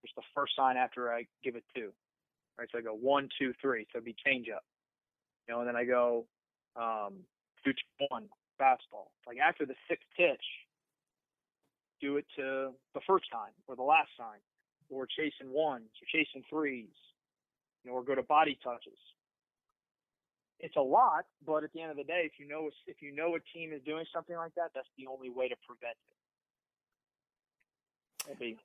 [0.03, 1.91] It's the first sign after I give it two.
[2.57, 2.67] Right.
[2.71, 3.85] So I go one, two, three.
[3.91, 4.63] So it'd be change up.
[5.47, 6.25] You know, and then I go
[6.75, 7.13] um
[7.63, 7.73] two
[8.09, 8.29] one
[8.59, 9.09] fastball.
[9.27, 10.43] Like after the sixth pitch,
[12.01, 14.39] do it to the first sign or the last sign,
[14.89, 16.95] or chasing ones or chasing threes,
[17.83, 18.99] you know, or go to body touches.
[20.59, 23.15] It's a lot, but at the end of the day, if you know if you
[23.15, 26.15] know a team is doing something like that, that's the only way to prevent it.
[28.25, 28.57] That'd be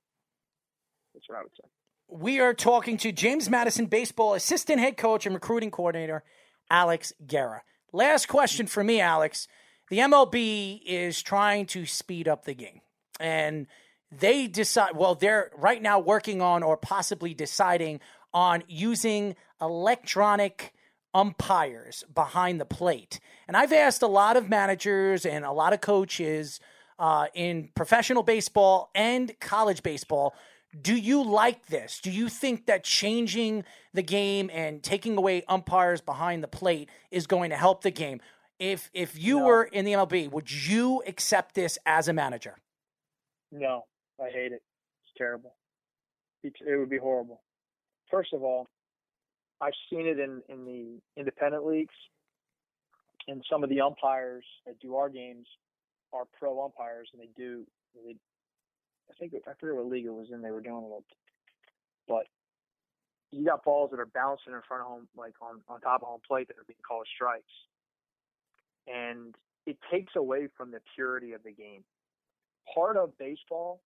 [1.13, 1.67] that's what I would say.
[2.07, 6.23] We are talking to James Madison baseball assistant head coach and recruiting coordinator
[6.69, 7.63] Alex Guerra.
[7.93, 9.47] Last question for me, Alex.
[9.89, 12.81] The MLB is trying to speed up the game
[13.19, 13.67] and
[14.11, 17.99] they decide well they're right now working on or possibly deciding
[18.33, 20.73] on using electronic
[21.15, 25.79] umpires behind the plate and i've asked a lot of managers and a lot of
[25.81, 26.59] coaches
[26.99, 30.35] uh, in professional baseball and college baseball
[30.81, 33.63] do you like this do you think that changing
[33.93, 38.19] the game and taking away umpires behind the plate is going to help the game
[38.59, 39.45] if if you No.
[39.45, 42.57] were in the mlb would you accept this as a manager
[43.51, 43.85] No,
[44.19, 44.61] I hate it.
[45.03, 45.55] It's terrible.
[46.43, 47.41] It, it would be horrible.
[48.11, 48.67] First of all,
[49.61, 51.93] I've seen it in, in the independent leagues,
[53.27, 55.47] and some of the umpires that do our games
[56.13, 57.65] are pro umpires, and they do.
[57.95, 58.15] They,
[59.09, 60.41] I think I forget what league it was in.
[60.41, 61.03] They were doing it,
[62.07, 62.27] but
[63.31, 66.07] you got balls that are bouncing in front of home, like on on top of
[66.07, 67.43] home plate, that are being called strikes,
[68.87, 71.83] and it takes away from the purity of the game
[72.73, 73.81] part of baseball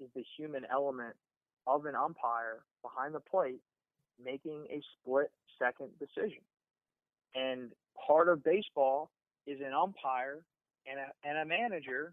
[0.00, 1.14] is the human element
[1.66, 3.60] of an umpire behind the plate
[4.22, 6.42] making a split second decision.
[7.34, 7.72] And
[8.06, 9.10] part of baseball
[9.46, 10.44] is an umpire
[10.86, 12.12] and a, and a manager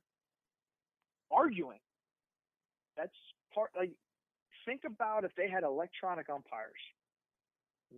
[1.32, 1.80] arguing.
[2.98, 3.15] That's
[3.53, 3.91] part, like,
[4.65, 6.72] think about if they had electronic umpires,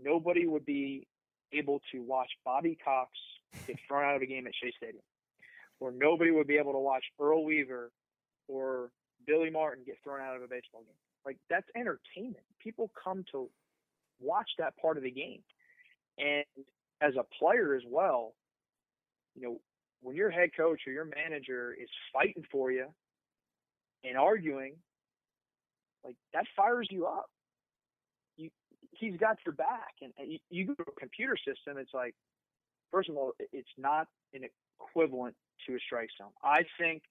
[0.03, 1.07] nobody would be
[1.51, 3.11] able to watch Bobby Cox
[3.67, 5.03] get thrown out of a game at Shea Stadium.
[5.79, 7.91] Or nobody would be able to watch Earl Weaver
[8.47, 8.89] or
[9.25, 10.95] Billy Martin get thrown out of a baseball game.
[11.25, 12.43] Like that's entertainment.
[12.59, 13.49] People come to
[14.19, 15.41] watch that part of the game.
[16.17, 16.45] And
[17.01, 18.33] as a player as well,
[19.35, 19.59] you know,
[20.01, 22.87] when your head coach or your manager is fighting for you
[24.03, 24.75] and arguing,
[26.03, 27.29] like that fires you up.
[28.35, 28.49] You,
[28.91, 31.77] he's got your back, and, and you, you go to a computer system.
[31.77, 32.13] It's like,
[32.91, 34.41] first of all, it's not an
[34.79, 35.35] equivalent
[35.67, 36.31] to a strike zone.
[36.43, 37.03] I think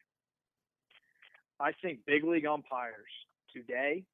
[1.59, 3.13] I think big league umpires
[3.55, 4.05] today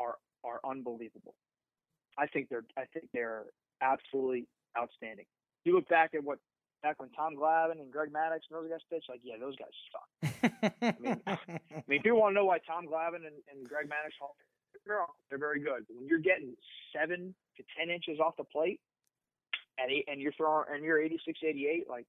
[0.00, 1.34] are are unbelievable.
[2.20, 3.44] I think they're I think they're
[3.80, 5.24] absolutely outstanding.
[5.64, 6.38] You look back at what
[6.82, 9.72] back when Tom Glavine and Greg Maddux and those guys pitched, like yeah, those guys
[9.88, 10.08] suck.
[10.82, 11.38] I mean, I
[11.88, 14.12] mean, people want to know why Tom Glavine and, and Greg Maddux
[14.86, 15.86] they're they're very good.
[15.88, 16.54] But when you're getting
[16.94, 18.80] seven to ten inches off the plate,
[19.78, 22.06] and eight, and you're throwing and you're 86, 88, like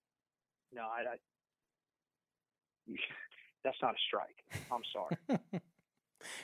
[0.74, 1.18] no, I, I
[3.64, 4.36] that's not a strike.
[4.72, 5.40] I'm sorry.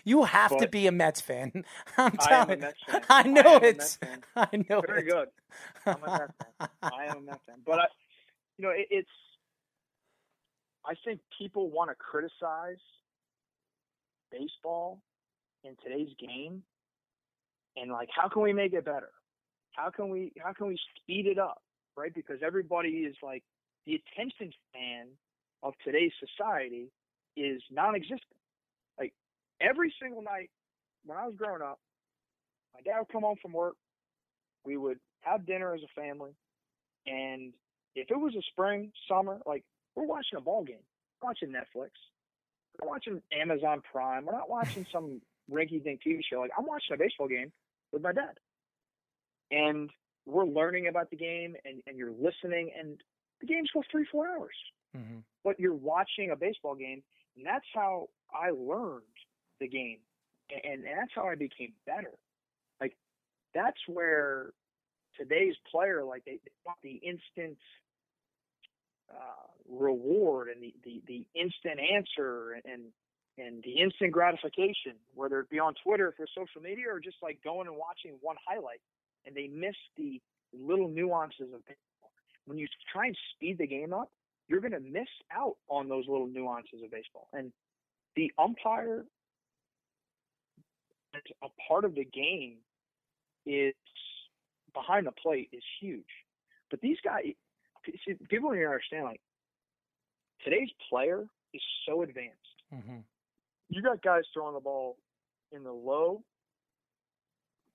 [0.03, 1.65] You have to be a Mets fan.
[1.97, 2.57] I'm I am a telling.
[2.57, 3.01] Mets fan.
[3.09, 3.73] I know am a it's.
[3.73, 4.23] Mets fan.
[4.35, 5.05] I know Very it.
[5.05, 5.29] good.
[5.87, 6.53] I'm a Mets fan.
[6.91, 7.57] I am a Mets fan.
[7.65, 7.85] But I,
[8.57, 9.09] you know, it, it's.
[10.85, 12.77] I think people want to criticize
[14.31, 15.01] baseball
[15.63, 16.63] in today's game,
[17.75, 19.09] and like, how can we make it better?
[19.73, 21.61] How can we how can we speed it up?
[21.97, 22.13] Right?
[22.13, 23.43] Because everybody is like
[23.85, 25.07] the attention span
[25.63, 26.91] of today's society
[27.35, 28.21] is non-existent.
[29.59, 30.49] Every single night
[31.05, 31.79] when I was growing up,
[32.73, 33.75] my dad would come home from work.
[34.65, 36.31] We would have dinner as a family,
[37.05, 37.53] and
[37.95, 39.63] if it was a spring, summer, like
[39.95, 40.83] we're watching a ball game,
[41.21, 41.89] we're watching Netflix,
[42.79, 45.21] we're watching Amazon Prime, we're not watching some
[45.51, 46.39] rinky-dink TV show.
[46.39, 47.51] Like I'm watching a baseball game
[47.91, 48.37] with my dad,
[49.51, 49.89] and
[50.25, 52.99] we're learning about the game, and and you're listening, and
[53.41, 54.55] the games go three, four hours
[54.95, 55.23] Mhm.
[55.43, 57.03] but you're watching a baseball game,
[57.35, 59.03] and that's how I learned
[59.59, 59.99] the game,
[60.51, 62.13] and, and that's how I became better.
[62.79, 62.95] Like
[63.53, 64.51] that's where
[65.17, 67.57] today's player, like they, they want the instant
[69.11, 72.83] uh, reward and the, the the instant answer and
[73.37, 77.39] and the instant gratification, whether it be on Twitter for social media or just like
[77.43, 78.81] going and watching one highlight,
[79.25, 80.19] and they miss the
[80.53, 82.11] little nuances of baseball.
[82.45, 84.09] When you try and speed the game up,
[84.47, 87.27] you're going to miss out on those little nuances of baseball.
[87.33, 87.51] And
[88.15, 89.05] the umpire
[91.15, 92.57] a part of the game
[93.45, 93.73] is
[94.73, 96.05] behind the plate is huge.
[96.69, 97.23] But these guys,
[97.85, 99.05] see, people don't even understand.
[99.05, 99.21] Like
[100.43, 102.35] today's player is so advanced.
[102.73, 102.99] Mm-hmm.
[103.69, 104.97] You got guys throwing the ball
[105.51, 106.23] in the low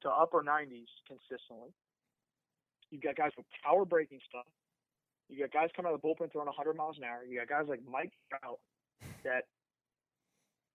[0.03, 1.73] to upper 90s consistently.
[2.91, 4.47] You got guys with power breaking stuff.
[5.29, 7.25] You got guys coming out of the bullpen throwing 100 miles an hour.
[7.27, 8.59] You got guys like Mike Trout
[9.25, 9.45] that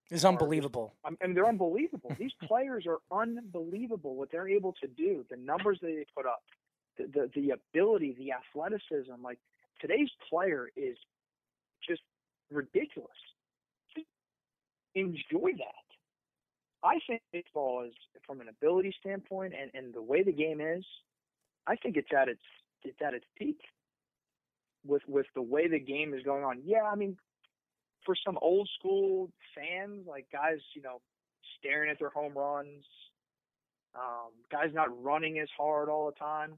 [0.10, 0.94] It's unbelievable.
[1.04, 2.16] I mean, they're unbelievable.
[2.18, 6.42] These players are unbelievable what they're able to do, the numbers that they put up,
[6.98, 9.22] the, the the ability, the athleticism.
[9.22, 9.40] Like
[9.82, 10.98] today's player is
[11.88, 12.02] just
[12.50, 13.10] ridiculous.
[14.96, 15.88] Enjoy that.
[16.84, 17.94] I think baseball is,
[18.26, 20.86] from an ability standpoint and, and the way the game is,
[21.68, 22.42] I think it's at its
[22.84, 23.60] it's at its peak.
[24.86, 27.18] With with the way the game is going on, yeah, I mean,
[28.08, 31.02] for some old school fans, like guys, you know,
[31.60, 32.86] staring at their home runs,
[33.94, 36.54] um, guys not running as hard all the time.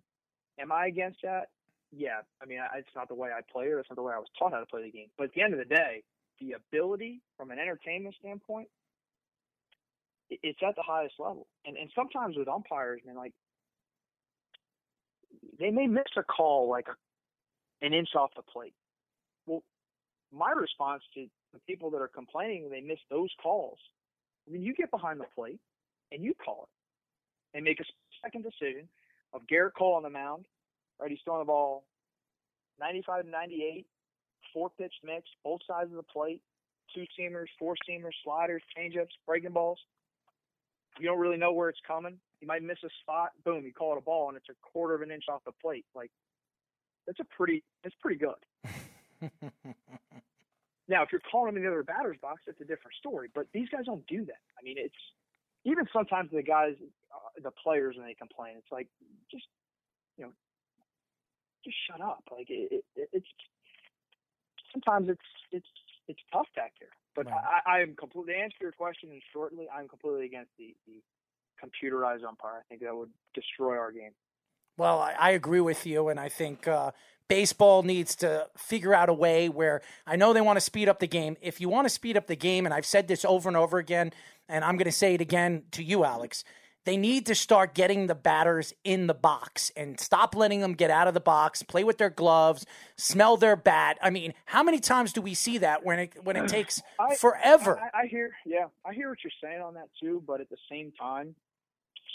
[0.60, 1.50] Am I against that?
[1.92, 2.22] Yeah.
[2.42, 3.78] I mean, I, it's not the way I play it.
[3.78, 5.08] It's not the way I was taught how to play the game.
[5.18, 6.04] But at the end of the day,
[6.40, 8.68] the ability from an entertainment standpoint,
[10.30, 11.48] it, it's at the highest level.
[11.66, 13.34] And and sometimes with umpires, man, like
[15.60, 16.88] they may miss a call like
[17.82, 18.74] an inch off the plate.
[20.32, 23.80] My response to the people that are complaining they miss those calls,
[24.48, 25.60] I mean, you get behind the plate
[26.12, 27.86] and you call it and make a
[28.24, 28.88] second decision
[29.34, 30.46] of Gerrit Cole on the mound.
[31.00, 31.86] Right, he's throwing the ball
[32.80, 33.86] 95 to 98,
[34.54, 36.42] four pitch mix, both sides of the plate,
[36.94, 39.80] two seamers, four seamers, sliders, changeups, breaking balls.
[41.00, 42.18] You don't really know where it's coming.
[42.42, 43.32] You might miss a spot.
[43.46, 45.52] Boom, you call it a ball, and it's a quarter of an inch off the
[45.62, 45.86] plate.
[45.96, 46.12] Like
[47.06, 47.64] that's a pretty.
[47.84, 48.36] That's pretty good.
[50.90, 53.30] Now, if you're calling them in the other batter's box, that's a different story.
[53.34, 54.42] But these guys don't do that.
[54.60, 54.98] I mean, it's
[55.64, 56.74] even sometimes the guys,
[57.14, 58.88] uh, the players, when they complain, it's like
[59.30, 59.46] just
[60.18, 60.32] you know,
[61.64, 62.24] just shut up.
[62.32, 63.28] Like it, it, it's
[64.74, 65.68] sometimes it's it's
[66.08, 66.90] it's tough back there.
[67.16, 67.62] But Right.
[67.68, 69.68] I, I am completely to answer your question and shortly.
[69.74, 71.02] I'm completely against the, the
[71.62, 72.60] computerized umpire.
[72.60, 74.12] I think that would destroy our game.
[74.78, 76.92] Well, I, I agree with you, and I think uh,
[77.30, 81.00] baseball needs to figure out a way where I know they want to speed up
[81.00, 81.38] the game.
[81.42, 83.78] If you want to speed up the game, and I've said this over and over
[83.78, 84.12] again,
[84.50, 86.44] and I'm going to say it again to you, Alex,
[86.86, 90.90] they need to start getting the batters in the box and stop letting them get
[90.90, 92.66] out of the box, play with their gloves,
[92.98, 94.00] smell their bat.
[94.02, 97.16] I mean, how many times do we see that when it when it takes I-
[97.16, 97.80] forever?
[97.80, 100.24] I, I hear, yeah, I hear what you're saying on that too.
[100.26, 101.36] But at the same time,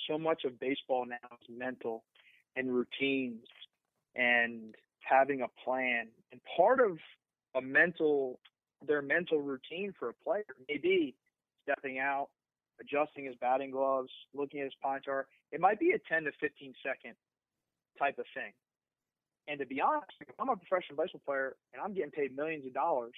[0.08, 2.02] so much of baseball now is mental
[2.56, 3.46] and routines
[4.16, 4.74] and
[5.08, 6.08] having a plan.
[6.32, 6.98] And part of
[7.54, 8.38] a mental,
[8.86, 11.14] their mental routine for a player may be
[11.62, 12.28] stepping out,
[12.80, 15.00] adjusting his batting gloves, looking at his pine.
[15.52, 17.14] It might be a 10 to 15 second
[17.98, 18.52] type of thing.
[19.46, 22.66] And to be honest, if I'm a professional baseball player and I'm getting paid millions
[22.66, 23.14] of dollars,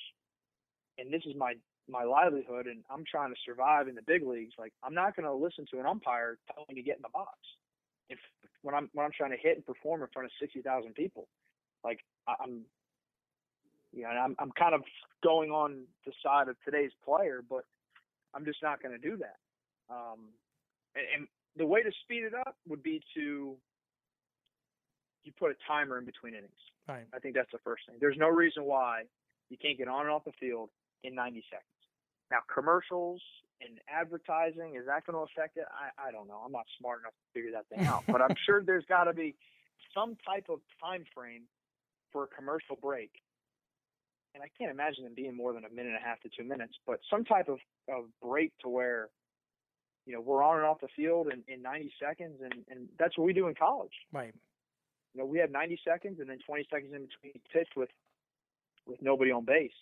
[0.98, 1.54] and this is my
[1.88, 5.26] my livelihood, and I'm trying to survive in the big leagues, like I'm not going
[5.26, 7.38] to listen to an umpire telling me to get in the box.
[8.10, 8.18] If
[8.62, 11.28] when I'm when I'm trying to hit and perform in front of sixty thousand people,
[11.86, 12.62] like I'm,
[13.92, 14.82] you know, I'm I'm kind of
[15.22, 17.64] going on the side of today's player, but
[18.34, 19.38] I'm just not going to do that.
[19.88, 20.34] Um,
[20.94, 23.56] and, and the way to speed it up would be to
[25.24, 26.62] you put a timer in between innings.
[26.88, 27.06] Right.
[27.14, 27.96] I think that's the first thing.
[28.00, 29.02] There's no reason why
[29.50, 30.70] you can't get on and off the field
[31.02, 31.66] in 90 seconds.
[32.30, 33.22] Now, commercials
[33.60, 35.64] and advertising, is that going to affect it?
[35.70, 36.42] I, I don't know.
[36.44, 38.04] I'm not smart enough to figure that thing out.
[38.06, 39.34] but I'm sure there's got to be
[39.94, 41.42] some type of time frame
[42.16, 43.10] for a commercial break.
[44.34, 46.44] And I can't imagine them being more than a minute and a half to two
[46.48, 47.59] minutes, but some type of,
[47.90, 49.10] of break to where,
[50.06, 52.40] you know, we're on and off the field in, in 90 seconds.
[52.43, 54.32] And, and that's what we do in college Right.
[55.12, 57.90] you know, we have 90 seconds and then 20 seconds in between pitch with
[58.86, 59.72] with nobody on base.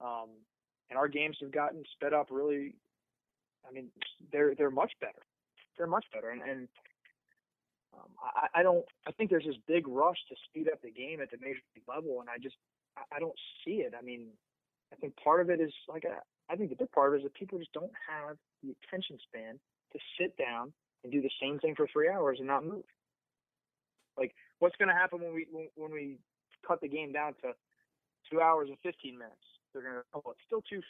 [0.00, 0.30] Um,
[0.90, 2.74] and our games have gotten sped up really.
[3.68, 3.88] I mean,
[4.32, 5.22] they're they're much better.
[5.78, 6.68] They're much better, and, and
[7.94, 8.84] um, I, I don't.
[9.06, 11.88] I think there's this big rush to speed up the game at the major league
[11.88, 12.56] level, and I just
[12.96, 13.94] I, I don't see it.
[13.98, 14.28] I mean,
[14.92, 16.18] I think part of it is like I,
[16.52, 19.18] I think the big part of it is that people just don't have the attention
[19.28, 19.58] span
[19.92, 20.72] to sit down
[21.04, 22.84] and do the same thing for three hours and not move.
[24.16, 26.18] Like, what's going to happen when we when, when we
[26.66, 27.52] cut the game down to
[28.30, 29.36] two hours and fifteen minutes?
[29.72, 30.80] They're going to oh, it's still too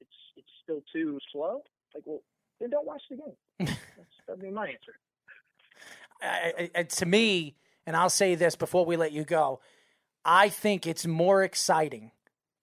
[0.00, 1.62] it's it's still too slow.
[1.94, 2.22] Like, well,
[2.60, 3.36] then don't watch the game.
[3.58, 4.94] That's, that'd be my answer.
[6.22, 9.60] I, I, to me, and I'll say this before we let you go,
[10.24, 12.12] I think it's more exciting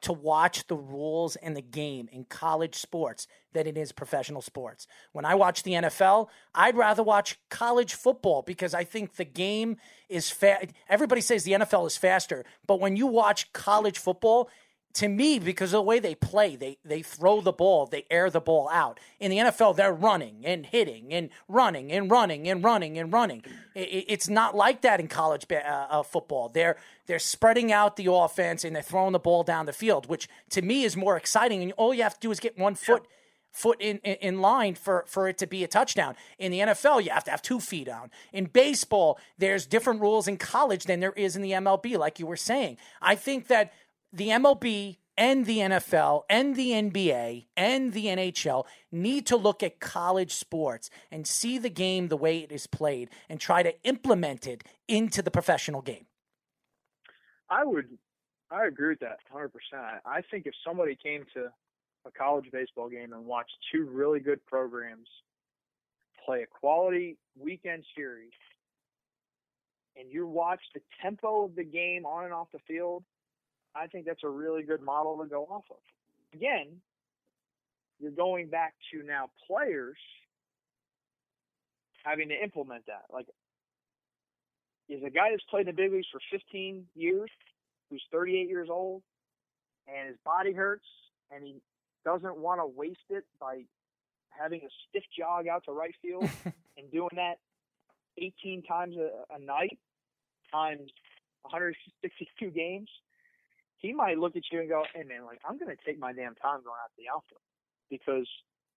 [0.02, 4.88] to watch the rules and the game in college sports than it is professional sports.
[5.12, 9.76] When I watch the NFL, I'd rather watch college football because I think the game
[10.08, 10.68] is fast.
[10.88, 14.50] Everybody says the NFL is faster, but when you watch college football,
[14.94, 18.30] to me, because of the way they play, they they throw the ball, they air
[18.30, 19.00] the ball out.
[19.20, 23.44] In the NFL, they're running and hitting and running and running and running and running.
[23.76, 26.50] It, it's not like that in college uh, uh, football.
[26.50, 30.28] They're they're spreading out the offense and they're throwing the ball down the field, which
[30.52, 31.62] to me is more exciting.
[31.62, 33.04] And all you have to do is get one foot.
[33.06, 33.16] Yeah
[33.52, 36.16] foot in, in, in, line for, for it to be a touchdown.
[36.38, 38.12] In the NFL, you have to have two feet down.
[38.32, 42.28] In baseball, there's different rules in college than there is in the MLB, like you
[42.28, 42.78] were saying.
[43.02, 43.74] I think that
[44.12, 49.80] the MLB and the NFL and the NBA and the NHL need to look at
[49.80, 54.48] college sports and see the game the way it is played and try to implement
[54.48, 56.06] it into the professional game.
[57.50, 57.90] I would
[58.52, 59.50] I agree with that 100%.
[60.06, 61.50] I think if somebody came to
[62.06, 65.08] a college baseball game and watched two really good programs
[66.26, 68.32] play a quality weekend series
[69.96, 73.04] and you watch the tempo of the game on and off the field
[73.80, 75.78] I think that's a really good model to go off of.
[76.34, 76.68] Again,
[78.00, 79.98] you're going back to now players
[82.04, 83.04] having to implement that.
[83.12, 83.28] Like,
[84.90, 87.30] is a guy that's played in the big leagues for 15 years,
[87.90, 89.04] who's 38 years old,
[89.88, 90.86] and his body hurts,
[91.32, 91.56] and he
[92.04, 93.62] doesn't want to waste it by
[94.30, 96.28] having a stiff jog out to right field
[96.78, 97.36] and doing that
[98.18, 99.78] 18 times a, a night
[100.52, 100.90] times
[101.44, 102.90] 162 games
[103.80, 106.36] he might look at you and go, "Hey man, like I'm to take my damn
[106.36, 107.42] time going out to the outfield
[107.90, 108.28] because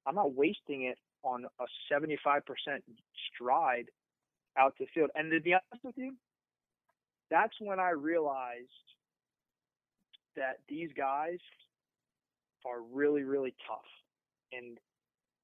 [0.06, 2.82] I'm not wasting it on a 75%
[3.34, 3.90] stride
[4.56, 6.14] out to field." And to be honest with you,
[7.30, 8.68] that's when I realized
[10.36, 11.38] that these guys
[12.64, 13.80] are really, really tough.
[14.52, 14.78] And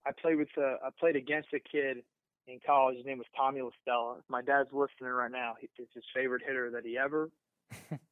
[0.07, 1.99] I played with a, I played against a kid
[2.47, 2.97] in college.
[2.97, 4.17] His name was Tommy La Stella.
[4.29, 5.57] My dad's listening right now.
[5.61, 7.31] It's his favorite hitter that he ever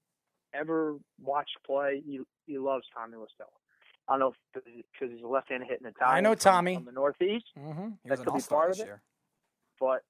[0.58, 3.50] ever watched play, he he loves Tommy La Stella.
[4.08, 6.16] I don't know if because he's a left-handed hitting Italian.
[6.16, 7.46] I know Tommy from, from the Northeast.
[7.58, 7.88] Mm-hmm.
[8.06, 8.86] That could be part of it.
[8.86, 9.02] Year.
[9.80, 10.02] But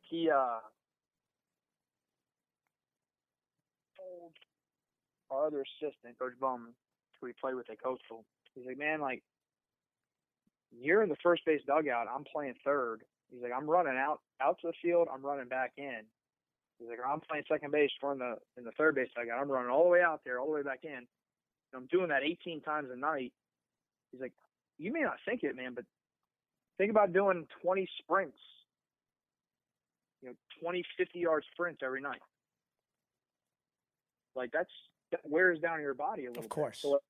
[0.00, 0.60] he uh,
[3.96, 4.32] told
[5.30, 6.72] our other assistant, Coach Bowman,
[7.20, 9.22] who he played with at Coastal, he's like, man, like
[10.72, 12.06] you're in the first base dugout.
[12.12, 13.02] I'm playing third.
[13.30, 15.08] He's like, I'm running out out to the field.
[15.12, 16.02] I'm running back in.
[16.78, 19.40] He's like, I'm playing second base in the in the third base dugout.
[19.40, 20.90] I'm running all the way out there, all the way back in.
[20.92, 21.06] And
[21.74, 23.32] I'm doing that 18 times a night.
[24.12, 24.32] He's like,
[24.78, 25.84] you may not think it, man, but
[26.78, 28.38] think about doing 20 sprints.
[30.22, 32.20] You know, 20, 50 yard sprints every night.
[34.34, 34.70] Like that's
[35.12, 36.42] that wears down your body a little.
[36.42, 36.44] Bit.
[36.44, 36.82] Of course.
[36.82, 36.90] Bit.
[36.90, 37.00] So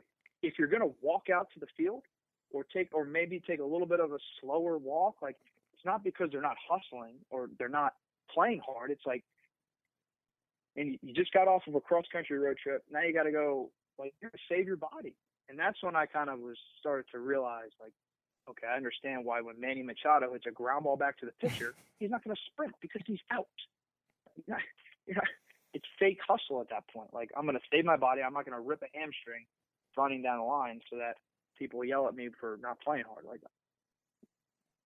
[0.43, 2.03] if you're gonna walk out to the field,
[2.53, 5.37] or take, or maybe take a little bit of a slower walk, like
[5.75, 7.95] it's not because they're not hustling or they're not
[8.33, 8.91] playing hard.
[8.91, 9.25] It's like
[10.77, 12.83] and you just got off of a cross country road trip.
[12.91, 15.15] Now you got to go like you're to save your body,
[15.49, 17.93] and that's when I kind of was started to realize like,
[18.51, 21.75] okay, I understand why when Manny Machado hits a ground ball back to the pitcher,
[21.99, 23.47] he's not going to sprint because he's out.
[24.37, 24.65] You're not,
[25.07, 25.25] you're not,
[25.73, 27.13] it's fake hustle at that point.
[27.13, 28.23] Like I'm going to save my body.
[28.23, 29.47] I'm not going to rip a hamstring
[29.97, 31.17] running down the line so that
[31.59, 33.25] people yell at me for not playing hard.
[33.25, 33.41] Like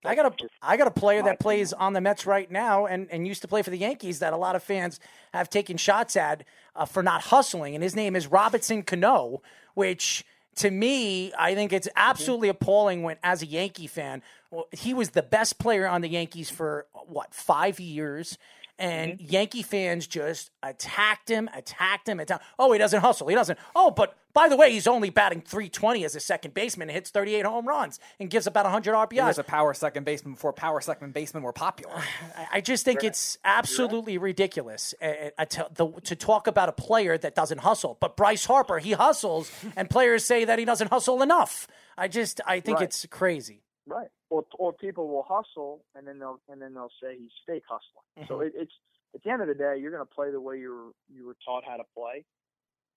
[0.04, 3.08] I got a I got a player that plays on the Mets right now and,
[3.10, 4.98] and used to play for the Yankees that a lot of fans
[5.34, 6.44] have taken shots at
[6.74, 9.42] uh, for not hustling, and his name is Robinson Cano,
[9.74, 10.24] which
[10.56, 12.62] to me I think it's absolutely mm-hmm.
[12.62, 16.48] appalling when as a Yankee fan, well, he was the best player on the Yankees
[16.48, 18.38] for what five years,
[18.80, 19.30] and mm-hmm.
[19.30, 22.42] Yankee fans just attacked him, attacked him, attacked.
[22.58, 23.28] Oh, he doesn't hustle.
[23.28, 23.58] He doesn't.
[23.76, 27.10] Oh, but by the way, he's only batting 320 as a second baseman and hits
[27.10, 29.12] 38 home runs and gives about 100 RBIs.
[29.12, 32.02] He was a power second baseman before power second basemen were popular.
[32.52, 37.18] I just think it's absolutely ridiculous uh, uh, to, the, to talk about a player
[37.18, 37.98] that doesn't hustle.
[38.00, 41.68] But Bryce Harper, he hustles, and players say that he doesn't hustle enough.
[41.98, 42.84] I just, I think right.
[42.84, 43.62] it's crazy.
[43.86, 44.08] Right.
[44.30, 48.06] Or or people will hustle and then they'll and then they'll say he's fake hustling.
[48.18, 48.32] Mm-hmm.
[48.32, 48.72] So it, it's
[49.14, 51.26] at the end of the day, you're going to play the way you were you
[51.26, 52.24] were taught how to play.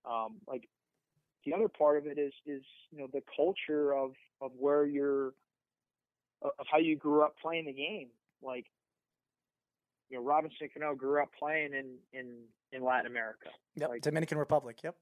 [0.06, 0.70] Um, like
[1.46, 2.62] the other part of it is is
[2.92, 4.12] you know the culture of
[4.42, 5.34] of where you're
[6.44, 8.10] of how you grew up playing the game.
[8.42, 8.66] Like
[10.10, 12.28] you know, Robinson Cano grew up playing in in
[12.72, 13.50] in Latin America.
[13.76, 14.80] Yep, like, Dominican Republic.
[14.84, 14.96] Yep.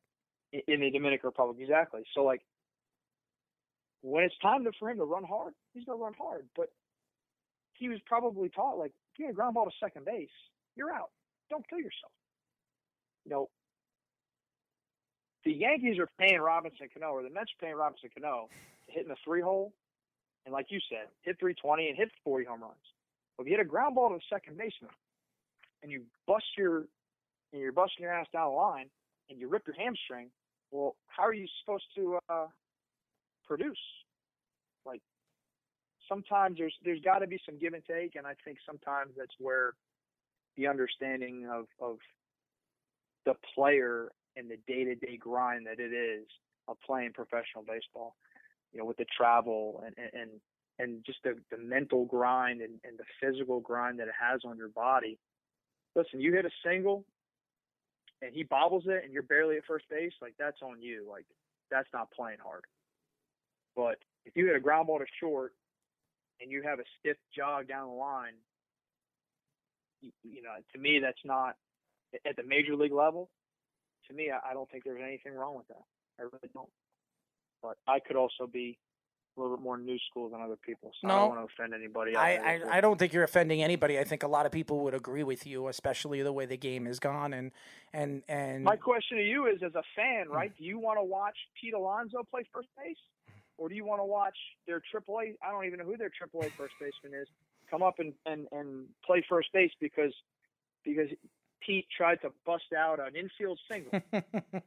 [0.68, 2.02] In the Dominican Republic, exactly.
[2.14, 2.42] So like
[4.02, 6.46] when it's time to, for him to run hard, he's gonna run hard.
[6.56, 6.70] But
[7.74, 10.30] he was probably taught like, if you get a ground ball to second base,
[10.76, 11.10] you're out.
[11.50, 12.12] Don't kill yourself.
[13.26, 13.50] You know,
[15.44, 18.50] the Yankees are paying Robinson Cano, or the Mets are paying Robinson Cano
[18.86, 19.74] to hit in the three hole,
[20.46, 22.76] and like you said, hit 320 and hit 40 home runs.
[23.38, 24.92] But if you hit a ground ball to the second baseman,
[25.84, 26.86] and you bust your,
[27.52, 28.90] and you're busting your ass down the line,
[29.30, 30.30] and you rip your hamstring,
[30.72, 32.48] well, how are you supposed to uh,
[33.52, 33.84] produce?
[34.86, 35.02] Like
[36.08, 39.36] sometimes there's there's got to be some give and take, and I think sometimes that's
[39.40, 39.74] where
[40.56, 41.98] the understanding of of
[43.26, 46.26] the player and the day to day grind that it is
[46.70, 48.16] of playing professional baseball,
[48.72, 50.30] you know, with the travel and and
[50.80, 54.56] and just the, the mental grind and, and the physical grind that it has on
[54.56, 55.20] your body.
[55.94, 57.04] Listen, you hit a single
[58.22, 61.06] and he bobbles it and you're barely at first base, like that's on you.
[61.08, 61.26] Like
[61.70, 62.64] that's not playing hard.
[63.76, 65.54] But if you hit a ground ball to short
[66.42, 68.34] and you have a stiff jog down the line,
[70.02, 71.56] you, you know, to me that's not
[72.26, 73.30] at the major league level.
[74.08, 75.84] To me, I, I don't think there's anything wrong with that.
[76.20, 76.70] I really don't.
[77.62, 78.78] But I could also be
[79.38, 80.92] a little bit more new school than other people.
[81.00, 81.20] So I No.
[81.20, 82.16] don't want to offend anybody.
[82.16, 82.36] I.
[82.36, 83.98] I, I don't think you're offending anybody.
[84.00, 86.88] I think a lot of people would agree with you, especially the way the game
[86.88, 87.34] is gone.
[87.34, 87.52] And
[87.94, 90.34] and and My question to you is, as a fan, hmm.
[90.34, 90.52] right?
[90.58, 92.98] Do you want to watch Pete Alonso play first base,
[93.62, 94.36] or do you want to watch
[94.66, 95.36] their AAA?
[95.46, 97.28] I don't even know who their AAA first baseman is.
[97.70, 100.12] Come up and, and, and play first base because
[100.84, 101.10] because
[101.66, 103.92] Pete tried to bust out an infield single.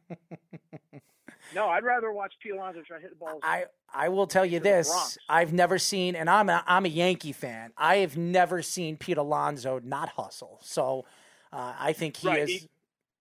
[1.53, 3.41] no, I'd rather watch Pete Alonso try to hit the balls.
[3.43, 7.33] I I will tell you this: I've never seen, and I'm a, I'm a Yankee
[7.33, 7.73] fan.
[7.77, 10.61] I have never seen Pete Alonso not hustle.
[10.63, 11.05] So
[11.53, 12.51] uh, I think he Right, is.
[12.51, 12.71] he-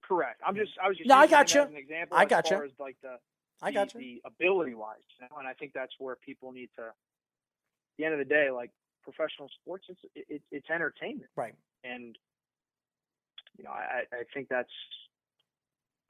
[0.03, 0.39] correct.
[0.45, 1.69] I'm just I was just No, I got gotcha.
[1.75, 2.61] example I as gotcha.
[2.63, 3.17] as like the
[3.63, 3.97] I the, gotcha.
[3.97, 6.83] the ability wise, you know, and I think that's where people need to.
[6.85, 6.93] At
[7.97, 8.71] the end of the day, like
[9.03, 11.53] professional sports, it's it, it's entertainment, right?
[11.83, 12.17] And
[13.57, 14.71] you know, I I think that's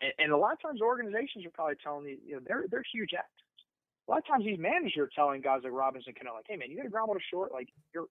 [0.02, 2.84] and, and a lot of times organizations are probably telling you, you know, they're they're
[2.92, 3.30] huge actors.
[4.08, 6.70] A lot of times these managers are telling guys like Robinson Cano, like, hey man,
[6.70, 8.08] you got a ground ball to short, like you're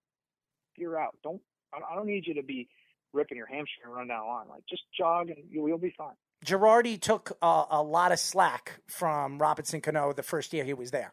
[0.76, 1.16] you're out.
[1.22, 1.40] Don't
[1.72, 2.68] I don't- I don't need you to be
[3.12, 4.48] ripping your hamstring and run down the line.
[4.48, 6.14] Like just jog and you'll, you'll be fine.
[6.44, 10.90] Girardi took a, a lot of slack from Robinson Cano the first year he was
[10.90, 11.12] there.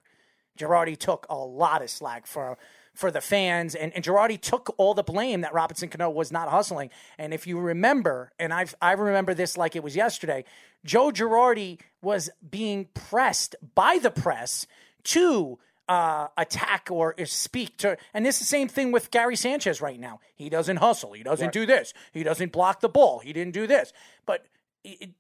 [0.58, 2.58] Girardi took a lot of slack for
[2.96, 6.50] for the fans, and, and Girardi took all the blame that Robinson Cano was not
[6.50, 6.90] hustling.
[7.18, 10.44] And if you remember, and I've, I remember this like it was yesterday,
[10.84, 14.68] Joe Girardi was being pressed by the press
[15.04, 17.96] to uh, attack or speak to.
[18.14, 20.20] And this is the same thing with Gary Sanchez right now.
[20.36, 21.14] He doesn't hustle.
[21.14, 21.54] He doesn't Right.
[21.54, 21.94] do this.
[22.12, 23.20] He doesn't block the ball.
[23.20, 23.94] He didn't do this.
[24.26, 24.46] But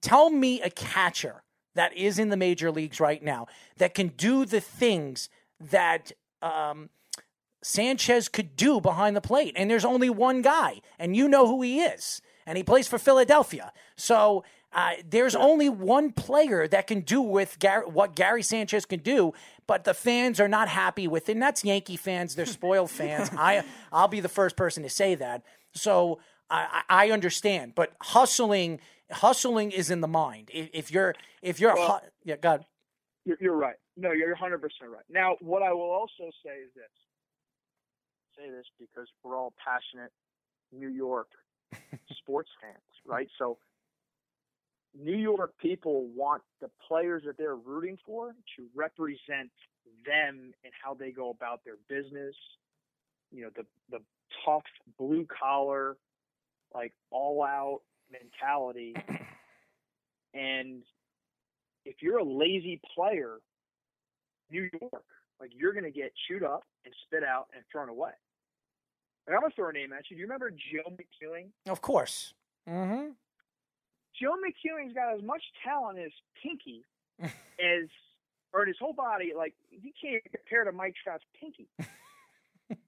[0.01, 1.43] tell me a catcher
[1.75, 5.29] that is in the major leagues right now that can do the things
[5.59, 6.11] that
[6.41, 6.89] um,
[7.61, 9.53] Sanchez could do behind the plate.
[9.55, 12.21] And there's only one guy, and you know who he is.
[12.45, 13.71] And he plays for Philadelphia.
[13.95, 18.99] So uh, there's only one player that can do with Gar- what Gary Sanchez can
[18.99, 19.33] do,
[19.67, 21.33] but the fans are not happy with it.
[21.33, 22.35] And that's Yankee fans.
[22.35, 23.29] They're spoiled fans.
[23.37, 25.43] I, I'll be the first person to say that.
[25.73, 26.19] So
[26.49, 27.73] I, I I understand.
[27.75, 28.79] But hustling,
[29.11, 30.49] hustling is in the mind.
[30.53, 32.65] If, if you're, if you're, Well- hu- yeah, God.
[33.25, 33.75] You're, you're right.
[33.97, 35.03] No, you're 100% right.
[35.09, 36.85] Now, what I will also say is this.
[38.37, 40.11] Say this because we're all passionate
[40.71, 41.27] New York
[42.17, 43.27] sports fans, right?
[43.37, 43.57] So,
[44.97, 49.51] New York people want the players that they're rooting for to represent
[50.05, 52.33] them and how they go about their business.
[53.31, 53.99] You know, the the
[54.45, 54.63] tough
[54.97, 55.97] blue collar,
[56.73, 57.81] like all out
[58.11, 58.95] mentality.
[60.33, 60.83] and
[61.85, 63.37] if you're a lazy player,
[64.51, 65.05] New York,
[65.39, 68.11] like you're going to get chewed up and spit out and thrown away.
[69.27, 70.15] Like, I'm going to throw a name at you.
[70.15, 71.49] Do you remember Joe McEwing?
[71.69, 72.33] Of course.
[72.67, 73.11] Mm-hmm.
[74.19, 76.83] Joe McEwing's got as much talent in his pinky
[77.21, 77.87] as,
[78.53, 79.33] or in his whole body.
[79.35, 81.67] Like you can't compare to Mike Trout's pinky.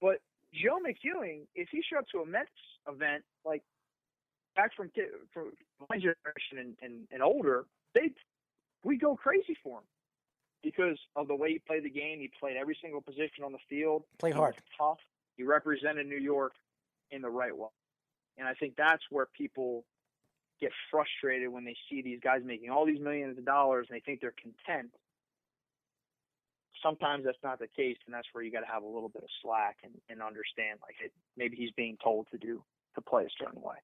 [0.00, 0.20] but
[0.54, 2.48] Joe McEwing, if he showed up to a Mets
[2.88, 3.62] event, like
[4.56, 4.90] back from
[5.32, 5.52] from
[5.88, 7.64] my generation and, and, and older,
[7.94, 8.12] they
[8.84, 9.84] we go crazy for him
[10.62, 12.20] because of the way he played the game.
[12.20, 14.04] He played every single position on the field.
[14.18, 14.54] Play He hard.
[14.54, 14.98] was tough.
[15.36, 16.52] He represented New York
[17.10, 17.68] in the right way,
[18.38, 19.84] and I think that's where people
[20.60, 24.00] get frustrated when they see these guys making all these millions of dollars and they
[24.00, 24.90] think they're content.
[26.82, 29.22] Sometimes that's not the case, and that's where you got to have a little bit
[29.22, 32.62] of slack and, and understand, like it, maybe he's being told to do
[32.94, 33.76] to play a certain way.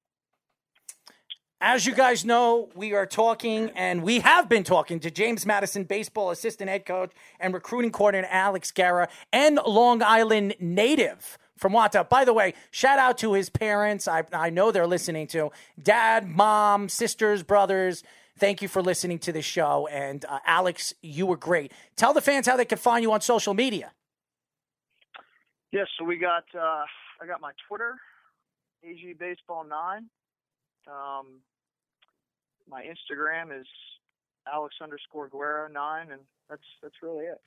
[1.59, 5.85] As you guys know, we are talking and we have been talking to James Madison,
[5.85, 12.09] baseball assistant head coach and recruiting coordinator Alex Guerra, and Long Island native from Wantagh.
[12.09, 14.07] By the way, shout out to his parents.
[14.07, 15.49] I, I know they're listening to
[15.81, 18.03] dad, mom, sisters, brothers.
[18.37, 19.87] Thank you for listening to the show.
[19.87, 21.71] And uh, Alex, you were great.
[21.95, 23.93] Tell the fans how they can find you on social media.
[25.71, 26.85] Yes, so we got uh,
[27.19, 27.95] I got my Twitter,
[28.83, 30.07] AG Baseball Nine.
[30.87, 31.41] Um,
[32.69, 33.67] my Instagram is
[34.51, 37.41] Alex underscore Guerra nine, and that's that's really it.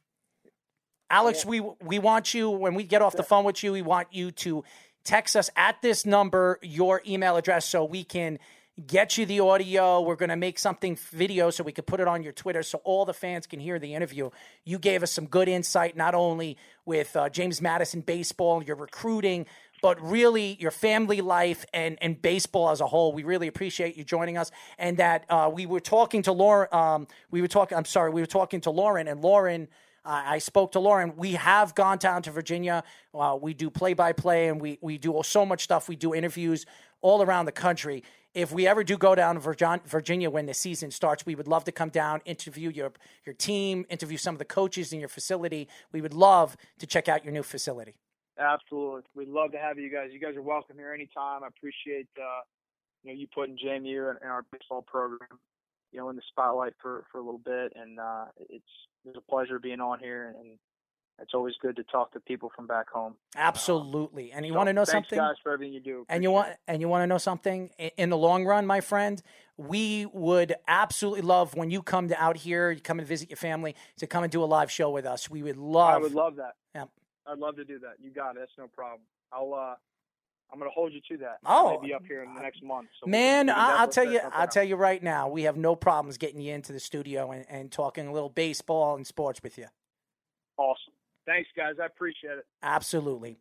[1.11, 4.09] Alex, we we want you when we get off the phone with you, we want
[4.13, 4.65] you to
[5.05, 8.39] text us at this number your email address so we can
[8.87, 10.01] get you the audio.
[10.01, 12.81] We're going to make something video so we can put it on your Twitter so
[12.85, 14.31] all the fans can hear the interview.
[14.65, 19.47] You gave us some good insight, not only with uh, James Madison baseball, your recruiting,
[19.83, 23.13] but really your family life and, and baseball as a whole.
[23.13, 24.51] We really appreciate you joining us.
[24.79, 26.69] And that uh, we were talking to Loren.
[26.73, 27.77] Um, we were talking.
[27.77, 28.11] I'm sorry.
[28.11, 29.69] We were talking to Loren, and Loren.
[30.03, 31.15] I spoke to Loren.
[31.17, 32.83] We have gone down to Virginia.
[33.15, 35.89] Uh, we do play by play, and we we do so much stuff.
[35.89, 36.67] We do interviews
[37.03, 38.03] all around the country.
[38.33, 41.65] If we ever do go down to Virginia when the season starts, we would love
[41.65, 42.93] to come down, interview your
[43.27, 45.69] your team, interview some of the coaches in your facility.
[45.93, 47.95] We would love to check out your new facility.
[48.41, 50.09] Absolutely, we'd love to have you guys.
[50.13, 51.45] You guys are welcome here anytime.
[51.45, 52.41] I appreciate uh,
[53.03, 55.39] you know you putting JMU in, in our baseball program,
[55.93, 58.65] you know, in the spotlight for for a little bit, and uh, it's
[59.07, 60.59] it's a pleasure being on here, and
[61.21, 63.15] it's always good to talk to people from back home.
[63.37, 64.33] Absolutely.
[64.33, 65.19] And you So, want to know thanks, something?
[65.19, 66.07] guys, for everything you do.
[66.09, 67.69] And you want and you want to know something?
[67.99, 69.23] In the long run, my friend,
[69.59, 73.37] we would absolutely love when you come to out here, you come and visit your
[73.37, 75.29] family, to come and do a live show with us.
[75.29, 75.95] We would love.
[75.95, 76.55] I would love that.
[76.75, 76.85] Yeah.
[77.31, 77.95] I'd love to do that.
[78.03, 78.41] You got it.
[78.41, 79.01] That's no problem.
[79.33, 79.75] I'll uh,
[80.53, 81.39] I'm gonna hold you to that.
[81.47, 82.89] Oh, maybe up here in the next month.
[83.03, 84.51] So Man, we can I, I'll tell you, I'll up.
[84.51, 87.71] tell you right now, we have no problems getting you into the studio and, and
[87.71, 89.67] talking a little baseball and sports with you.
[90.57, 90.93] Awesome.
[91.27, 91.75] Thanks, guys.
[91.81, 92.47] I appreciate it.
[92.63, 93.37] Absolutely.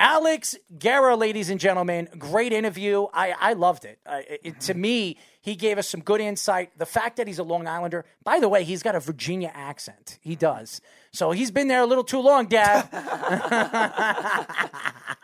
[0.00, 3.06] Alex Guerra, ladies and gentlemen, great interview.
[3.12, 3.98] I, I loved it.
[4.06, 6.76] Uh, it- it- To me, he gave us some good insight.
[6.78, 10.18] The fact that he's a Long Islander, by the way, he's got a Virginia accent.
[10.20, 10.80] He does.
[11.12, 12.88] So he's been there a little too long, Dad.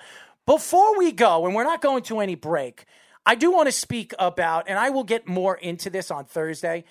[0.47, 2.85] Before we go, and we're not going to any break,
[3.25, 6.85] I do want to speak about, and I will get more into this on Thursday.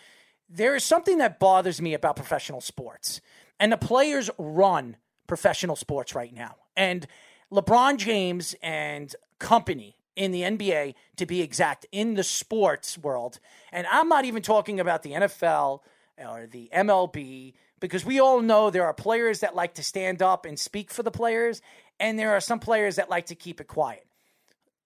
[0.50, 3.22] There is something that bothers me about professional sports,
[3.60, 4.98] and the players run
[5.28, 6.56] professional sports right now.
[6.76, 7.08] And
[7.52, 13.40] LeBron James and company in the NBA, to be exact, in the sports world,
[13.72, 15.82] and I'm not even talking about the NFL
[16.18, 20.46] or the MLB, because we all know there are players that like to stand up
[20.46, 21.62] and speak for the players,
[22.00, 24.06] and there are some players that like to keep it quiet.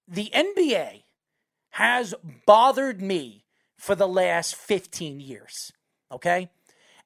[0.08, 1.04] The NBA
[1.72, 2.14] has
[2.46, 3.46] bothered me
[3.78, 5.72] for the last 15 years.
[6.12, 6.50] Okay?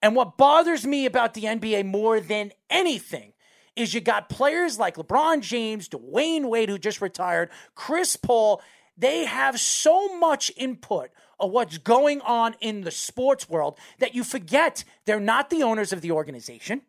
[0.02, 3.34] And what bothers me about the NBA more than anything
[3.76, 8.62] is you got players like LeBron James, Dwyane Wade, who just retired, Chris Paul.
[8.98, 11.10] They have so much input
[11.40, 15.92] of what's going on in the sports world that you forget they're not the owners
[15.94, 16.82] of the organization.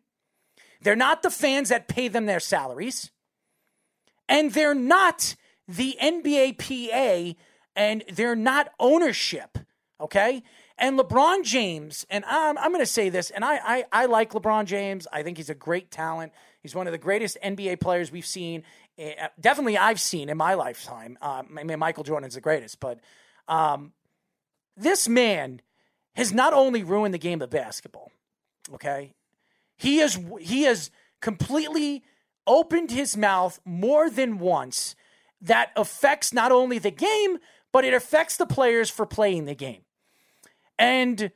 [0.81, 3.11] They're not the fans that pay them their salaries.
[4.29, 5.35] And they're not
[5.67, 7.39] the NBA PA
[7.75, 9.57] and they're not ownership.
[9.99, 10.43] Okay.
[10.77, 14.31] And LeBron James, and I'm, I'm going to say this, and I, I, I like
[14.33, 15.07] LeBron James.
[15.11, 16.33] I think he's a great talent.
[16.61, 18.63] He's one of the greatest NBA players we've seen.
[18.99, 21.17] eh, Definitely, I've seen in my lifetime.
[21.19, 22.99] Um, I mean, Michael Jordan's the greatest, but
[23.47, 23.93] um,
[24.77, 25.61] this man
[26.15, 28.11] has not only ruined the game of basketball,
[28.73, 29.13] okay?
[29.75, 30.91] He has he has
[31.21, 32.03] completely
[32.45, 34.95] opened his mouth more than once
[35.41, 37.37] that affects not only the game,
[37.71, 39.81] but it affects the players for playing the game.
[40.79, 41.31] And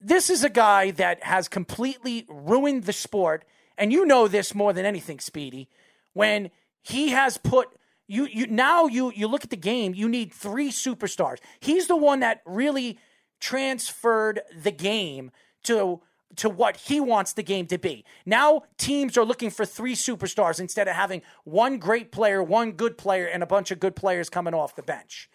[0.00, 3.44] this is a guy that has completely ruined the sport.
[3.78, 5.68] And you know this more than anything, Speedy,
[6.12, 6.50] when
[6.82, 7.68] he has put
[8.08, 11.38] you you now you you look at the game, you need three superstars.
[11.60, 12.98] He's the one that really
[13.40, 15.30] transferred the game
[15.64, 16.00] to
[16.36, 18.04] to what he wants the game to be.
[18.24, 22.98] Now teams are looking for three superstars instead of having one great player, one good
[22.98, 25.28] player, and a bunch of good players coming off the bench.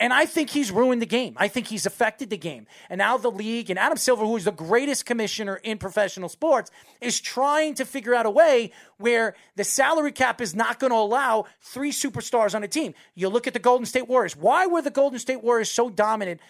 [0.00, 1.34] And I think he's ruined the game.
[1.36, 2.66] I think he's affected the game.
[2.88, 6.70] And now the league and Adam Silver, who is the greatest commissioner in professional sports,
[7.00, 10.96] is trying to figure out a way where the salary cap is not going to
[10.96, 12.94] allow three superstars on a team.
[13.16, 14.36] You look at the Golden State Warriors.
[14.36, 16.40] Why were the Golden State Warriors so dominant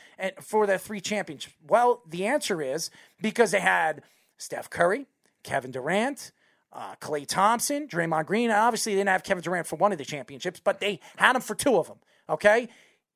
[0.43, 1.55] for their three championships?
[1.67, 2.91] Well, the answer is
[3.23, 4.03] because they had
[4.37, 5.07] Steph Curry,
[5.43, 6.33] Kevin Durant,
[6.71, 8.51] uh, Klay Thompson, Draymond Green.
[8.51, 11.41] Obviously, they didn't have Kevin Durant for one of the championships, but they had him
[11.41, 11.97] for two of them.
[12.29, 12.69] Okay.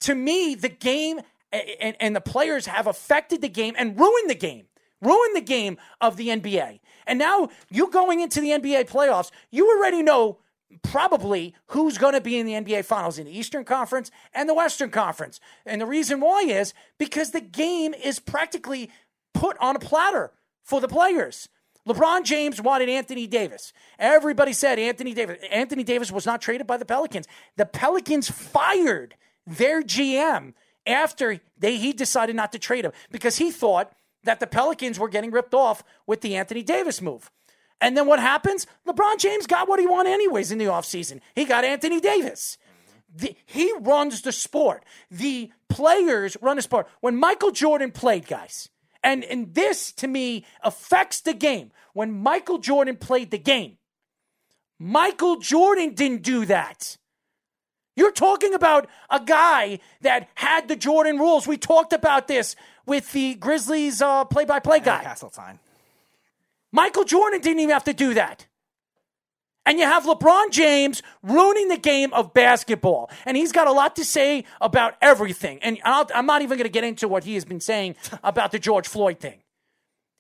[0.03, 1.21] To me, the game
[1.53, 4.67] and, and the players have affected the game and ruined the game,
[5.01, 6.81] ruined the game of the NBA.
[7.07, 10.39] And now you going into the NBA playoffs, you already know
[10.83, 14.55] probably who's going to be in the NBA Finals in the Eastern Conference and the
[14.55, 15.39] Western Conference.
[15.67, 18.91] And the reason why is because the game is practically
[19.35, 21.49] put on a platter for the players.
[21.87, 23.73] LeBron James wanted Anthony Davis.
[23.99, 25.39] Everybody said Anthony Davis.
[25.51, 27.27] Anthony Davis was not traded by the Pelicans.
[27.57, 29.17] The Pelicans fired
[29.47, 30.55] their GM
[30.87, 33.93] after they he decided not to trade him because he thought
[34.25, 37.31] that the Pelicans were getting ripped off with the Anthony Davis move.
[37.81, 38.67] And then what happens?
[38.87, 41.21] LeBron James got what he wanted anyways in the offseason.
[41.35, 42.57] He got Anthony Davis.
[43.15, 44.85] The, he runs the sport.
[45.11, 46.89] The players run the sport.
[47.01, 48.71] When Michael Jordan played, guys,
[49.03, 51.73] and, and this to me affects the game.
[51.93, 53.79] When Michael Jordan played the game,
[54.79, 56.97] Michael Jordan didn't do that.
[57.95, 61.47] You're talking about a guy that had the Jordan rules.
[61.47, 62.57] We talked about this
[62.87, 65.03] with the Grizzlies play by play guy.
[65.03, 65.59] Castletine.
[66.73, 68.47] Michael Jordan didn't even have to do that.
[69.65, 73.11] And you have LeBron James ruining the game of basketball.
[73.25, 75.61] And he's got a lot to say about everything.
[75.63, 77.95] And i am not even going to get into what he has been saying
[78.25, 79.39] about the George Floyd thing.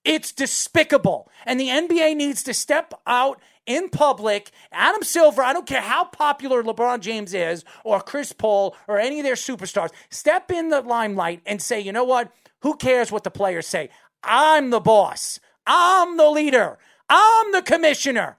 [0.05, 1.31] It's despicable.
[1.45, 4.51] And the NBA needs to step out in public.
[4.71, 9.21] Adam Silver, I don't care how popular LeBron James is, or Chris Paul, or any
[9.21, 12.33] of their superstars, step in the limelight and say, you know what?
[12.63, 13.91] Who cares what the players say?
[14.23, 15.41] I'm the boss.
[15.67, 16.79] I'm the leader.
[17.09, 18.39] I'm the commissioner.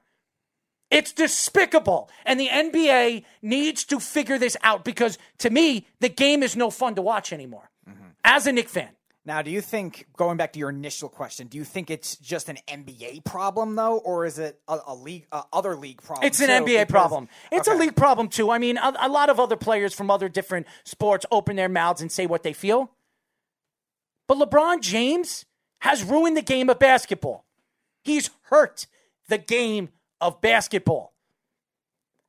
[0.90, 2.10] It's despicable.
[2.26, 6.70] And the NBA needs to figure this out because to me, the game is no
[6.70, 8.10] fun to watch anymore mm-hmm.
[8.24, 8.90] as a Knick fan.
[9.26, 12.50] Now, do you think, going back to your initial question, do you think it's just
[12.50, 16.28] an NBA problem, though, or is it a, a league, a other league problem?
[16.28, 16.66] It's an too?
[16.66, 17.30] NBA Because- problem.
[17.50, 17.78] It's Okay.
[17.78, 18.52] a league problem, too.
[18.52, 22.02] I mean, a, a lot of other players from other different sports open their mouths
[22.02, 22.92] and say what they feel.
[24.28, 25.46] But LeBron James
[25.80, 27.46] has ruined the game of basketball.
[28.04, 28.88] He's hurt
[29.30, 29.90] the game
[30.20, 31.14] of basketball.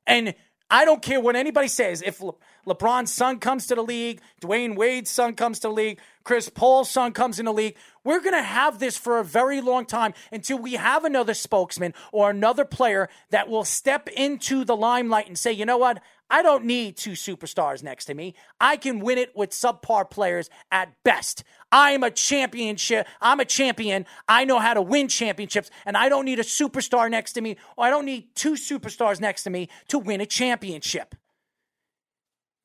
[0.07, 0.33] And
[0.69, 2.01] I don't care what anybody says.
[2.01, 2.33] If Le-
[2.67, 6.89] LeBron's son comes to the league, Dwyane Wade's son comes to the league, Chris Paul's
[6.89, 10.13] son comes in the league, we're going to have this for a very long time
[10.31, 15.37] until we have another spokesman or another player that will step into the limelight and
[15.37, 16.01] say, you know what?
[16.29, 18.33] I don't need two superstars next to me.
[18.59, 21.43] I can win it with subpar players at best.
[21.71, 23.07] I'm a championship.
[23.21, 24.05] I'm a champion.
[24.27, 27.57] I know how to win championships, and I don't need a superstar next to me,
[27.77, 31.13] or I don't need two superstars next to me to win a championship.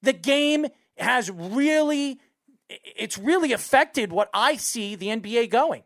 [0.02, 0.66] The game
[0.96, 2.20] has really,
[2.68, 5.82] it's really affected what I see the NBA going.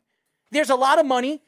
[0.50, 1.42] There's a lot of money.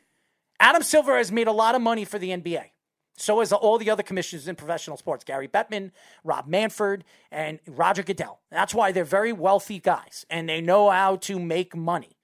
[0.58, 2.70] Adam Silver has made a lot of money for the NBA.
[3.18, 8.02] So has all the other commissioners in professional sports Gary Bettman, Rob Manfred, and Roger
[8.02, 8.40] Goodell.
[8.50, 12.15] That's why they're very wealthy guys and they know how to make money.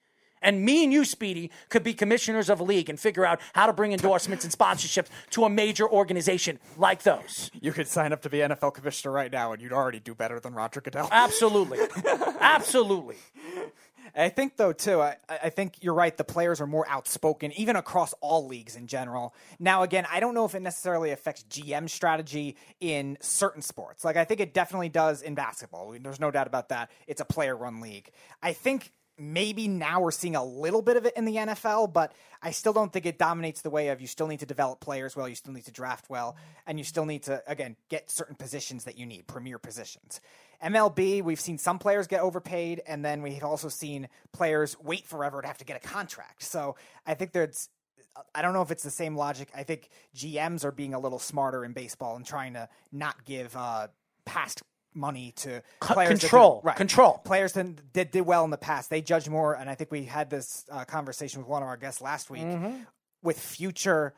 [0.43, 3.65] And me and you, Speedy, could be commissioners of a league and figure out how
[3.65, 7.49] to bring endorsements and sponsorships to a major organization like those.
[7.59, 10.39] You could sign up to be NFL commissioner right now, and you'd already do better
[10.39, 11.07] than Roger Goodell.
[11.11, 11.79] Absolutely.
[12.39, 13.15] Absolutely.
[14.15, 15.01] I think though too.
[15.01, 16.15] I, I think you're right.
[16.15, 19.33] The players are more outspoken, even across all leagues in general.
[19.59, 24.03] Now, again, I don't know if it necessarily affects GM strategy in certain sports.
[24.03, 25.95] Like I think it definitely does in basketball.
[25.99, 26.91] There's no doubt about that.
[27.07, 28.11] It's a player-run league.
[28.41, 32.13] I think maybe now we're seeing a little bit of it in the NFL, but
[32.41, 35.15] I still don't think it dominates the way of you still need to develop players
[35.15, 36.35] well, you still need to draft well,
[36.65, 40.19] and you still need to again get certain positions that you need, premier positions.
[40.63, 45.41] MLB, we've seen some players get overpaid, and then we've also seen players wait forever
[45.41, 46.43] to have to get a contract.
[46.43, 46.75] So
[47.05, 47.69] I think there's,
[48.33, 49.49] I don't know if it's the same logic.
[49.53, 53.55] I think GMs are being a little smarter in baseball and trying to not give
[53.57, 53.87] uh,
[54.25, 54.63] past
[54.95, 56.75] money to players that control, right.
[56.75, 57.19] control.
[57.23, 58.89] Players that did, did well in the past.
[58.89, 61.77] They judge more, and I think we had this uh, conversation with one of our
[61.77, 62.81] guests last week Mm-hmm.
[63.21, 64.13] with future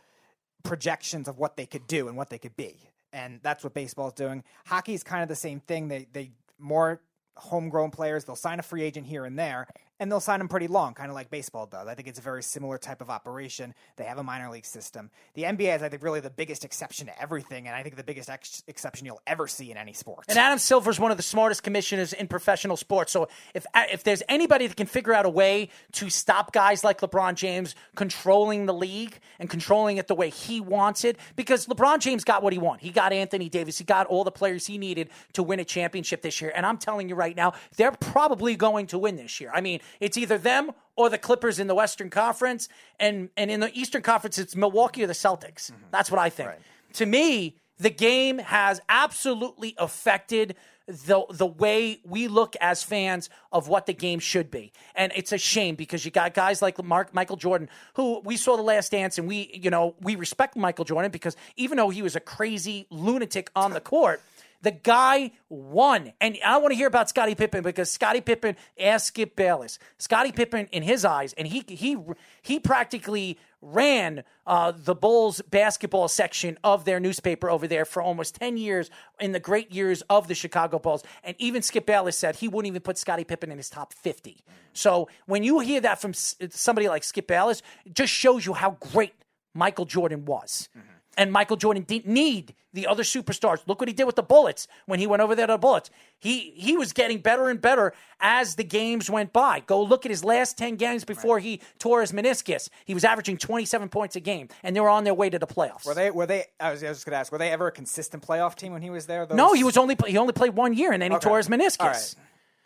[0.64, 2.76] projections of what they could do and what they could be.
[3.14, 4.44] And that's what baseball is doing.
[4.66, 5.88] Hockey is kind of the same thing.
[5.88, 7.02] They they more
[7.38, 8.26] homegrown players.
[8.26, 9.68] They'll sign a free agent here and there,
[10.00, 11.88] and they'll sign them pretty long, kind of like baseball does.
[11.88, 13.74] I think it's a very similar type of operation.
[13.96, 15.10] They have a minor league system.
[15.36, 18.04] The NBA is, I think, really the biggest exception to everything, and I think the
[18.04, 20.26] biggest ex- exception you'll ever see in any sport.
[20.28, 23.12] And Adam Silver is one of the smartest commissioners in professional sports.
[23.12, 27.02] So if if there's anybody that can figure out a way to stop guys like
[27.02, 32.00] LeBron James controlling the league and controlling it the way he wants it, because LeBron
[32.00, 32.84] James got what he wanted.
[32.84, 33.78] He got Anthony Davis.
[33.78, 36.52] He got all the players he needed to win a championship this year.
[36.56, 39.52] And I'm telling you right now, they're probably going to win this year.
[39.54, 43.60] I mean, it's either them or the Clippers in the Western Conference, and and in
[43.60, 45.72] the Eastern Conference, it's Milwaukee or the Celtics.
[45.72, 45.84] Mm-hmm.
[45.92, 46.52] That's what I think.
[46.94, 50.56] To me, The game has absolutely affected
[50.88, 54.72] the the way we look as fans of what the game should be.
[54.94, 58.56] And it's a shame because you got guys like Mark Michael Jordan who we saw
[58.56, 62.02] the last dance and we, you know, we respect Michael Jordan because even though he
[62.02, 64.22] was a crazy lunatic on the court,
[64.66, 66.12] the guy won.
[66.20, 69.78] And I want to hear about Scottie Pippen because Scottie Pippen asked Skip Bayless.
[70.00, 71.96] Scottie Pippen, in his eyes, and he he
[72.42, 78.36] he practically ran uh, the Bulls basketball section of their newspaper over there for almost
[78.36, 78.90] 10 years
[79.20, 81.04] in the great years of the Chicago Bulls.
[81.24, 84.44] And even Skip Bayless said he wouldn't even put Scottie Pippen in his top 50.
[84.74, 88.78] So when you hear that from somebody like Skip Bayless, it just shows you how
[88.92, 89.14] great
[89.54, 90.70] Michael Jordan was.
[91.18, 93.60] And Michael Jordan didn't need the other superstars.
[93.68, 95.90] Look what he did with the Bullets when he went over there to the Bullets.
[96.20, 99.62] He he was getting better and better as the games went by.
[99.62, 102.68] Go look at his last 10 games before he tore his meniscus.
[102.84, 105.48] He was averaging 27 points a game, and they were on their way to the
[105.48, 105.86] playoffs.
[105.86, 106.12] Were they?
[106.12, 106.44] Were they?
[106.60, 107.32] I was, I was just gonna ask.
[107.32, 109.26] Were they ever a consistent playoff team when he was there?
[109.26, 111.30] Those- No, he was only he only played one year, and then he Okay.
[111.30, 111.80] tore his meniscus.
[111.80, 112.16] Right.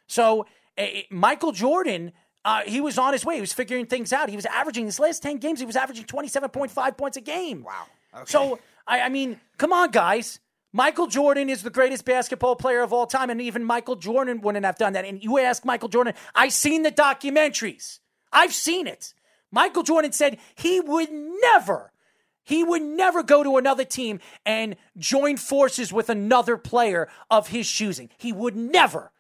[0.07, 0.45] So
[0.77, 2.13] eh, Michael Jordan.
[2.45, 3.35] Uh, he was on his way.
[3.35, 4.30] He was figuring things out.
[4.30, 5.59] He was averaging his last ten games.
[5.59, 7.63] He was averaging twenty seven point five points a game.
[7.63, 7.85] Wow.
[8.14, 8.26] Okay.
[8.27, 10.40] So I, I mean, come on, guys.
[10.72, 14.65] Michael Jordan is the greatest basketball player of all time, and even Michael Jordan wouldn't
[14.65, 15.03] have done that.
[15.06, 17.99] And you ask Michael Jordan, I've seen the documentaries.
[18.31, 19.14] I've seen it.
[19.52, 21.91] Michael Jordan said he would never,
[22.44, 27.68] he would never go to another team and join forces with another player of his
[27.69, 28.10] choosing.
[28.19, 29.11] He would never.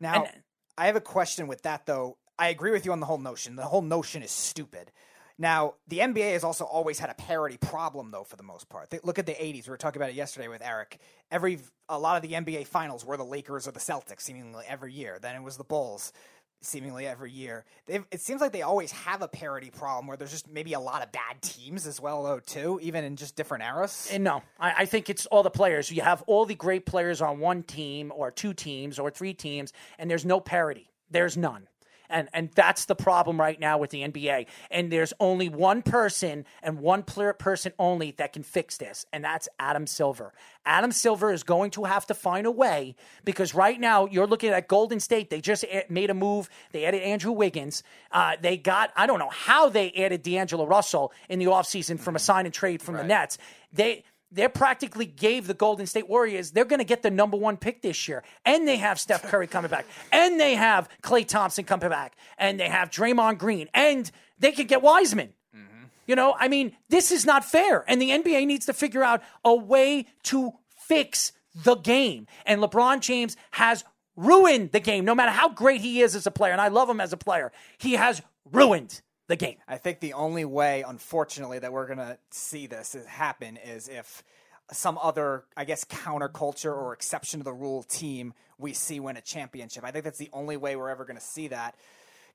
[0.00, 0.42] Now, And-
[0.76, 2.18] I have a question with that, though.
[2.38, 3.56] I agree with you on the whole notion.
[3.56, 4.92] The whole notion is stupid.
[5.38, 8.92] Now, the NBA has also always had a parity problem, though, for the most part.
[9.04, 9.66] Look at the '80s.
[9.66, 10.98] We were talking about it yesterday with Eric.
[11.30, 14.92] Every a lot of the NBA finals were the Lakers or the Celtics, seemingly every
[14.92, 15.18] year.
[15.20, 16.12] Then it was the Bulls,
[16.60, 17.64] seemingly every year.
[17.86, 20.80] They've, it seems like they always have a parity problem where there's just maybe a
[20.80, 24.08] lot of bad teams as well, though, too, even in just different eras.
[24.12, 25.90] And no, I, I think it's all the players.
[25.90, 29.72] You have all the great players on one team or two teams or three teams,
[29.98, 30.90] and there's no parity.
[31.10, 31.68] There's none.
[32.10, 34.46] And and that's the problem right now with the NBA.
[34.70, 39.24] And there's only one person and one player person only that can fix this, and
[39.24, 40.32] that's Adam Silver.
[40.64, 42.94] Adam Silver is going to have to find a way
[43.24, 45.30] because right now you're looking at Golden State.
[45.30, 46.48] They just made a move.
[46.72, 47.82] They added Andrew Wiggins.
[48.12, 52.16] Uh, they got I don't know how they added D'Angelo Russell in the offseason from
[52.16, 53.38] a sign and trade from the Nets.
[53.72, 57.56] They they practically gave the Golden State Warriors, they're going to get the number one
[57.56, 58.22] pick this year.
[58.44, 59.86] And they have Steph Curry coming back.
[60.12, 62.16] And they have Klay Thompson coming back.
[62.36, 63.68] And they have Draymond Green.
[63.72, 65.32] And they could get Wiseman.
[65.56, 65.84] Mm-hmm.
[66.06, 67.84] You know, I mean, this is not fair.
[67.88, 72.26] And the NBA needs to figure out a way to fix the game.
[72.44, 73.84] And LeBron James has
[74.14, 76.52] ruined the game, no matter how great he is as a player.
[76.52, 77.52] And I love him as a player.
[77.78, 79.56] He has ruined the game.
[79.68, 83.88] I think the only way, unfortunately, that we're going to see this is- happen is
[83.88, 84.24] if
[84.72, 89.20] some other, I guess, counterculture or exception to the rule team we see win a
[89.20, 89.84] championship.
[89.84, 91.76] I think that's the only way we're ever going to see that.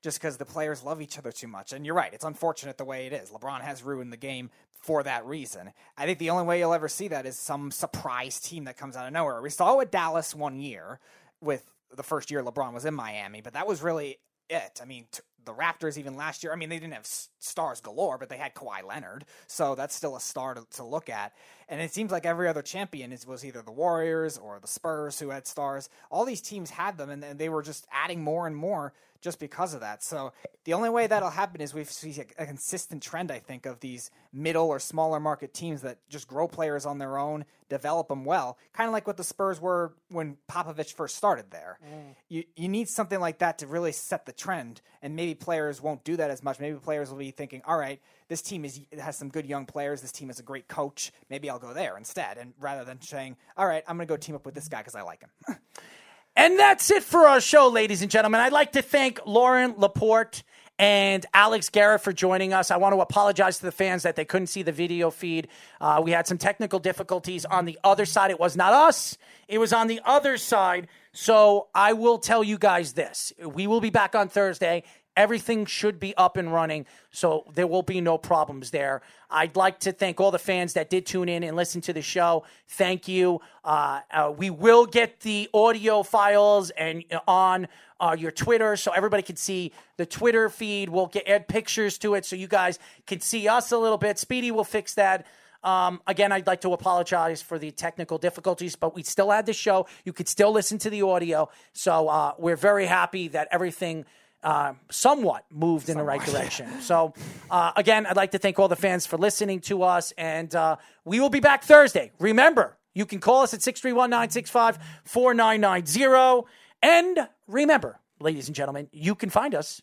[0.02, 1.72] Just because the players love each other too much.
[1.72, 3.30] And you're right, it's unfortunate the way it is.
[3.30, 5.72] LeBron has ruined the game for that reason.
[5.96, 8.96] I think the only way you'll ever see that is some surprise team that comes
[8.96, 9.40] out of nowhere.
[9.40, 11.00] We saw it with Dallas one year
[11.40, 11.64] with
[11.94, 14.18] the first year LeBron was in Miami, but that was really
[14.48, 14.80] it.
[14.82, 16.52] I mean, t- the Raptors even last year.
[16.52, 19.94] I mean, they didn't have s- stars galore, but they had Kawhi Leonard, so that's
[19.94, 21.32] still a star to, to look at.
[21.68, 25.18] And it seems like every other champion is, was either the Warriors or the Spurs
[25.18, 25.88] who had stars.
[26.10, 28.92] All these teams had them, and, and they were just adding more and more
[29.24, 30.02] just because of that.
[30.02, 30.34] So
[30.64, 34.10] the only way that'll happen is we see a, consistent trend, I think, of these
[34.34, 38.58] middle or smaller market teams that just grow players on their own, develop them well,
[38.74, 41.78] kind of like what the Spurs were when Popovich first started there.
[41.82, 42.14] Mm.
[42.28, 46.04] You you need something like that to really set the trend, and maybe players won't
[46.04, 46.60] do that as much.
[46.60, 48.00] Maybe players will be thinking, all right.
[48.26, 50.00] This team is has some good young players.
[50.00, 51.12] This team has a great coach.
[51.28, 54.16] Maybe I'll go there instead, and rather than saying, "All right, I'm going to go
[54.16, 55.58] team up with this guy because I like him."
[56.36, 58.40] And that's it for our show, ladies and gentlemen.
[58.40, 60.42] I'd like to thank Loren LaPorte
[60.78, 62.72] and Alex Guerra for joining us.
[62.72, 65.46] I want to apologize to the fans that they couldn't see the video feed.
[65.80, 68.32] Uh, we had some technical difficulties on the other side.
[68.32, 69.16] It was not us,
[69.46, 70.88] it was on the other side.
[71.12, 74.82] So I will tell you guys this we will be back on Thursday.
[75.16, 79.00] Everything should be up and running, so there will be no problems there.
[79.30, 82.02] I'd like to thank all the fans that did tune in and listen to the
[82.02, 82.44] show.
[82.66, 83.40] Thank you.
[83.64, 87.68] Uh, uh, we will get the audio files and uh, on
[88.00, 90.88] uh, your Twitter, so everybody can see the Twitter feed.
[90.88, 94.18] We'll get add pictures to it, so you guys can see us a little bit.
[94.18, 95.26] Speedy will fix that.
[95.62, 99.54] Um, again, I'd like to apologize for the technical difficulties, but we still had the
[99.54, 99.86] show.
[100.04, 101.48] You could still listen to the audio.
[101.72, 104.04] So uh, we're very happy that everything
[104.44, 106.80] uh, somewhat moved in the right direction.
[106.82, 107.14] So,
[107.50, 110.76] uh, again, I'd like to thank all the fans for listening to us, and uh,
[111.04, 112.12] we will be back Thursday.
[112.20, 116.48] Remember, You can call us at 631 965 4990.
[116.82, 119.82] And remember, ladies and gentlemen, you can find us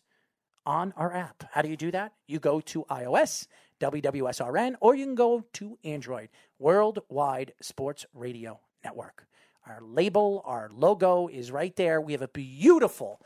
[0.64, 1.44] on our app.
[1.52, 2.12] How do you do that?
[2.26, 3.48] You go to iOS,
[3.80, 9.26] WWSRN, or you can go to Android, Worldwide Sports Radio Network.
[9.66, 12.00] Our label, our logo is right there.
[12.00, 13.20] We have a beautiful,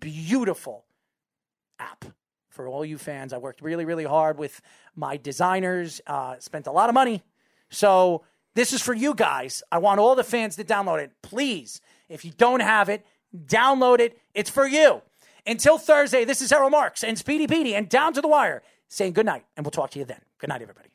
[0.00, 0.84] beautiful
[1.78, 2.04] app
[2.48, 3.32] for all you fans.
[3.32, 4.60] I worked really, really hard with
[4.94, 7.22] my designers, uh, spent a lot of money.
[7.70, 8.24] So
[8.54, 9.62] this is for you guys.
[9.72, 11.12] I want all the fans to download it.
[11.22, 14.18] Please, if you don't have it, download it.
[14.34, 15.02] It's for you.
[15.46, 19.14] Until Thursday, this is Errol Marks and Speedy Petey and Down to the Wire saying
[19.14, 20.20] good night, and we'll talk to you then.
[20.38, 20.90] Good night, everybody.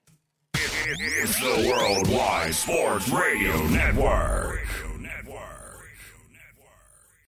[0.54, 4.66] It's the Worldwide Sports Radio Network.